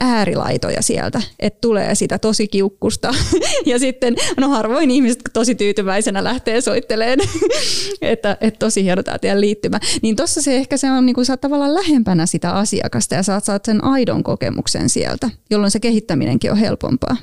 äärilaitoja 0.00 0.82
sieltä, 0.82 1.22
että 1.38 1.60
tulee 1.60 1.94
sitä 1.94 2.18
tosi 2.18 2.48
kiukkusta. 2.48 3.14
ja 3.66 3.78
sitten, 3.78 4.14
no 4.36 4.48
harvoin 4.48 4.90
ihmiset 4.90 5.22
tosi 5.32 5.54
tyytyväisenä 5.54 6.24
lähtee 6.24 6.60
soitteleen, 6.60 7.18
että, 8.02 8.36
että 8.40 8.58
tosi 8.58 8.84
hieno 8.84 9.02
tämä 9.02 9.18
teidän 9.18 9.40
liittymä. 9.40 9.80
Niin 10.02 10.16
tuossa 10.16 10.42
se 10.42 10.56
ehkä 10.56 10.76
se 10.76 10.90
on, 10.90 11.06
niin 11.06 11.14
kuin 11.14 11.24
sä 11.24 11.32
oot 11.32 11.40
tavallaan 11.40 11.74
lähempänä 11.74 12.26
sitä 12.26 12.50
asiakasta 12.50 13.14
ja 13.14 13.22
saat, 13.22 13.44
saat 13.44 13.64
sen 13.64 13.84
aidon 13.84 14.22
kokemuksen 14.22 14.88
sieltä, 14.88 15.30
jolloin 15.50 15.70
se 15.70 15.80
kehittäminenkin 15.80 16.50
on 16.50 16.56
helpompaa. 16.56 17.16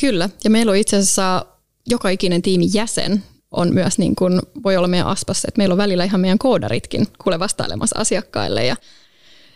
Kyllä, 0.00 0.28
ja 0.44 0.50
meillä 0.50 0.70
on 0.70 0.76
itse 0.76 0.96
asiassa 0.96 1.46
joka 1.90 2.08
ikinen 2.08 2.42
tiimin 2.42 2.74
jäsen 2.74 3.24
on 3.50 3.74
myös 3.74 3.98
niin 3.98 4.16
kuin, 4.16 4.40
voi 4.64 4.76
olla 4.76 4.88
meidän 4.88 5.06
aspassa, 5.06 5.48
että 5.48 5.58
meillä 5.58 5.72
on 5.72 5.78
välillä 5.78 6.04
ihan 6.04 6.20
meidän 6.20 6.38
koodaritkin 6.38 7.06
kuule 7.24 7.38
vastailemassa 7.38 7.98
asiakkaille 7.98 8.66
ja 8.66 8.76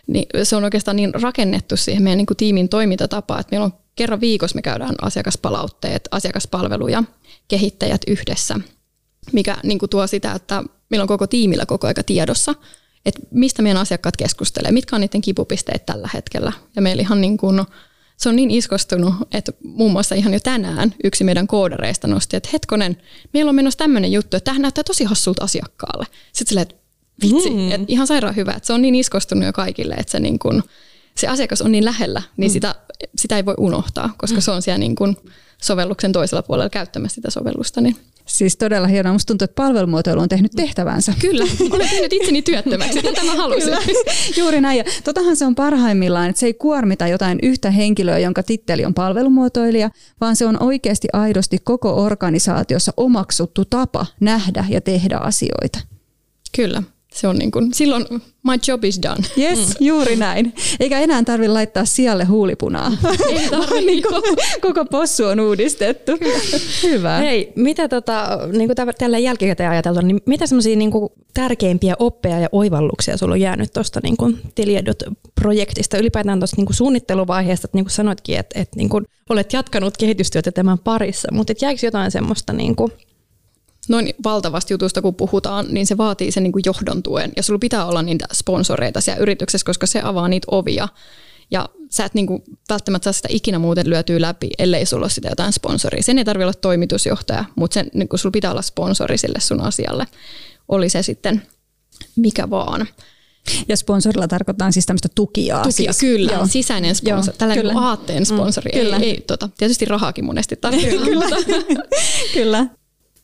niin 0.07 0.25
se 0.43 0.55
on 0.55 0.63
oikeastaan 0.63 0.97
niin 0.97 1.13
rakennettu 1.13 1.77
siihen 1.77 2.03
meidän 2.03 2.17
niin 2.17 2.25
kuin 2.25 2.37
tiimin 2.37 2.69
toimintatapaa, 2.69 3.39
että 3.39 3.51
meillä 3.51 3.65
on 3.65 3.73
kerran 3.95 4.21
viikossa 4.21 4.55
me 4.55 4.61
käydään 4.61 4.95
asiakaspalautteet, 5.01 6.07
asiakaspalvelu 6.11 6.87
ja 6.87 7.03
kehittäjät 7.47 8.01
yhdessä, 8.07 8.59
mikä 9.31 9.57
niin 9.63 9.79
kuin 9.79 9.89
tuo 9.89 10.07
sitä, 10.07 10.31
että 10.31 10.63
meillä 10.89 11.03
on 11.03 11.07
koko 11.07 11.27
tiimillä 11.27 11.65
koko 11.65 11.87
aika 11.87 12.03
tiedossa, 12.03 12.55
että 13.05 13.21
mistä 13.31 13.61
meidän 13.61 13.81
asiakkaat 13.81 14.17
keskustelee, 14.17 14.71
mitkä 14.71 14.95
on 14.95 15.01
niiden 15.01 15.21
kipupisteet 15.21 15.85
tällä 15.85 16.09
hetkellä. 16.13 16.51
Ja 16.75 16.81
meillä 16.81 17.01
ihan 17.01 17.21
niin 17.21 17.37
kuin 17.37 17.61
se 18.17 18.29
on 18.29 18.35
niin 18.35 18.51
iskostunut, 18.51 19.13
että 19.31 19.51
muun 19.63 19.91
muassa 19.91 20.15
ihan 20.15 20.33
jo 20.33 20.39
tänään 20.39 20.95
yksi 21.03 21.23
meidän 21.23 21.47
koodareista 21.47 22.07
nosti, 22.07 22.37
että 22.37 22.49
hetkonen, 22.53 22.97
meillä 23.33 23.49
on 23.49 23.55
menossa 23.55 23.77
tämmöinen 23.77 24.11
juttu, 24.11 24.37
että 24.37 24.45
tähän 24.45 24.61
näyttää 24.61 24.83
tosi 24.83 25.03
hassulta 25.03 25.43
asiakkaalle. 25.43 26.05
Sitten 26.33 26.49
silleen, 26.49 26.61
että 26.61 26.75
vitsi, 27.21 27.49
mm. 27.49 27.71
että 27.71 27.85
ihan 27.87 28.07
sairaan 28.07 28.35
hyvä, 28.35 28.51
että 28.51 28.67
se 28.67 28.73
on 28.73 28.81
niin 28.81 28.95
iskostunut 28.95 29.45
jo 29.45 29.53
kaikille, 29.53 29.93
että 29.93 30.11
se, 30.11 30.19
niin 30.19 30.39
kun, 30.39 30.63
se 31.17 31.27
asiakas 31.27 31.61
on 31.61 31.71
niin 31.71 31.85
lähellä, 31.85 32.21
niin 32.37 32.51
mm. 32.51 32.53
sitä, 32.53 32.75
sitä 33.15 33.35
ei 33.37 33.45
voi 33.45 33.55
unohtaa, 33.57 34.13
koska 34.17 34.37
mm. 34.37 34.41
se 34.41 34.51
on 34.51 34.61
siellä 34.61 34.77
niin 34.77 34.95
kun 34.95 35.17
sovelluksen 35.61 36.11
toisella 36.11 36.43
puolella 36.43 36.69
käyttämässä 36.69 37.15
sitä 37.15 37.31
sovellusta. 37.31 37.81
Niin 37.81 37.95
Siis 38.25 38.57
todella 38.57 38.87
hienoa. 38.87 39.13
Musta 39.13 39.27
tuntuu, 39.27 39.45
että 39.45 39.55
palvelumuotoilu 39.55 40.21
on 40.21 40.29
tehnyt 40.29 40.51
tehtävänsä. 40.55 41.13
Kyllä, 41.21 41.45
olen 41.71 41.89
tehnyt 41.89 42.13
itseni 42.13 42.41
työttömäksi. 42.41 43.01
Tätä 43.01 43.23
mä 43.23 43.35
halusin. 43.35 43.63
Kyllä. 43.63 43.77
Juuri 44.37 44.61
näin. 44.61 44.77
Ja 44.77 44.83
totahan 45.03 45.35
se 45.35 45.45
on 45.45 45.55
parhaimmillaan, 45.55 46.29
että 46.29 46.39
se 46.39 46.45
ei 46.45 46.53
kuormita 46.53 47.07
jotain 47.07 47.39
yhtä 47.43 47.71
henkilöä, 47.71 48.19
jonka 48.19 48.43
titteli 48.43 48.85
on 48.85 48.93
palvelumuotoilija, 48.93 49.89
vaan 50.21 50.35
se 50.35 50.45
on 50.45 50.63
oikeasti 50.63 51.07
aidosti 51.13 51.57
koko 51.63 52.03
organisaatiossa 52.03 52.93
omaksuttu 52.97 53.65
tapa 53.65 54.05
nähdä 54.19 54.65
ja 54.69 54.81
tehdä 54.81 55.17
asioita. 55.17 55.79
Kyllä 56.55 56.83
se 57.15 57.27
on 57.27 57.35
niin 57.35 57.51
kuin, 57.51 57.73
silloin 57.73 58.05
my 58.43 58.53
job 58.67 58.83
is 58.83 58.99
done. 59.03 59.23
Yes, 59.37 59.59
mm. 59.59 59.85
juuri 59.85 60.15
näin. 60.15 60.53
Eikä 60.79 60.99
enää 60.99 61.23
tarvitse 61.23 61.53
laittaa 61.53 61.85
sijalle 61.85 62.23
huulipunaa. 62.23 62.91
Ei 63.29 63.49
tarvitse. 63.49 63.81
niin 63.81 64.03
kuin, 64.03 64.23
koko 64.61 64.85
possu 64.85 65.25
on 65.25 65.39
uudistettu. 65.39 66.11
Hyvä. 66.83 67.17
Hei, 67.17 67.53
mitä 67.55 67.87
tota, 67.87 68.39
niin 68.51 68.67
kuin 68.67 68.95
tällä 68.97 69.17
jälkikäteen 69.17 69.69
ajateltu, 69.69 70.01
niin 70.01 70.21
mitä 70.25 70.47
semmoisia 70.47 70.75
niin 70.75 70.91
tärkeimpiä 71.33 71.95
oppeja 71.99 72.39
ja 72.39 72.49
oivalluksia 72.51 73.17
sulla 73.17 73.33
on 73.33 73.41
jäänyt 73.41 73.73
tuosta 73.73 73.99
niin 74.03 74.17
Tiliedot-projektista, 74.55 75.97
ylipäätään 75.97 76.39
tuosta 76.39 76.55
niin 76.61 76.73
suunnitteluvaiheesta, 76.73 77.67
että 77.67 77.77
niin 77.77 77.85
kuin 77.85 77.91
sanoitkin, 77.91 78.39
että, 78.39 78.59
että 78.59 78.77
niin 78.77 78.89
kuin 78.89 79.05
olet 79.29 79.53
jatkanut 79.53 79.97
kehitystyötä 79.97 80.51
tämän 80.51 80.79
parissa, 80.79 81.27
mutta 81.31 81.53
jäikö 81.61 81.85
jotain 81.85 82.11
semmoista 82.11 82.53
niin 82.53 82.75
kuin 82.75 82.91
noin 83.89 84.13
valtavasta 84.23 84.73
jutusta 84.73 85.01
kun 85.01 85.15
puhutaan, 85.15 85.65
niin 85.69 85.87
se 85.87 85.97
vaatii 85.97 86.31
sen 86.31 86.43
niin 86.43 86.51
kuin 86.51 86.63
johdon 86.65 87.03
tuen. 87.03 87.31
Ja 87.35 87.43
sulla 87.43 87.59
pitää 87.59 87.85
olla 87.85 88.01
niitä 88.01 88.25
sponsoreita 88.33 89.01
siellä 89.01 89.21
yrityksessä, 89.21 89.65
koska 89.65 89.85
se 89.85 90.01
avaa 90.03 90.27
niitä 90.27 90.47
ovia. 90.51 90.87
Ja 91.51 91.69
sä 91.89 92.05
et 92.05 92.13
niin 92.13 92.27
kuin 92.27 92.43
välttämättä 92.69 93.03
saa 93.03 93.13
sitä 93.13 93.27
ikinä 93.31 93.59
muuten 93.59 93.89
lyötyä 93.89 94.21
läpi, 94.21 94.49
ellei 94.59 94.85
sulla 94.85 95.03
ole 95.03 95.09
sitä 95.09 95.29
jotain 95.29 95.53
sponsoria. 95.53 96.03
Sen 96.03 96.17
ei 96.17 96.25
tarvitse 96.25 96.45
olla 96.45 96.53
toimitusjohtaja, 96.53 97.45
mutta 97.55 97.73
sen, 97.73 97.89
niin 97.93 98.07
kuin 98.07 98.19
sulla 98.19 98.31
pitää 98.31 98.51
olla 98.51 98.61
sponsori 98.61 99.17
sille 99.17 99.39
sun 99.39 99.61
asialle. 99.61 100.07
Oli 100.67 100.89
se 100.89 101.03
sitten 101.03 101.41
mikä 102.15 102.49
vaan. 102.49 102.87
Ja 103.67 103.77
sponsorilla 103.77 104.27
tarkoittaa 104.27 104.71
siis 104.71 104.85
tämmöistä 104.85 105.09
tukia. 105.15 105.57
Tukia, 105.57 105.71
siis. 105.71 105.99
kyllä. 105.99 106.31
Joo. 106.31 106.47
Sisäinen 106.47 106.95
sponsori, 106.95 107.27
Joo, 107.27 107.37
tällainen 107.37 107.65
kyllä. 107.65 107.81
aatteen 107.81 108.21
mm, 108.21 108.25
sponsori. 108.25 108.71
Mm, 108.73 108.79
kyllä. 108.79 108.97
Ei, 108.97 109.09
ei, 109.09 109.21
tota, 109.27 109.49
tietysti 109.57 109.85
rahaakin 109.85 110.25
monesti 110.25 110.55
tarvitsee. 110.55 110.97
kyllä. 111.05 111.25
kyllä 112.33 112.67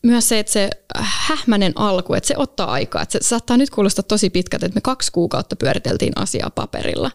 myös 0.02 0.28
se, 0.28 0.38
että 0.38 0.52
se 0.52 0.70
hähmänen 0.96 1.72
alku, 1.76 2.14
että 2.14 2.28
se 2.28 2.34
ottaa 2.36 2.72
aikaa. 2.72 3.02
Että 3.02 3.12
se 3.12 3.28
saattaa 3.28 3.56
nyt 3.56 3.70
kuulostaa 3.70 4.02
tosi 4.02 4.30
pitkältä, 4.30 4.66
että 4.66 4.76
me 4.76 4.80
kaksi 4.80 5.12
kuukautta 5.12 5.56
pyöriteltiin 5.56 6.12
asiaa 6.16 6.50
paperilla. 6.50 7.10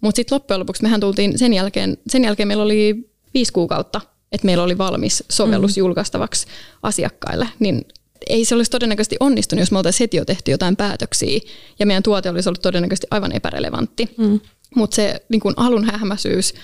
Mutta 0.00 0.16
sitten 0.16 0.36
loppujen 0.36 0.60
lopuksi 0.60 0.82
mehän 0.82 1.00
tultiin 1.00 1.38
sen 1.38 1.54
jälkeen, 1.54 1.98
sen 2.08 2.24
jälkeen 2.24 2.48
meillä 2.48 2.64
oli 2.64 3.10
viisi 3.34 3.52
kuukautta, 3.52 4.00
että 4.32 4.46
meillä 4.46 4.64
oli 4.64 4.78
valmis 4.78 5.24
sovellus 5.28 5.76
mm. 5.76 5.80
julkaistavaksi 5.80 6.46
asiakkaille. 6.82 7.48
Niin 7.58 7.84
ei 8.26 8.44
se 8.44 8.54
olisi 8.54 8.70
todennäköisesti 8.70 9.16
onnistunut, 9.20 9.60
jos 9.60 9.72
me 9.72 9.78
oltaisiin 9.78 10.04
heti 10.04 10.16
jo 10.16 10.24
tehty 10.24 10.50
jotain 10.50 10.76
päätöksiä 10.76 11.40
ja 11.78 11.86
meidän 11.86 12.02
tuote 12.02 12.30
olisi 12.30 12.48
ollut 12.48 12.62
todennäköisesti 12.62 13.06
aivan 13.10 13.32
epärelevantti. 13.32 14.14
Mm. 14.18 14.40
Mutta 14.74 14.94
se 14.94 15.20
niin 15.28 15.40
kun 15.40 15.54
alun 15.56 15.84
hähmäisyys, 15.84 16.54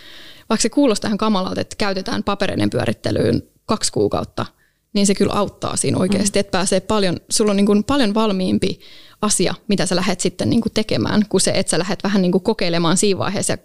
vaikka 0.48 0.62
se 0.62 0.68
kuulostaa 0.70 1.08
ihan 1.08 1.18
kamalalta, 1.18 1.60
että 1.60 1.76
käytetään 1.76 2.24
papereiden 2.24 2.70
pyörittelyyn 2.70 3.42
kaksi 3.66 3.92
kuukautta– 3.92 4.46
niin 4.92 5.06
se 5.06 5.14
kyllä 5.14 5.32
auttaa 5.32 5.76
siinä 5.76 5.98
oikeasti, 5.98 6.38
mm. 6.38 6.40
että 6.40 6.50
pääsee 6.50 6.80
paljon, 6.80 7.16
sulla 7.30 7.50
on 7.50 7.56
niin 7.56 7.66
kuin 7.66 7.84
paljon 7.84 8.14
valmiimpi 8.14 8.80
asia, 9.22 9.54
mitä 9.68 9.86
sä 9.86 9.96
lähdet 9.96 10.20
sitten 10.20 10.50
niin 10.50 10.60
kuin 10.60 10.72
tekemään, 10.72 11.22
kun 11.28 11.40
se, 11.40 11.50
että 11.50 11.70
sä 11.70 11.78
lähdet 11.78 12.04
vähän 12.04 12.22
niin 12.22 12.32
kuin 12.32 12.42
kokeilemaan 12.42 12.96
siinä 12.96 13.18
vaiheessa 13.18 13.58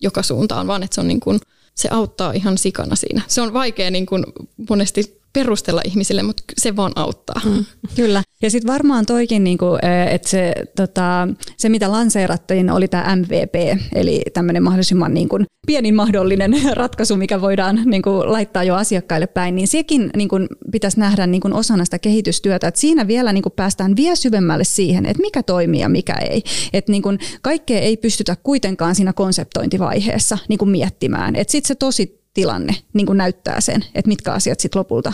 joka 0.00 0.22
suuntaan, 0.22 0.66
vaan 0.66 0.82
että 0.82 0.94
se, 0.94 1.00
on 1.00 1.08
niin 1.08 1.20
kuin, 1.20 1.40
se 1.74 1.88
auttaa 1.92 2.32
ihan 2.32 2.58
sikana 2.58 2.96
siinä. 2.96 3.22
Se 3.28 3.40
on 3.40 3.52
vaikea 3.52 3.90
niin 3.90 4.06
kuin 4.06 4.24
monesti 4.68 5.19
perustella 5.32 5.80
ihmisille, 5.84 6.22
mutta 6.22 6.42
se 6.58 6.76
vaan 6.76 6.92
auttaa. 6.96 7.40
Mm. 7.44 7.64
Kyllä. 7.96 8.22
Ja 8.42 8.50
sitten 8.50 8.72
varmaan 8.72 9.06
toikin, 9.06 9.44
niinku, 9.44 9.66
että 10.10 10.28
se, 10.28 10.54
tota, 10.76 11.28
se 11.56 11.68
mitä 11.68 11.92
lanseerattiin 11.92 12.70
oli 12.70 12.88
tämä 12.88 13.16
MVP, 13.16 13.78
eli 13.94 14.22
tämmöinen 14.34 14.62
mahdollisimman 14.62 15.14
niinku, 15.14 15.38
pienin 15.66 15.94
mahdollinen 15.94 16.52
ratkaisu, 16.72 17.16
mikä 17.16 17.40
voidaan 17.40 17.82
niinku, 17.84 18.10
laittaa 18.10 18.64
jo 18.64 18.74
asiakkaille 18.74 19.26
päin, 19.26 19.54
niin 19.54 19.68
sekin 19.68 20.10
niinku, 20.16 20.36
pitäisi 20.72 21.00
nähdä 21.00 21.26
niinku, 21.26 21.48
osana 21.52 21.84
sitä 21.84 21.98
kehitystyötä, 21.98 22.68
että 22.68 22.80
siinä 22.80 23.06
vielä 23.06 23.32
niinku, 23.32 23.50
päästään 23.50 23.96
vielä 23.96 24.16
syvemmälle 24.16 24.64
siihen, 24.64 25.06
että 25.06 25.22
mikä 25.22 25.42
toimii 25.42 25.80
ja 25.80 25.88
mikä 25.88 26.14
ei. 26.14 26.42
Että 26.72 26.92
niinku, 26.92 27.08
kaikkea 27.42 27.80
ei 27.80 27.96
pystytä 27.96 28.36
kuitenkaan 28.42 28.94
siinä 28.94 29.12
konseptointivaiheessa 29.12 30.38
niinku, 30.48 30.66
miettimään. 30.66 31.34
Sitten 31.48 31.68
se 31.68 31.74
tosi 31.74 32.19
tilanne 32.34 32.76
niin 32.92 33.06
kuin 33.06 33.18
näyttää 33.18 33.60
sen, 33.60 33.84
että 33.94 34.08
mitkä 34.08 34.32
asiat 34.32 34.60
sitten 34.60 34.78
lopulta 34.78 35.12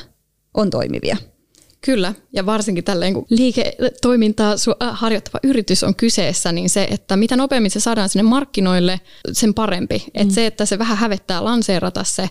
on 0.55 0.71
toimivia. 0.71 1.17
Kyllä, 1.81 2.15
ja 2.33 2.47
varsinkin 2.47 2.85
tälleen 2.85 3.15
kun 3.15 3.27
liiketoimintaa 3.31 4.53
äh, 4.53 4.89
harjoittava 4.93 5.39
yritys 5.43 5.85
on 5.85 5.95
kyseessä, 5.95 6.53
niin 6.53 6.71
se, 6.71 6.89
että 6.91 7.17
mitä 7.17 7.37
nopeammin 7.37 7.71
se 7.71 7.81
saadaan 7.81 8.09
sinne 8.09 8.23
markkinoille, 8.23 9.01
sen 9.33 9.55
parempi. 9.55 9.99
Mm. 9.99 10.11
Että 10.15 10.35
se, 10.35 10.47
että 10.47 10.67
se 10.67 10.79
vähän 10.79 10.97
hävettää 10.97 11.45
lanseerata 11.45 12.05
se, 12.05 12.29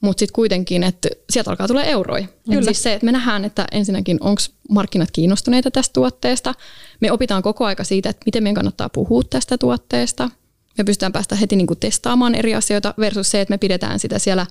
mutta 0.00 0.20
sitten 0.20 0.34
kuitenkin, 0.34 0.82
että 0.82 1.08
sieltä 1.30 1.50
alkaa 1.50 1.68
tulla 1.68 1.84
euroja. 1.84 2.26
Kyllä. 2.50 2.62
Siis 2.62 2.82
se, 2.82 2.92
että 2.92 3.04
me 3.04 3.12
nähdään, 3.12 3.44
että 3.44 3.66
ensinnäkin 3.72 4.18
onko 4.20 4.42
markkinat 4.70 5.10
kiinnostuneita 5.10 5.70
tästä 5.70 5.92
tuotteesta. 5.92 6.54
Me 7.00 7.12
opitaan 7.12 7.42
koko 7.42 7.64
aika 7.64 7.84
siitä, 7.84 8.10
että 8.10 8.22
miten 8.26 8.42
meidän 8.42 8.54
kannattaa 8.54 8.88
puhua 8.88 9.22
tästä 9.30 9.58
tuotteesta– 9.58 10.30
me 10.78 10.84
pystytään 10.84 11.12
päästä 11.12 11.34
heti 11.34 11.56
niin 11.56 11.66
kuin 11.66 11.80
testaamaan 11.80 12.34
eri 12.34 12.54
asioita 12.54 12.94
versus 12.98 13.30
se, 13.30 13.40
että 13.40 13.52
me 13.52 13.58
pidetään 13.58 13.98
sitä 13.98 14.18
siellä 14.18 14.46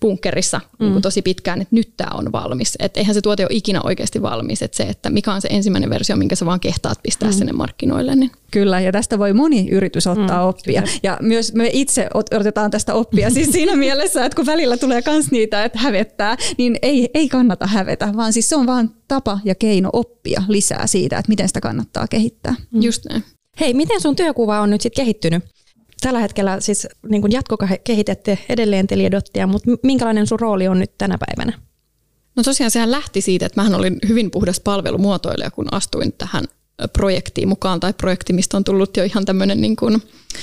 bunkkerissa 0.00 0.58
mm. 0.58 0.84
niin 0.84 0.92
kuin 0.92 1.02
tosi 1.02 1.22
pitkään, 1.22 1.62
että 1.62 1.76
nyt 1.76 1.92
tämä 1.96 2.10
on 2.14 2.32
valmis. 2.32 2.76
Että 2.78 3.00
eihän 3.00 3.14
se 3.14 3.20
tuote 3.20 3.42
ole 3.42 3.50
ikinä 3.52 3.80
oikeasti 3.84 4.22
valmis. 4.22 4.62
Että 4.62 4.76
se, 4.76 4.82
että 4.82 5.10
mikä 5.10 5.32
on 5.32 5.40
se 5.40 5.48
ensimmäinen 5.50 5.90
versio, 5.90 6.16
minkä 6.16 6.36
sä 6.36 6.46
vaan 6.46 6.60
kehtaat 6.60 6.98
pistää 7.02 7.28
mm. 7.28 7.34
sinne 7.34 7.52
markkinoille. 7.52 8.16
Niin. 8.16 8.30
Kyllä, 8.50 8.80
ja 8.80 8.92
tästä 8.92 9.18
voi 9.18 9.32
moni 9.32 9.68
yritys 9.70 10.06
ottaa 10.06 10.42
mm. 10.42 10.48
oppia. 10.48 10.82
Ja 11.02 11.18
myös 11.20 11.54
me 11.54 11.70
itse 11.72 12.08
otetaan 12.14 12.70
tästä 12.70 12.94
oppia 12.94 13.30
siis 13.30 13.52
siinä 13.56 13.76
mielessä, 13.76 14.24
että 14.24 14.36
kun 14.36 14.46
välillä 14.46 14.76
tulee 14.76 15.02
myös 15.06 15.30
niitä, 15.30 15.64
että 15.64 15.78
hävettää, 15.78 16.36
niin 16.58 16.78
ei, 16.82 17.10
ei 17.14 17.28
kannata 17.28 17.66
hävetä, 17.66 18.12
vaan 18.16 18.32
siis 18.32 18.48
se 18.48 18.56
on 18.56 18.66
vaan 18.66 18.90
tapa 19.08 19.38
ja 19.44 19.54
keino 19.54 19.90
oppia 19.92 20.42
lisää 20.48 20.86
siitä, 20.86 21.18
että 21.18 21.28
miten 21.28 21.48
sitä 21.48 21.60
kannattaa 21.60 22.08
kehittää. 22.08 22.54
Mm. 22.70 22.82
Just 22.82 23.04
näin. 23.08 23.24
Hei, 23.60 23.74
miten 23.74 24.00
sun 24.00 24.16
työkuva 24.16 24.60
on 24.60 24.70
nyt 24.70 24.80
sitten 24.80 25.04
kehittynyt? 25.04 25.44
Tällä 26.02 26.20
hetkellä 26.20 26.60
siis 26.60 26.88
niin 27.08 27.20
kuin 27.20 27.32
jatkokehitätte 27.32 28.38
edelleen 28.48 28.86
Teliedottia, 28.86 29.46
mutta 29.46 29.70
minkälainen 29.82 30.26
sun 30.26 30.40
rooli 30.40 30.68
on 30.68 30.78
nyt 30.78 30.98
tänä 30.98 31.18
päivänä? 31.26 31.58
No 32.36 32.42
tosiaan 32.42 32.70
sehän 32.70 32.90
lähti 32.90 33.20
siitä, 33.20 33.46
että 33.46 33.60
mähän 33.60 33.74
olin 33.74 33.98
hyvin 34.08 34.30
puhdas 34.30 34.60
palvelumuotoilija, 34.60 35.50
kun 35.50 35.66
astuin 35.70 36.12
tähän 36.12 36.44
projektiin 36.92 37.48
mukaan, 37.48 37.80
tai 37.80 37.92
projekti, 37.92 38.32
mistä 38.32 38.56
on 38.56 38.64
tullut 38.64 38.96
jo 38.96 39.04
ihan 39.04 39.24
tämmöinen... 39.24 39.60
Niin 39.60 39.76
kuin, 39.76 40.02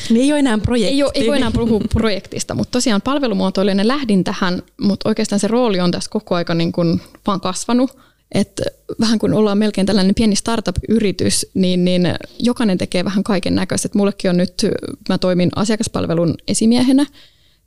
niin 0.10 0.22
ei 0.22 0.32
ole 0.32 0.40
enää 0.40 0.58
projekti. 0.58 0.94
Ei, 0.94 1.04
ole, 1.04 1.12
ei 1.14 1.28
voi 1.28 1.38
enää 1.38 1.52
puhua 1.52 1.80
projektista, 1.94 2.56
mutta 2.56 2.72
tosiaan 2.72 3.02
palvelumuotoilijana 3.02 3.88
lähdin 3.88 4.24
tähän, 4.24 4.62
mutta 4.82 5.10
oikeastaan 5.10 5.40
se 5.40 5.48
rooli 5.48 5.80
on 5.80 5.92
tässä 5.92 6.10
koko 6.10 6.36
aika 6.36 6.54
niin 6.54 6.72
kuin 6.72 7.02
vaan 7.28 7.42
kasvanut 7.42 7.98
että 8.32 8.64
vähän 9.00 9.20
kun 9.20 9.34
ollaan 9.34 9.58
melkein 9.58 9.88
tällainen 9.88 10.16
pieni 10.16 10.36
startup-yritys, 10.36 11.46
niin, 11.54 11.86
niin 11.86 12.14
jokainen 12.40 12.78
tekee 12.78 13.06
vähän 13.06 13.24
kaiken 13.24 13.56
näköistä. 13.56 13.90
Mullekin 13.96 14.30
on 14.30 14.38
nyt, 14.38 14.66
mä 15.10 15.18
toimin 15.18 15.50
asiakaspalvelun 15.56 16.36
esimiehenä 16.48 17.06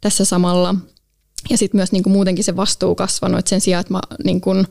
tässä 0.01 0.25
samalla. 0.25 0.75
Ja 1.51 1.59
sitten 1.59 1.79
myös 1.79 1.93
niin 1.93 2.03
kuin 2.03 2.13
muutenkin 2.13 2.45
se 2.45 2.57
vastuu 2.57 2.95
kasvanut, 2.95 3.39
että 3.39 3.49
sen 3.49 3.61
sijaan, 3.61 3.81
että 3.81 3.95
mä 3.95 4.01
niin 4.25 4.41
kuin, 4.41 4.67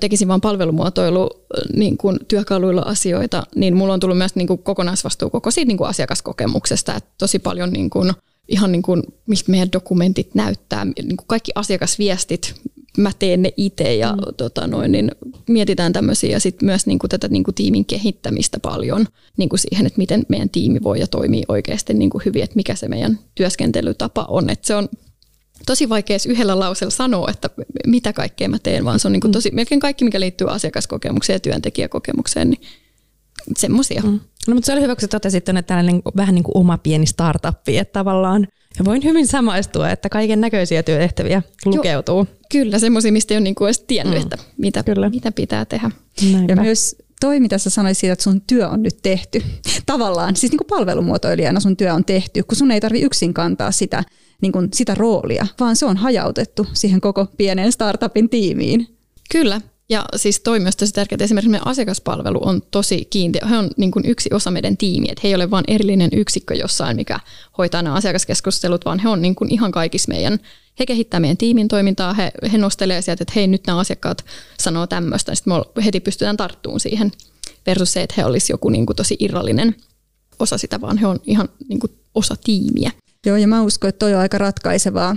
tekisin 0.00 0.28
vain 0.28 0.40
palvelumuotoilu 0.40 1.30
niin 1.74 1.96
kuin 1.96 2.18
työkaluilla 2.28 2.82
asioita, 2.82 3.46
niin 3.54 3.76
mulla 3.76 3.94
on 3.94 4.00
tullut 4.00 4.18
myös 4.18 4.34
niin 4.34 4.46
kuin 4.46 4.62
kokonaisvastuu 4.62 5.30
koko 5.30 5.50
siitä 5.50 5.68
niin 5.68 5.78
kuin 5.78 5.88
asiakaskokemuksesta. 5.88 6.94
Että 6.94 7.10
tosi 7.18 7.38
paljon 7.38 7.70
niin 7.70 7.90
kuin, 7.90 8.12
ihan 8.48 8.72
niin 8.72 8.82
kuin, 8.82 9.02
meidän 9.48 9.72
dokumentit 9.72 10.34
näyttää, 10.34 10.84
niin 10.84 11.16
kuin 11.16 11.26
kaikki 11.26 11.52
asiakasviestit, 11.54 12.54
mä 12.98 13.10
teen 13.18 13.42
ne 13.42 13.52
itse 13.56 13.94
ja 13.94 14.12
mm. 14.12 14.34
tota 14.36 14.66
noin, 14.66 14.92
niin 14.92 15.10
mietitään 15.48 15.92
tämmöisiä 15.92 16.30
ja 16.30 16.40
sitten 16.40 16.66
myös 16.66 16.86
niin 16.86 16.98
kuin 16.98 17.10
tätä 17.10 17.28
niin 17.28 17.44
kuin 17.44 17.54
tiimin 17.54 17.84
kehittämistä 17.84 18.58
paljon 18.60 19.06
niin 19.36 19.48
kuin 19.48 19.60
siihen, 19.60 19.86
että 19.86 19.98
miten 19.98 20.26
meidän 20.28 20.50
tiimi 20.50 20.82
voi 20.82 21.00
ja 21.00 21.06
toimii 21.06 21.42
oikeasti 21.48 21.94
niin 21.94 22.10
kuin 22.10 22.22
hyvin, 22.24 22.42
että 22.42 22.56
mikä 22.56 22.74
se 22.74 22.88
meidän 22.88 23.18
työskentelytapa 23.34 24.26
on. 24.28 24.50
Että 24.50 24.66
se 24.66 24.74
on 24.74 24.88
tosi 25.66 25.88
vaikea 25.88 26.18
yhdellä 26.28 26.58
lauseella 26.58 26.90
sanoa, 26.90 27.30
että 27.30 27.50
mitä 27.86 28.12
kaikkea 28.12 28.48
mä 28.48 28.58
teen, 28.58 28.84
vaan 28.84 29.00
se 29.00 29.08
on 29.08 29.12
niin 29.12 29.20
kuin 29.20 29.30
mm. 29.30 29.32
tosi, 29.32 29.50
melkein 29.50 29.80
kaikki, 29.80 30.04
mikä 30.04 30.20
liittyy 30.20 30.50
asiakaskokemukseen 30.50 31.34
ja 31.34 31.40
työntekijäkokemukseen, 31.40 32.50
niin 32.50 32.60
semmoisia. 33.56 34.02
Mm. 34.02 34.20
No, 34.48 34.54
mutta 34.54 34.66
se 34.66 34.72
oli 34.72 34.80
hyvä, 34.80 34.94
kun 34.94 35.00
sä 35.00 35.08
totesit, 35.08 35.48
että 35.48 35.62
tällainen 35.62 36.02
vähän 36.16 36.34
niin 36.34 36.44
kuin 36.44 36.56
oma 36.56 36.78
pieni 36.78 37.06
startuppi, 37.06 37.78
että 37.78 37.92
tavallaan 37.92 38.46
ja 38.78 38.84
voin 38.84 39.04
hyvin 39.04 39.26
samaistua, 39.26 39.90
että 39.90 40.08
kaiken 40.08 40.40
näköisiä 40.40 40.82
työtehtäviä 40.82 41.42
lukeutuu. 41.64 42.16
Joo, 42.16 42.36
kyllä, 42.52 42.78
semmoisia, 42.78 43.12
mistä 43.12 43.34
ei 43.34 43.38
ole 43.38 43.44
niinku 43.44 43.64
edes 43.64 43.80
tiennyt, 43.80 44.14
mm. 44.18 44.22
että 44.22 44.36
mitä, 44.58 44.82
kyllä. 44.82 45.10
mitä 45.10 45.32
pitää 45.32 45.64
tehdä. 45.64 45.90
Näinpä. 46.32 46.52
Ja 46.52 46.56
myös 46.56 46.96
toi, 47.20 47.40
mitä 47.40 47.58
sä 47.58 47.70
sanoit 47.70 47.98
siitä, 47.98 48.12
että 48.12 48.22
sun 48.22 48.40
työ 48.40 48.68
on 48.68 48.82
nyt 48.82 48.96
tehty. 49.02 49.42
Tavallaan, 49.86 50.36
siis 50.36 50.52
niin 50.52 50.58
kuin 50.58 50.66
palvelumuotoilijana 50.66 51.60
sun 51.60 51.76
työ 51.76 51.94
on 51.94 52.04
tehty, 52.04 52.42
kun 52.42 52.56
sun 52.56 52.70
ei 52.70 52.80
tarvi 52.80 53.00
yksin 53.00 53.34
kantaa 53.34 53.72
sitä, 53.72 54.04
niin 54.40 54.52
kuin 54.52 54.68
sitä 54.74 54.94
roolia, 54.94 55.46
vaan 55.60 55.76
se 55.76 55.86
on 55.86 55.96
hajautettu 55.96 56.66
siihen 56.72 57.00
koko 57.00 57.26
pienen 57.36 57.72
startupin 57.72 58.28
tiimiin. 58.28 58.86
Kyllä, 59.32 59.60
ja 59.92 60.04
siis 60.16 60.40
toi 60.40 60.60
myös 60.60 60.76
tosi 60.76 60.92
tärkeää, 60.92 61.16
että 61.16 61.24
esimerkiksi 61.24 61.50
meidän 61.50 61.66
asiakaspalvelu 61.66 62.38
on 62.42 62.62
tosi 62.70 63.04
kiinteä. 63.10 63.46
He 63.50 63.58
on 63.58 63.70
niin 63.76 63.90
kuin 63.90 64.06
yksi 64.06 64.30
osa 64.32 64.50
meidän 64.50 64.76
tiimiä, 64.76 65.12
että 65.12 65.20
he 65.24 65.28
ei 65.28 65.34
ole 65.34 65.50
vain 65.50 65.64
erillinen 65.68 66.10
yksikkö 66.12 66.54
jossain, 66.54 66.96
mikä 66.96 67.20
hoitaa 67.58 67.82
nämä 67.82 67.96
asiakaskeskustelut, 67.96 68.84
vaan 68.84 68.98
he 68.98 69.08
on 69.08 69.22
niin 69.22 69.34
kuin 69.34 69.52
ihan 69.52 69.72
kaikissa 69.72 70.12
meidän, 70.12 70.38
he 70.78 70.86
kehittää 70.86 71.20
meidän 71.20 71.36
tiimin 71.36 71.68
toimintaa, 71.68 72.14
he, 72.14 72.32
he 72.52 72.58
nostelee 72.58 73.02
sieltä, 73.02 73.22
että 73.22 73.32
hei 73.36 73.46
nyt 73.46 73.66
nämä 73.66 73.78
asiakkaat 73.78 74.24
sanoo 74.60 74.86
tämmöistä, 74.86 75.34
sitten 75.34 75.52
me 75.76 75.84
heti 75.84 76.00
pystytään 76.00 76.36
tarttumaan 76.36 76.80
siihen 76.80 77.12
versus 77.66 77.92
se, 77.92 78.02
että 78.02 78.14
he 78.18 78.24
olisi 78.24 78.52
joku 78.52 78.68
niin 78.68 78.86
kuin 78.86 78.96
tosi 78.96 79.16
irrallinen 79.18 79.76
osa 80.38 80.58
sitä, 80.58 80.80
vaan 80.80 80.98
he 80.98 81.06
on 81.06 81.20
ihan 81.24 81.48
niin 81.68 81.80
kuin 81.80 81.92
osa 82.14 82.36
tiimiä. 82.44 82.90
Joo, 83.26 83.36
ja 83.36 83.48
mä 83.48 83.62
uskon, 83.62 83.88
että 83.88 83.98
toi 83.98 84.14
on 84.14 84.20
aika 84.20 84.38
ratkaisevaa 84.38 85.16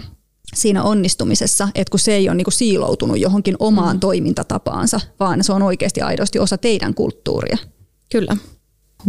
siinä 0.54 0.84
onnistumisessa, 0.84 1.70
että 1.76 1.92
kun 1.92 2.00
se 2.00 2.16
ei 2.16 2.30
ole 2.30 2.36
niin 2.36 2.46
kuin 2.46 2.54
siiloutunut 2.54 3.20
johonkin 3.20 3.56
omaan 3.60 3.96
mm. 3.96 4.00
toimintatapaansa, 4.00 5.00
vaan 5.20 5.44
se 5.44 5.54
on 5.54 5.62
oikeasti 5.62 6.02
aidosti 6.02 6.40
osa 6.40 6.58
teidän 6.58 6.94
kulttuuria. 6.94 7.58
Kyllä. 8.12 8.38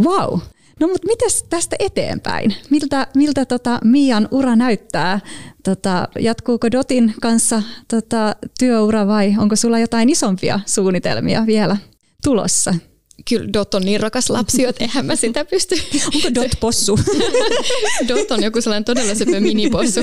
Wow. 0.03 0.39
No 0.79 0.87
mutta 0.87 1.07
mitäs 1.07 1.43
tästä 1.49 1.75
eteenpäin? 1.79 2.55
Miltä, 2.69 3.07
miltä 3.15 3.45
tota 3.45 3.79
Mian 3.83 4.27
ura 4.31 4.55
näyttää? 4.55 5.19
Tota, 5.63 6.07
jatkuuko 6.19 6.71
Dotin 6.71 7.13
kanssa 7.21 7.63
tota, 7.87 8.35
työura 8.59 9.07
vai 9.07 9.35
onko 9.37 9.55
sulla 9.55 9.79
jotain 9.79 10.09
isompia 10.09 10.59
suunnitelmia 10.65 11.45
vielä 11.45 11.77
tulossa? 12.23 12.75
Kyllä 13.29 13.53
Dot 13.53 13.73
on 13.73 13.81
niin 13.81 13.99
rakas 13.99 14.29
lapsi, 14.29 14.65
että 14.65 14.83
eihän 14.83 15.05
mä 15.05 15.15
sitä 15.15 15.45
pysty. 15.45 15.75
Onko 16.15 16.27
Dot 16.35 16.51
possu? 16.59 16.99
Dot 18.09 18.31
on 18.31 18.43
joku 18.43 18.61
sellainen 18.61 18.85
todella 18.85 19.15
sepö 19.15 19.39
minipossu, 19.39 19.99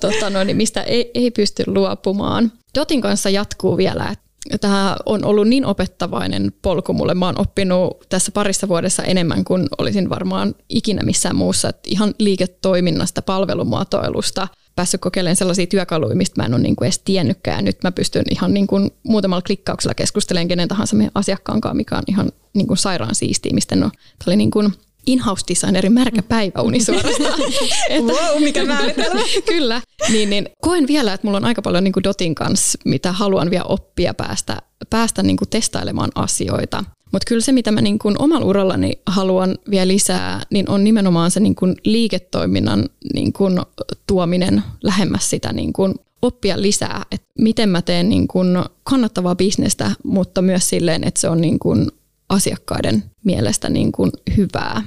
tota, 0.00 0.30
no, 0.30 0.44
niin 0.44 0.56
mistä 0.56 0.82
ei, 0.82 1.10
ei 1.14 1.30
pysty 1.30 1.62
luopumaan. 1.66 2.52
Dotin 2.74 3.00
kanssa 3.00 3.30
jatkuu 3.30 3.76
vielä, 3.76 4.14
tämä 4.60 4.96
on 5.06 5.24
ollut 5.24 5.48
niin 5.48 5.66
opettavainen 5.66 6.52
polku 6.62 6.92
mulle. 6.92 7.14
Mä 7.14 7.26
oon 7.26 7.40
oppinut 7.40 8.06
tässä 8.08 8.32
parissa 8.32 8.68
vuodessa 8.68 9.02
enemmän 9.02 9.44
kuin 9.44 9.68
olisin 9.78 10.10
varmaan 10.10 10.54
ikinä 10.68 11.02
missään 11.02 11.36
muussa. 11.36 11.68
Että 11.68 11.82
ihan 11.90 12.14
liiketoiminnasta, 12.18 13.22
palvelumuotoilusta, 13.22 14.48
päässyt 14.78 15.00
kokeilemaan 15.00 15.36
sellaisia 15.36 15.66
työkaluja, 15.66 16.16
mistä 16.16 16.42
mä 16.42 16.46
en 16.46 16.54
ole 16.54 16.62
niin 16.62 16.76
kuin 16.76 16.86
edes 16.86 16.98
tiennytkään. 16.98 17.64
Nyt 17.64 17.78
mä 17.84 17.92
pystyn 17.92 18.24
ihan 18.30 18.54
niin 18.54 18.66
kuin 18.66 18.90
muutamalla 19.02 19.42
klikkauksella 19.42 19.94
keskustelemaan 19.94 20.48
kenen 20.48 20.68
tahansa 20.68 20.96
meidän 20.96 21.10
asiakkaan 21.14 21.60
mikä 21.74 21.96
on 21.96 22.02
ihan 22.06 22.32
niin 22.54 22.66
kuin 22.66 22.78
sairaan 22.78 23.14
siistiä, 23.14 23.54
mistä 23.54 23.76
no, 23.76 23.88
tämä 23.90 24.26
oli 24.26 24.36
niin 24.36 24.50
kuin 24.50 24.72
in-house 25.06 25.44
designerin 25.48 25.92
märkä 25.92 26.22
päiväuni 26.22 26.80
suorastaan. 26.80 27.40
että, 27.90 28.12
wow, 28.12 28.42
mikä 28.42 28.64
määritelmä. 28.64 29.20
kyllä. 29.46 29.80
Niin, 30.12 30.30
niin, 30.30 30.48
koen 30.62 30.86
vielä, 30.86 31.14
että 31.14 31.26
mulla 31.26 31.36
on 31.36 31.44
aika 31.44 31.62
paljon 31.62 31.84
niin 31.84 31.92
kuin 31.92 32.04
Dotin 32.04 32.34
kanssa, 32.34 32.78
mitä 32.84 33.12
haluan 33.12 33.50
vielä 33.50 33.64
oppia 33.64 34.14
päästä, 34.14 34.56
päästä 34.90 35.22
niin 35.22 35.36
kuin 35.36 35.48
testailemaan 35.48 36.10
asioita. 36.14 36.84
Mutta 37.12 37.24
kyllä 37.28 37.40
se, 37.40 37.52
mitä 37.52 37.72
mä 37.72 37.80
niin 37.80 37.98
kun 37.98 38.16
omalla 38.18 38.46
urallani 38.46 38.92
haluan 39.06 39.58
vielä 39.70 39.88
lisää, 39.88 40.42
niin 40.50 40.70
on 40.70 40.84
nimenomaan 40.84 41.30
se 41.30 41.40
niin 41.40 41.54
kun 41.54 41.74
liiketoiminnan 41.84 42.88
niin 43.14 43.32
kun 43.32 43.66
tuominen 44.06 44.62
lähemmäs 44.82 45.30
sitä 45.30 45.52
niin 45.52 45.72
kun 45.72 45.94
oppia 46.22 46.62
lisää, 46.62 47.04
että 47.10 47.26
miten 47.38 47.68
mä 47.68 47.82
teen 47.82 48.08
niin 48.08 48.28
kun 48.28 48.64
kannattavaa 48.84 49.34
bisnestä, 49.34 49.90
mutta 50.04 50.42
myös 50.42 50.68
silleen, 50.68 51.04
että 51.04 51.20
se 51.20 51.28
on 51.28 51.40
niin 51.40 51.58
kun 51.58 51.92
asiakkaiden 52.28 53.04
mielestä 53.24 53.68
niin 53.68 53.92
kun 53.92 54.12
hyvää 54.36 54.82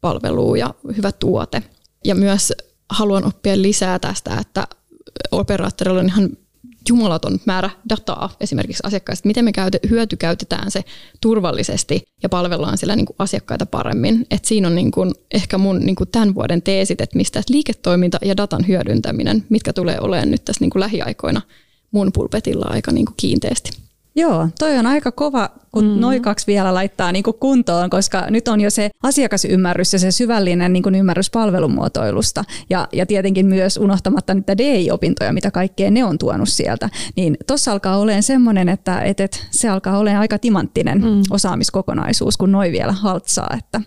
palvelua 0.00 0.56
ja 0.56 0.74
hyvä 0.96 1.12
tuote. 1.12 1.62
Ja 2.04 2.14
myös 2.14 2.52
haluan 2.90 3.24
oppia 3.24 3.62
lisää 3.62 3.98
tästä, 3.98 4.36
että 4.40 4.66
operaattorilla 5.30 6.00
on 6.00 6.06
ihan 6.06 6.30
jumalaton 6.88 7.40
määrä 7.46 7.70
dataa 7.88 8.36
esimerkiksi 8.40 8.82
asiakkaista, 8.86 9.26
miten 9.26 9.44
me 9.44 9.52
käytä, 9.52 9.78
hyötykäytetään 9.90 10.70
se 10.70 10.84
turvallisesti 11.20 12.02
ja 12.22 12.28
palvellaan 12.28 12.78
sillä 12.78 12.96
niin 12.96 13.06
kuin 13.06 13.16
asiakkaita 13.18 13.66
paremmin. 13.66 14.26
Et 14.30 14.44
siinä 14.44 14.68
on 14.68 14.74
niin 14.74 14.90
kuin 14.90 15.14
ehkä 15.34 15.58
mun 15.58 15.78
niin 15.78 15.96
kuin 15.96 16.08
tämän 16.10 16.34
vuoden 16.34 16.62
teesit, 16.62 17.00
että 17.00 17.16
mistä 17.16 17.42
liiketoiminta 17.50 18.18
ja 18.24 18.36
datan 18.36 18.68
hyödyntäminen, 18.68 19.44
mitkä 19.48 19.72
tulee 19.72 19.98
olemaan 20.00 20.30
nyt 20.30 20.44
tässä 20.44 20.64
niin 20.64 20.70
kuin 20.70 20.80
lähiaikoina 20.80 21.42
mun 21.90 22.10
pulpetilla 22.14 22.66
aika 22.68 22.92
niin 22.92 23.06
kuin 23.06 23.14
kiinteästi. 23.16 23.89
Joo, 24.16 24.48
toi 24.58 24.78
on 24.78 24.86
aika 24.86 25.12
kova, 25.12 25.50
kun 25.72 25.84
mm. 25.84 26.00
noin 26.00 26.22
kaksi 26.22 26.46
vielä 26.46 26.74
laittaa 26.74 27.12
niin 27.12 27.24
kuntoon, 27.40 27.90
koska 27.90 28.26
nyt 28.30 28.48
on 28.48 28.60
jo 28.60 28.70
se 28.70 28.90
asiakasymmärrys 29.02 29.92
ja 29.92 29.98
se 29.98 30.10
syvällinen 30.10 30.72
niin 30.72 30.94
ymmärrys 30.94 31.30
palvelumuotoilusta 31.30 32.44
ja, 32.70 32.88
ja 32.92 33.06
tietenkin 33.06 33.46
myös 33.46 33.76
unohtamatta 33.76 34.34
niitä 34.34 34.58
DI-opintoja, 34.58 35.32
mitä 35.32 35.50
kaikkea 35.50 35.90
ne 35.90 36.04
on 36.04 36.18
tuonut 36.18 36.48
sieltä, 36.48 36.88
niin 37.16 37.36
tuossa 37.46 37.72
alkaa 37.72 37.96
olemaan 37.96 38.22
semmoinen, 38.22 38.68
että, 38.68 39.00
että, 39.00 39.24
että 39.24 39.38
se 39.50 39.68
alkaa 39.68 39.98
olemaan 39.98 40.20
aika 40.20 40.38
timanttinen 40.38 41.00
mm. 41.00 41.22
osaamiskokonaisuus, 41.30 42.36
kun 42.36 42.52
noin 42.52 42.72
vielä 42.72 42.92
haltsaa. 42.92 43.56
Että. 43.58 43.80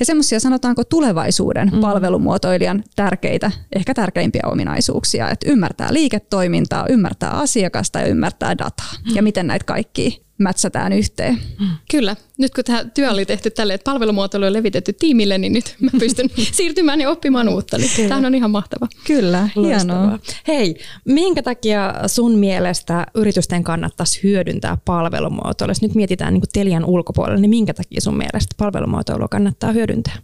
Ja 0.00 0.06
semmoisia 0.06 0.40
sanotaanko 0.40 0.84
tulevaisuuden 0.84 1.70
mm. 1.72 1.80
palvelumuotoilijan 1.80 2.84
tärkeitä, 2.96 3.50
ehkä 3.76 3.94
tärkeimpiä 3.94 4.42
ominaisuuksia, 4.46 5.30
että 5.30 5.50
ymmärtää 5.50 5.92
liiketoimintaa, 5.92 6.86
ymmärtää 6.88 7.30
asiakasta 7.30 7.98
ja 7.98 8.06
ymmärtää 8.06 8.58
dataa 8.58 8.92
mm. 9.08 9.14
ja 9.14 9.22
miten 9.22 9.46
näitä 9.46 9.64
kaikki 9.72 10.22
mätsätään 10.38 10.92
yhteen. 10.92 11.38
Kyllä. 11.90 12.16
Nyt 12.38 12.54
kun 12.54 12.64
tämä 12.64 12.84
työ 12.84 13.10
oli 13.10 13.26
tehty 13.26 13.50
tälle, 13.50 13.74
että 13.74 13.90
palvelumuotoilu 13.90 14.46
on 14.46 14.52
levitetty 14.52 14.92
tiimille, 14.92 15.38
niin 15.38 15.52
nyt 15.52 15.76
mä 15.80 15.90
pystyn 15.98 16.30
siirtymään 16.52 17.00
ja 17.00 17.10
oppimaan 17.10 17.48
uutta. 17.48 17.78
Niin 17.78 18.08
tämä 18.08 18.26
on 18.26 18.34
ihan 18.34 18.50
mahtava. 18.50 18.88
Kyllä, 19.06 19.48
hienoa. 19.56 20.18
Hei, 20.48 20.76
minkä 21.04 21.42
takia 21.42 21.94
sun 22.06 22.38
mielestä 22.38 23.06
yritysten 23.14 23.64
kannattaisi 23.64 24.22
hyödyntää 24.22 24.78
palvelumuotoilua? 24.84 25.70
Jos 25.70 25.82
nyt 25.82 25.94
mietitään 25.94 26.34
niin 26.34 26.42
Telian 26.52 26.84
ulkopuolella, 26.84 27.40
niin 27.40 27.50
minkä 27.50 27.74
takia 27.74 28.00
sun 28.00 28.16
mielestä 28.16 28.54
palvelumuotoilua 28.56 29.28
kannattaa 29.28 29.72
hyödyntää? 29.72 30.16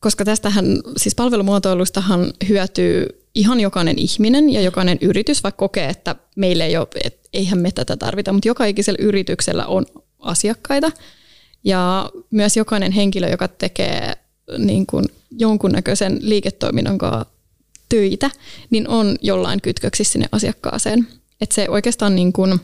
Koska 0.00 0.24
tästähän, 0.24 0.64
siis 0.96 1.14
palvelumuotoilustahan 1.14 2.32
hyötyy 2.48 3.06
ihan 3.34 3.60
jokainen 3.60 3.98
ihminen 3.98 4.50
ja 4.50 4.60
jokainen 4.60 4.98
yritys, 5.00 5.42
vaikka 5.42 5.58
kokee, 5.58 5.88
että 5.88 6.16
meille 6.36 6.64
ei 6.64 6.76
ole, 6.76 6.88
että 7.04 7.23
eihän 7.34 7.58
me 7.58 7.70
tätä 7.70 7.96
tarvita, 7.96 8.32
mutta 8.32 8.48
joka 8.48 8.64
ikisellä 8.64 8.98
yrityksellä 9.00 9.66
on 9.66 9.86
asiakkaita 10.18 10.92
ja 11.64 12.10
myös 12.30 12.56
jokainen 12.56 12.92
henkilö, 12.92 13.28
joka 13.28 13.48
tekee 13.48 14.12
niin 14.58 14.86
kuin 14.86 15.04
jonkunnäköisen 15.30 16.18
liiketoiminnan 16.20 16.98
kanssa 16.98 17.26
töitä, 17.88 18.30
niin 18.70 18.88
on 18.88 19.16
jollain 19.22 19.60
kytköksissä 19.60 20.12
sinne 20.12 20.28
asiakkaaseen. 20.32 21.08
Että 21.40 21.54
se 21.54 21.68
oikeastaan 21.68 22.14
niin 22.14 22.32
kuin, 22.32 22.60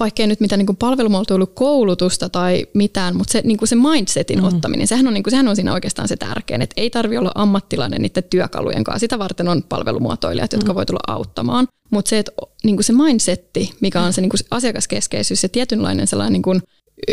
vaikkei 0.00 0.26
nyt 0.26 0.40
mitään 0.40 0.58
niin 0.58 0.76
palvelumuotoilukoulutusta 0.76 2.28
tai 2.28 2.66
mitään, 2.74 3.16
mutta 3.16 3.32
se, 3.32 3.42
niin 3.44 3.56
kuin 3.56 3.68
se 3.68 3.76
mindsetin 3.76 4.38
mm. 4.38 4.44
ottaminen, 4.44 4.86
sehän 4.86 5.06
on, 5.06 5.14
niin 5.14 5.22
kuin, 5.22 5.30
sehän 5.30 5.48
on 5.48 5.56
siinä 5.56 5.72
oikeastaan 5.72 6.08
se 6.08 6.16
tärkein, 6.16 6.62
että 6.62 6.74
ei 6.76 6.90
tarvitse 6.90 7.18
olla 7.18 7.32
ammattilainen 7.34 8.02
niiden 8.02 8.24
työkalujen 8.30 8.84
kanssa. 8.84 8.98
Sitä 8.98 9.18
varten 9.18 9.48
on 9.48 9.62
palvelumuotoilijat, 9.62 10.52
jotka 10.52 10.72
mm. 10.72 10.76
voi 10.76 10.86
tulla 10.86 11.00
auttamaan. 11.06 11.68
Mutta 11.90 12.08
se, 12.08 12.18
että 12.18 12.32
niin 12.64 12.76
kuin 12.76 12.84
se 12.84 12.92
mindsetti, 12.92 13.72
mikä 13.80 14.02
on 14.02 14.12
se, 14.12 14.20
niin 14.20 14.30
kuin 14.30 14.38
se 14.38 14.44
asiakaskeskeisyys 14.50 15.42
ja 15.42 15.48
tietynlainen 15.48 16.06
sellainen 16.06 16.32
niin 16.32 16.42
kuin 16.42 16.62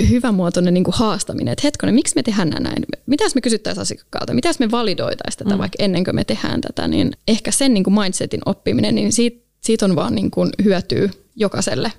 hyvämuotoinen 0.09 0.73
niin 0.73 0.83
kuin 0.83 0.95
haastaminen, 0.95 1.51
että 1.51 1.67
hetkonen, 1.67 1.95
miksi 1.95 2.15
me 2.15 2.23
tehdään 2.23 2.49
näin? 2.49 2.83
Mitä 3.05 3.25
me 3.35 3.41
kysyttäisiin 3.41 3.81
asiakkaalta? 3.81 4.33
Mitä 4.33 4.49
me 4.59 4.71
validoitaisiin 4.71 5.37
tätä 5.37 5.55
mm. 5.55 5.59
vaikka 5.59 5.83
ennen 5.83 6.03
kuin 6.03 6.15
me 6.15 6.23
tehdään 6.23 6.61
tätä? 6.61 6.87
Niin 6.87 7.11
ehkä 7.27 7.51
sen 7.51 7.73
niin 7.73 7.83
kuin 7.83 7.93
mindsetin 7.93 8.41
oppiminen, 8.45 8.95
niin 8.95 9.11
siitä, 9.13 9.45
siitä 9.61 9.85
on 9.85 9.95
vaan 9.95 10.15
niin 10.15 10.31
kuin 10.31 10.49
hyötyä 10.63 11.09
jokaiselle 11.35 11.91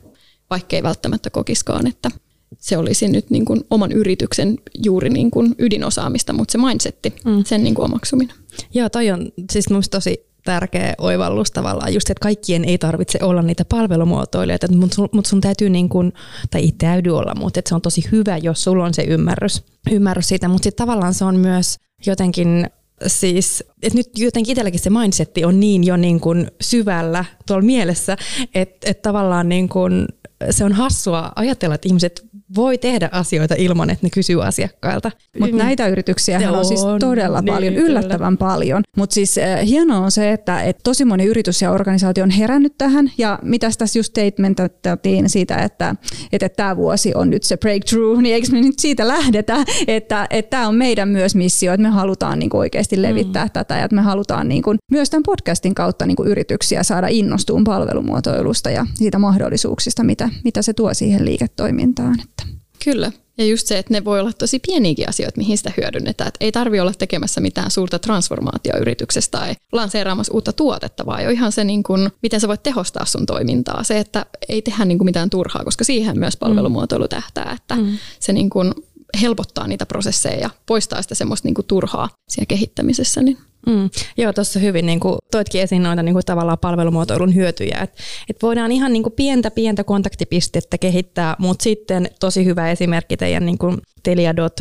vaikkei 0.53 0.83
välttämättä 0.83 1.31
kokiskaan, 1.31 1.87
että 1.87 2.11
se 2.59 2.79
olisi 2.79 3.09
nyt 3.09 3.31
niin 3.31 3.45
kuin 3.45 3.61
oman 3.71 3.93
yrityksen 3.93 4.59
juuri 4.85 5.11
niin 5.11 5.31
kuin 5.31 5.55
ydinosaamista, 5.59 6.33
mutta 6.33 6.53
se 6.53 6.59
mindsetti, 6.59 7.15
mm. 7.25 7.45
sen 7.45 7.65
niin 7.65 7.75
kuin 7.75 7.85
omaksuminen. 7.85 8.37
Joo, 8.75 8.89
toi 8.89 9.11
on 9.11 9.33
siis 9.53 9.71
minusta 9.71 9.97
tosi 9.97 10.27
tärkeä 10.45 10.95
oivallus 10.99 11.51
tavallaan, 11.51 11.95
just 11.95 12.11
että 12.11 12.23
kaikkien 12.23 12.65
ei 12.65 12.79
tarvitse 12.79 13.19
olla 13.23 13.43
niitä 13.43 13.65
palvelumuotoilijoita, 13.65 14.73
mutta 14.73 14.95
sun, 14.95 15.09
mut 15.13 15.27
sun 15.27 15.41
täytyy, 15.41 15.71
niin 15.71 15.89
kuin, 15.89 16.13
tai 16.51 16.61
ei 16.61 16.73
täydy 16.79 17.11
olla, 17.11 17.35
mutta 17.35 17.59
että 17.59 17.69
se 17.69 17.75
on 17.75 17.83
tosi 17.83 18.05
hyvä, 18.13 18.37
jos 18.37 18.65
sulla 18.65 18.85
on 18.85 18.95
se 18.95 19.03
ymmärrys, 19.03 19.63
ymmärrys 19.91 20.29
siitä, 20.29 20.49
mutta 20.49 20.65
sitten 20.65 20.87
tavallaan 20.87 21.15
se 21.15 21.25
on 21.25 21.37
myös 21.37 21.77
jotenkin 22.07 22.67
siis, 23.07 23.65
että 23.83 23.99
nyt 23.99 24.19
jotenkin 24.19 24.53
itselläkin 24.53 24.81
se 24.81 24.91
mindsetti 24.91 25.45
on 25.45 25.61
niin 25.61 25.85
jo 25.85 25.97
niin 25.97 26.21
kuin 26.21 26.51
syvällä 26.61 27.25
tuolla 27.47 27.65
mielessä, 27.65 28.17
että, 28.55 28.91
että 28.91 29.03
tavallaan 29.03 29.49
niin 29.49 29.69
kuin 29.69 30.07
se 30.51 30.65
on 30.65 30.73
hassua 30.73 31.33
ajatella, 31.37 31.75
että 31.75 31.89
ihmiset 31.89 32.27
voi 32.55 32.79
tehdä 32.79 33.09
asioita 33.13 33.55
ilman, 33.59 33.91
että 33.91 34.07
ne 34.07 34.11
kysyy 34.11 34.45
asiakkailta. 34.45 35.11
Mutta 35.39 35.57
mm. 35.57 35.59
näitä 35.59 35.89
yrityksiä 35.89 36.39
on, 36.49 36.59
on 36.59 36.65
siis 36.65 36.81
todella 37.01 37.41
niin, 37.41 37.55
paljon, 37.55 37.75
yllättävän 37.75 38.37
kyllä. 38.39 38.51
paljon. 38.51 38.83
Mutta 38.97 39.15
siis 39.15 39.39
äh, 39.39 39.67
hienoa 39.67 39.99
on 39.99 40.11
se, 40.11 40.33
että 40.33 40.63
et 40.63 40.79
tosi 40.85 41.05
moni 41.05 41.25
yritys 41.25 41.63
ja 41.63 41.71
organisaatio 41.71 42.25
on 42.25 42.31
herännyt 42.31 42.79
tähän. 42.79 43.13
Ja 43.19 43.39
mitä 43.43 43.71
tässä 43.79 43.99
just 43.99 44.11
statementattiin 44.11 45.31
siitä, 45.31 45.57
että 45.57 45.95
että 46.33 46.49
tämä 46.49 46.77
vuosi 46.77 47.13
on 47.15 47.31
nyt 47.31 47.43
se 47.43 47.57
breakthrough, 47.57 48.21
niin 48.23 48.35
eikö 48.35 48.49
me 48.53 48.61
nyt 48.61 48.79
siitä 48.79 49.09
lähdetä, 49.09 49.57
että 49.87 50.29
tämä 50.51 50.69
on 50.69 50.75
meidän 50.75 51.09
myös 51.09 51.35
missio, 51.35 51.73
että 51.73 51.83
me 51.83 51.89
halutaan 51.89 52.39
niinku 52.39 52.59
oikeasti 52.59 53.03
levittää 53.03 53.45
mm. 53.45 53.51
tätä 53.53 53.77
ja 53.77 53.85
että 53.85 53.95
me 53.95 54.03
halutaan 54.03 54.49
niinku 54.49 54.75
myös 54.91 55.11
tämän 55.11 55.23
podcastin 55.23 55.75
kautta 55.75 56.07
niinku 56.07 56.25
yrityksiä 56.25 56.83
saada 56.83 57.07
innostuun 57.11 57.65
palvelumuotoilusta 57.65 58.71
ja 58.71 58.87
siitä 58.95 59.19
mahdollisuuksista, 59.19 60.05
mitä, 60.05 60.29
mitä 60.45 60.63
se 60.63 60.73
tuo 60.73 60.95
siihen 60.95 61.25
liiketoimintaan. 61.25 62.21
Että. 62.21 62.42
Kyllä. 62.85 63.13
Ja 63.39 63.45
just 63.45 63.67
se, 63.67 63.79
että 63.79 63.95
ne 63.95 64.05
voi 64.05 64.21
olla 64.21 64.33
tosi 64.33 64.59
pieniäkin 64.59 65.09
asioita, 65.09 65.39
mihin 65.39 65.59
sitä 65.59 65.73
hyödynnetään. 65.77 66.29
Että 66.29 66.45
ei 66.45 66.53
tarvi 66.53 66.81
olla 66.81 66.93
tekemässä 66.99 67.41
mitään 67.41 67.71
suurta 67.71 67.99
transformaatioyrityksestä 67.99 69.39
tai 69.39 69.55
lanseeraamassa 69.73 70.35
uutta 70.35 70.53
tuotetta, 70.53 71.07
vaan 71.07 71.25
jo 71.25 71.31
ihan 71.31 71.53
se, 71.53 71.65
niin 71.65 71.83
kuin, 71.83 72.11
miten 72.23 72.41
sä 72.41 72.49
voit 72.49 72.63
tehostaa 72.63 73.05
sun 73.05 73.27
toimintaa. 73.27 73.85
Se, 73.85 73.99
että 73.99 74.27
ei 74.49 74.63
tehdä 74.63 74.85
niin 74.85 75.05
mitään 75.05 75.31
turhaa, 75.31 75.65
koska 75.65 75.85
siihen 75.85 76.19
myös 76.19 76.37
palvelumuotoilu 76.37 77.09
tähtää, 77.09 77.53
että 77.57 77.77
mm. 77.77 77.99
se 78.21 78.33
niin 78.33 78.51
kuin 78.51 78.75
helpottaa 79.21 79.67
niitä 79.67 79.87
prosesseja 79.87 80.41
ja 80.41 80.51
poistaa 80.67 81.03
sitä 81.03 81.15
semmoista 81.15 81.49
niin 81.49 81.67
turhaa 81.67 82.09
siellä 82.29 82.47
kehittämisessä. 82.47 83.23
Niin 83.23 83.39
Mm. 83.67 83.91
Joo, 84.17 84.33
tuossa 84.33 84.59
hyvin 84.59 84.87
niin 84.87 85.01
kuin, 85.01 85.19
toitkin 85.31 85.63
esiin 85.63 85.83
noita 85.83 86.03
niin 86.03 86.13
kuin, 86.13 86.25
tavallaan 86.27 86.59
palvelumuotoilun 86.59 87.35
hyötyjä. 87.35 87.79
Et, 87.83 87.93
et 88.31 88.43
voidaan 88.43 88.73
ihan 88.73 88.93
niin 88.93 89.03
kuin, 89.03 89.13
pientä 89.13 89.51
pientä 89.51 89.85
kontaktipistettä 89.85 90.79
kehittää, 90.79 91.37
mutta 91.39 91.63
sitten 91.63 92.11
tosi 92.21 92.45
hyvä 92.45 92.71
esimerkki 92.71 93.17
teidän 93.17 93.47
niin 93.47 93.59
kuin, 93.59 93.79
Teliadot 94.03 94.61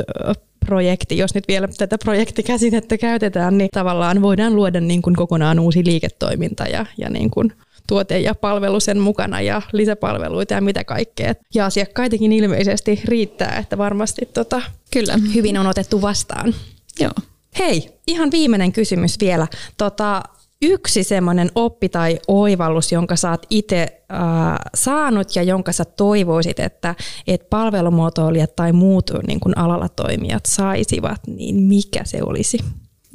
projekti, 0.66 1.18
jos 1.18 1.36
nyt 1.36 1.48
vielä 1.48 1.68
tätä 1.78 1.98
projektikäsitettä 1.98 2.98
käytetään, 2.98 3.58
niin 3.58 3.70
tavallaan 3.74 4.22
voidaan 4.22 4.56
luoda 4.56 4.82
niin 4.82 5.02
kuin 5.02 5.16
kokonaan 5.16 5.60
uusi 5.60 5.86
liiketoiminta 5.86 6.64
ja, 6.64 6.86
ja 6.98 7.10
niin 7.10 7.32
kuin 7.32 7.54
tuote 7.88 8.20
ja 8.20 8.36
palvelu 8.36 8.80
sen 8.80 9.00
mukana 9.00 9.42
ja 9.42 9.62
lisäpalveluita 9.72 10.54
ja 10.54 10.62
mitä 10.62 10.84
kaikkea. 10.84 11.34
Ja 11.56 11.66
asiakkaitakin 11.66 12.32
ilmeisesti 12.32 13.02
riittää, 13.06 13.58
että 13.58 13.78
varmasti 13.78 14.30
tota, 14.34 14.62
Kyllä. 14.92 15.20
hyvin 15.34 15.58
on 15.58 15.68
otettu 15.68 16.02
vastaan. 16.02 16.54
Joo. 17.00 17.31
Hei, 17.60 17.90
ihan 18.08 18.32
viimeinen 18.32 18.72
kysymys 18.72 19.20
vielä. 19.20 19.48
Tota, 19.78 20.24
yksi 20.62 21.04
semmoinen 21.04 21.52
oppi 21.56 21.90
tai 21.90 22.20
oivallus, 22.28 22.92
jonka 22.92 23.16
sä 23.16 23.32
oot 23.32 23.46
itse 23.50 24.04
äh, 24.14 24.20
saanut 24.76 25.36
ja 25.36 25.44
jonka 25.44 25.72
sä 25.72 25.86
toivoisit, 25.86 26.60
että 26.60 26.96
et 27.28 27.50
palvelumuotoilijat 27.50 28.56
tai 28.56 28.72
muut 28.72 29.12
niin 29.28 29.40
kun 29.40 29.58
alalla 29.58 29.90
toimijat 29.90 30.46
saisivat, 30.46 31.22
niin 31.28 31.56
mikä 31.56 32.02
se 32.06 32.20
olisi? 32.24 32.58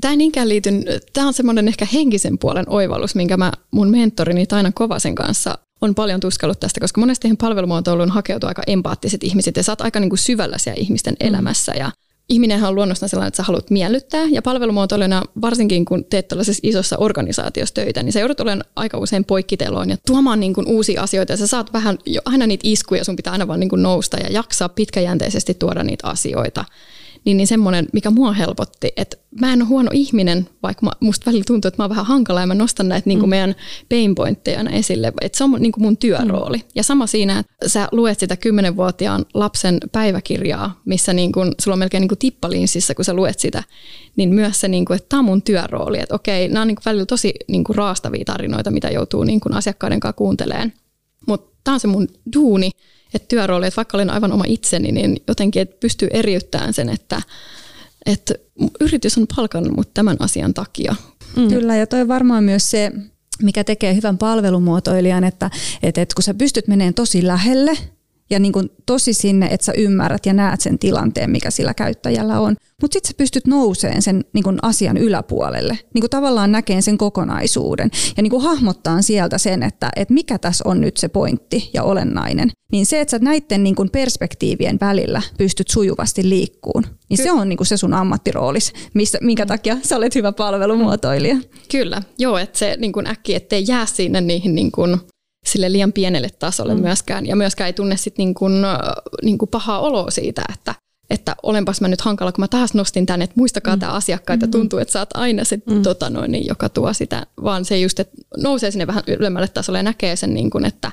Tämä 0.01 0.12
ei 0.12 0.16
niinkään 0.16 0.49
liity, 0.49 0.70
tämä 1.12 1.26
on 1.26 1.34
semmoinen 1.34 1.68
ehkä 1.68 1.87
henkisen 1.93 2.39
puolen 2.39 2.64
oivallus, 2.68 3.14
minkä 3.14 3.37
mä 3.37 3.53
mun 3.70 3.91
mentorini 3.91 4.47
Taina 4.47 4.72
Kovasen 4.72 5.14
kanssa 5.14 5.59
on 5.80 5.95
paljon 5.95 6.20
tuskallut 6.20 6.61
tästä, 6.61 6.80
koska 6.80 7.01
monesti 7.01 7.37
palvelumuotoiluun 7.41 8.11
hakeutuu 8.11 8.49
aika 8.49 8.62
empaattiset 8.66 9.24
ihmiset 9.24 9.57
ja 9.57 9.62
sä 9.62 9.72
oot 9.72 9.80
aika 9.80 10.01
niin 10.01 10.11
kuin 10.11 10.18
syvällä 10.18 10.59
siellä 10.59 10.80
ihmisten 10.80 11.16
mm. 11.20 11.26
elämässä 11.26 11.72
ja 11.72 11.91
ihminenhän 12.29 12.68
on 12.68 12.74
luonnostaan 12.74 13.09
sellainen, 13.09 13.29
että 13.29 13.37
sä 13.37 13.43
haluat 13.43 13.70
miellyttää. 13.70 14.24
Ja 14.24 14.43
palvelumuotoilijana, 14.43 15.22
varsinkin 15.41 15.85
kun 15.85 16.05
teet 16.05 16.29
tällaisessa 16.29 16.61
isossa 16.62 16.97
organisaatiossa 16.99 17.74
töitä, 17.74 18.03
niin 18.03 18.12
sä 18.12 18.20
joudut 18.20 18.41
olemaan 18.41 18.64
aika 18.77 18.99
usein 18.99 19.24
poikkiteloon 19.24 19.91
ja 19.91 19.97
tuomaan 20.07 20.41
niin 20.41 20.55
kuin 20.55 20.66
uusia 20.66 21.03
asioita. 21.03 21.33
Ja 21.33 21.37
sä 21.37 21.47
saat 21.47 21.72
vähän 21.72 21.99
jo 22.07 22.20
aina 22.24 22.47
niitä 22.47 22.68
iskuja, 22.68 23.05
sun 23.05 23.16
pitää 23.16 23.33
aina 23.33 23.49
vaan 23.49 23.61
niin 23.61 23.70
kuin 23.70 23.83
nousta 23.83 24.16
ja 24.16 24.29
jaksaa 24.31 24.68
pitkäjänteisesti 24.68 25.55
tuoda 25.55 25.83
niitä 25.83 26.07
asioita 26.07 26.64
niin, 27.27 27.37
niin 27.37 27.47
semmoinen, 27.47 27.87
mikä 27.93 28.11
mua 28.11 28.33
helpotti, 28.33 28.93
että 28.97 29.16
mä 29.41 29.53
en 29.53 29.62
ole 29.62 29.68
huono 29.68 29.91
ihminen, 29.95 30.49
vaikka 30.62 30.87
mä, 30.87 30.93
musta 31.01 31.27
välillä 31.27 31.45
tuntuu, 31.47 31.68
että 31.68 31.83
mä 31.83 31.85
oon 31.85 31.91
vähän 31.91 32.07
hankala 32.07 32.41
ja 32.41 32.47
mä 32.47 32.55
nostan 32.55 32.89
näitä 32.89 33.09
niin 33.09 33.18
kuin 33.18 33.29
mm. 33.29 33.31
meidän 33.31 33.55
pain 33.89 34.14
pointteja 34.14 34.70
esille, 34.70 35.12
että 35.20 35.39
se 35.39 35.45
on 35.45 35.57
niin 35.59 35.72
kuin 35.72 35.85
mun 35.85 35.97
työrooli. 35.97 36.57
Mm. 36.57 36.64
Ja 36.74 36.83
sama 36.83 37.07
siinä, 37.07 37.39
että 37.39 37.68
sä 37.68 37.89
luet 37.93 38.18
sitä 38.18 38.37
kymmenenvuotiaan 38.37 39.24
lapsen 39.35 39.79
päiväkirjaa, 39.93 40.81
missä 40.85 41.12
niin 41.12 41.33
kuin, 41.33 41.53
sulla 41.61 41.74
on 41.74 41.79
melkein 41.79 42.01
niin 42.01 42.09
kuin 42.09 42.18
tippalinssissä, 42.18 42.95
kun 42.95 43.05
sä 43.05 43.14
luet 43.14 43.39
sitä, 43.39 43.62
niin 44.16 44.35
myös 44.35 44.61
se, 44.61 44.68
niin 44.68 44.85
kuin, 44.85 44.97
että 44.97 45.09
tämä 45.09 45.18
on 45.18 45.24
mun 45.24 45.43
työrooli. 45.43 45.99
Että 46.01 46.14
okei, 46.14 46.49
nämä 46.49 46.62
on 46.62 46.68
niin 46.68 46.77
kuin 46.77 46.85
välillä 46.87 47.07
tosi 47.07 47.35
niin 47.49 47.64
kuin 47.64 47.77
raastavia 47.77 48.24
tarinoita, 48.24 48.70
mitä 48.70 48.91
joutuu 48.91 49.24
niin 49.24 49.41
kuin 49.41 49.55
asiakkaiden 49.55 50.01
kanssa 50.01 50.16
kuuntelemaan. 50.16 50.72
mutta 51.27 51.57
tämä 51.64 51.74
on 51.74 51.81
se 51.81 51.87
mun 51.87 52.09
duuni, 52.35 52.70
että 53.15 53.29
työrooli, 53.29 53.67
että 53.67 53.77
vaikka 53.77 53.97
olen 53.97 54.11
aivan 54.11 54.33
oma 54.33 54.45
itseni, 54.47 54.93
niin 54.93 55.17
jotenkin, 55.29 55.63
että 55.63 55.77
pystyy 55.81 56.09
eriyttämään 56.13 56.75
sen, 56.75 56.89
että, 56.89 57.23
että 58.07 58.35
yritys 58.81 59.19
on 59.19 59.27
palkannut 59.37 59.77
mut 59.77 59.95
tämän 59.95 60.17
asian 60.21 60.55
takia. 60.55 60.95
Mm. 61.37 61.49
Kyllä, 61.49 61.77
ja 61.77 61.87
toi 61.87 62.09
varmaan 62.09 62.45
myös 62.45 62.71
se, 62.71 62.93
mikä 63.43 63.65
tekee 63.65 63.95
hyvän 63.95 64.19
palvelumuotoilijan, 64.19 65.25
että, 65.25 65.51
että, 65.83 66.03
että 66.03 66.15
kun 66.15 66.23
sä 66.23 66.35
pystyt 66.35 66.69
menemään 66.69 66.95
tosi 66.95 67.27
lähelle 67.27 67.79
ja 68.31 68.39
niin 68.39 68.53
kuin 68.53 68.70
tosi 68.87 69.12
sinne, 69.12 69.47
että 69.47 69.64
sä 69.64 69.72
ymmärrät 69.72 70.27
ja 70.27 70.33
näet 70.33 70.61
sen 70.61 70.79
tilanteen, 70.79 71.31
mikä 71.31 71.51
sillä 71.51 71.74
käyttäjällä 71.74 72.41
on. 72.41 72.57
Mutta 72.83 72.95
sitten 72.95 73.09
sä 73.09 73.14
pystyt 73.16 73.47
nouseen 73.47 74.03
sen 74.03 74.24
niin 74.33 74.45
kuin 74.45 74.59
asian 74.62 74.97
yläpuolelle, 74.97 75.79
niin 75.95 76.03
kuin 76.03 76.11
tavallaan 76.11 76.53
näkeen 76.53 76.83
sen 76.83 76.99
kokonaisuuden 76.99 77.91
ja 78.16 78.22
niin 78.22 78.31
kuin 78.31 78.43
hahmottaa 78.43 79.03
sieltä 79.03 79.39
sen, 79.39 79.62
että, 79.62 79.91
että 79.97 80.14
mikä 80.14 80.39
tässä 80.39 80.64
on 80.66 80.81
nyt 80.81 80.97
se 80.97 81.09
pointti 81.09 81.70
ja 81.74 81.83
olennainen. 81.83 82.51
Niin 82.72 82.87
se, 82.87 83.01
että 83.01 83.11
sä 83.11 83.18
näiden 83.18 83.62
niin 83.62 83.74
kuin 83.74 83.91
perspektiivien 83.91 84.79
välillä 84.81 85.22
pystyt 85.39 85.68
sujuvasti 85.68 86.29
liikkuun, 86.29 86.83
niin 87.09 87.16
Ky- 87.16 87.22
se 87.22 87.33
on 87.33 87.49
niin 87.49 87.57
kuin 87.57 87.66
se 87.66 87.77
sun 87.77 87.95
ammattiroolis, 87.95 88.72
missä, 88.95 89.18
minkä 89.22 89.47
takia 89.47 89.77
sä 89.83 89.97
olet 89.97 90.14
hyvä 90.14 90.33
palvelumuotoilija. 90.33 91.37
Kyllä, 91.70 92.03
joo, 92.18 92.39
että 92.39 92.59
se 92.59 92.77
niin 92.79 92.93
kuin 92.93 93.07
äkki, 93.07 93.35
ettei 93.35 93.64
jää 93.68 93.87
sinne 93.87 94.20
niihin 94.20 94.55
niin 94.55 94.72
kuin 94.72 95.01
sille 95.47 95.73
liian 95.73 95.93
pienelle 95.93 96.29
tasolle 96.39 96.75
mm. 96.75 96.81
myöskään. 96.81 97.27
Ja 97.27 97.37
myöskään 97.37 97.67
ei 97.67 97.73
tunne 97.73 97.97
sit 97.97 98.19
niin 98.19 98.35
kuin, 98.35 98.53
niin 99.23 99.39
kuin 99.39 99.49
pahaa 99.49 99.81
oloa 99.81 100.11
siitä, 100.11 100.43
että, 100.55 100.75
että 101.11 101.37
olenpas 101.43 101.81
mä 101.81 101.89
nyt 101.89 102.01
hankala, 102.01 102.33
kun 102.33 102.43
mä 102.43 102.49
taas 102.49 102.75
nostin 102.75 103.07
tänne, 103.07 103.25
että 103.25 103.41
muistakaa 103.41 103.77
mm. 103.77 103.81
tämä 103.81 103.93
asiakkaita, 103.93 104.47
mm-hmm. 104.47 104.61
tuntuu, 104.61 104.79
että 104.79 104.93
sä 104.93 104.99
oot 104.99 105.17
aina 105.17 105.45
se, 105.45 105.59
mm. 105.71 105.83
tota 105.83 106.11
noin, 106.11 106.33
niin, 106.33 106.47
joka 106.47 106.69
tuo 106.69 106.93
sitä, 106.93 107.27
vaan 107.45 107.65
se 107.65 107.79
just, 107.79 108.01
että 108.01 108.17
nousee 108.37 108.71
sinne 108.71 108.87
vähän 108.87 109.03
ylemmälle 109.07 109.49
tasolle 109.49 109.79
ja 109.79 109.83
näkee 109.83 110.17
sen, 110.17 110.35
niin 110.35 110.51
kuin, 110.51 110.65
että 110.65 110.93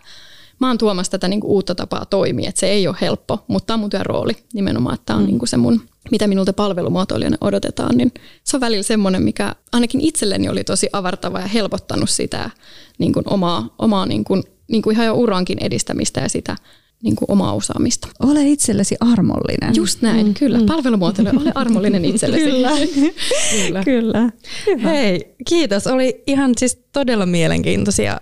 mä 0.59 0.67
oon 0.67 0.77
tuomassa 0.77 1.11
tätä 1.11 1.27
niin 1.27 1.41
kuin 1.41 1.51
uutta 1.51 1.75
tapaa 1.75 2.05
toimia, 2.05 2.49
että 2.49 2.59
se 2.59 2.67
ei 2.67 2.87
ole 2.87 2.95
helppo, 3.01 3.43
mutta 3.47 3.67
tämä 3.67 3.75
on 3.75 3.79
mun 3.79 3.89
työn 3.89 4.05
rooli 4.05 4.37
nimenomaan, 4.53 4.93
että 4.93 5.05
tämä 5.05 5.17
on 5.17 5.23
mm. 5.23 5.27
niin 5.27 5.39
kuin 5.39 5.49
se 5.49 5.57
mun, 5.57 5.81
mitä 6.11 6.27
minulta 6.27 6.53
palvelumuotoilijana 6.53 7.37
odotetaan, 7.41 7.97
niin 7.97 8.11
se 8.43 8.57
on 8.57 8.61
välillä 8.61 8.83
semmoinen, 8.83 9.23
mikä 9.23 9.55
ainakin 9.71 10.01
itselleni 10.01 10.49
oli 10.49 10.63
tosi 10.63 10.89
avartava 10.93 11.39
ja 11.39 11.47
helpottanut 11.47 12.09
sitä 12.09 12.49
niin 12.97 13.13
kuin 13.13 13.23
omaa, 13.29 13.75
omaa 13.79 14.05
niin 14.05 14.23
kuin, 14.23 14.43
niin 14.67 14.81
kuin 14.81 14.93
ihan 14.93 15.05
jo 15.05 15.13
urankin 15.13 15.57
edistämistä 15.63 16.21
ja 16.21 16.29
sitä 16.29 16.55
niin 17.03 17.15
kuin 17.15 17.31
omaa 17.31 17.53
osaamista. 17.53 18.07
Ole 18.19 18.43
itsellesi 18.43 18.95
armollinen. 18.99 19.75
Just 19.75 20.01
näin, 20.01 20.27
mm, 20.27 20.33
kyllä. 20.33 20.59
Mm. 20.59 20.65
Palvelumuotoilija, 20.65 21.39
ole 21.41 21.51
armollinen 21.55 22.05
itsellesi. 22.05 22.43
kyllä. 22.43 22.69
kyllä. 23.57 23.83
kyllä. 23.83 24.29
Hyvä. 24.65 24.89
Hei, 24.89 25.35
kiitos. 25.47 25.87
Oli 25.87 26.23
ihan 26.27 26.51
siis 26.57 26.75
todella 26.93 27.25
mielenkiintoisia, 27.25 28.21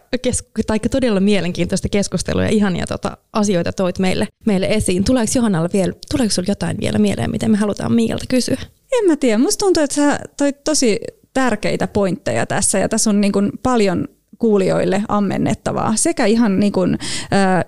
tai 0.68 0.80
todella 0.80 1.20
mielenkiintoista 1.20 1.90
keskustelua 1.90 2.44
ja 2.44 2.50
ihania 2.50 2.88
tota, 2.88 3.18
asioita 3.34 3.74
toit 3.74 4.00
meille, 4.00 4.28
meille 4.46 4.68
esiin. 4.70 5.04
Tuleeko 5.04 5.32
Johannalla 5.36 5.70
vielä, 5.74 5.94
tuleeko 6.12 6.32
sinulla 6.32 6.52
jotain 6.52 6.78
vielä 6.82 6.98
mieleen, 6.98 7.32
mitä 7.32 7.50
me 7.50 7.58
halutaan 7.58 7.94
Miialta 7.94 8.26
kysyä? 8.30 8.58
En 8.92 9.08
mä 9.08 9.16
tiedä. 9.16 9.38
Musta 9.38 9.66
tuntuu, 9.66 9.84
että 9.84 9.96
sä 9.96 10.20
toit 10.38 10.64
tosi 10.64 11.00
tärkeitä 11.34 11.88
pointteja 11.88 12.46
tässä 12.46 12.80
ja 12.80 12.90
tässä 12.90 13.10
on 13.10 13.22
niin 13.22 13.34
kuin 13.34 13.52
paljon 13.64 14.08
kuulijoille 14.42 15.04
ammennettavaa 15.08 15.94
sekä 15.96 16.26
ihan 16.26 16.60
niin 16.60 16.72
kuin, 16.72 16.98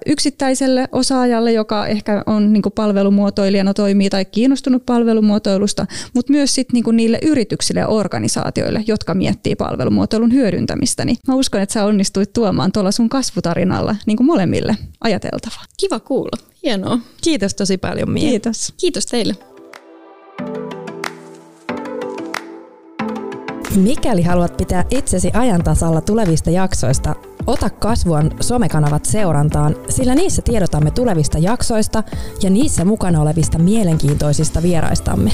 yksittäiselle 0.06 0.88
osaajalle, 0.92 1.52
joka 1.52 1.88
ehkä 1.88 2.24
on 2.26 2.54
niin 2.54 2.62
kuin 2.62 2.74
palvelumuotoilijana 2.74 3.74
toimii 3.74 4.10
tai 4.10 4.26
kiinnostunut 4.26 4.86
palvelumuotoilusta, 4.86 5.86
mutta 6.14 6.32
myös 6.32 6.56
sit 6.56 6.74
niin 6.74 6.84
kuin 6.84 6.98
niille 6.98 7.20
yrityksille 7.22 7.80
ja 7.80 7.88
organisaatioille, 7.88 8.84
jotka 8.88 9.14
miettii 9.14 9.56
palvelumuotoilun 9.56 10.34
hyödyntämistä. 10.34 11.06
Niin 11.06 11.18
mä 11.28 11.36
uskon, 11.36 11.62
että 11.62 11.74
sä 11.74 11.86
onnistuit 11.86 12.34
tuomaan 12.34 12.72
tuolla 12.72 12.92
sun 12.92 13.10
kasvutarinalla 13.10 13.96
niin 14.06 14.18
kuin 14.18 14.28
molemmille 14.28 14.78
ajateltavaa. 15.02 15.64
Kiva 15.80 16.00
kuulla. 16.00 16.38
Hienoa. 16.64 17.00
Kiitos 17.24 17.54
tosi 17.54 17.78
paljon 17.78 18.12
Mie. 18.12 18.30
Kiitos. 18.30 18.74
Kiitos 18.78 19.06
teille. 19.06 19.36
Mikäli 23.76 24.22
haluat 24.22 24.58
pitää 24.58 24.86
itsesi 24.90 25.32
ajan 25.34 25.64
tasalla 25.64 26.02
tulevista 26.02 26.50
jaksoista, 26.50 27.16
ota 27.48 27.70
kasvuan 27.70 28.32
somekanavat 28.40 29.06
seurantaan, 29.06 29.76
sillä 29.90 30.16
niissä 30.16 30.42
tiedotamme 30.42 30.92
tulevista 30.92 31.38
jaksoista 31.38 32.04
ja 32.44 32.50
niissä 32.50 32.86
mukana 32.86 33.22
olevista 33.22 33.60
mielenkiintoisista 33.60 34.62
vieraistamme. 34.62 35.32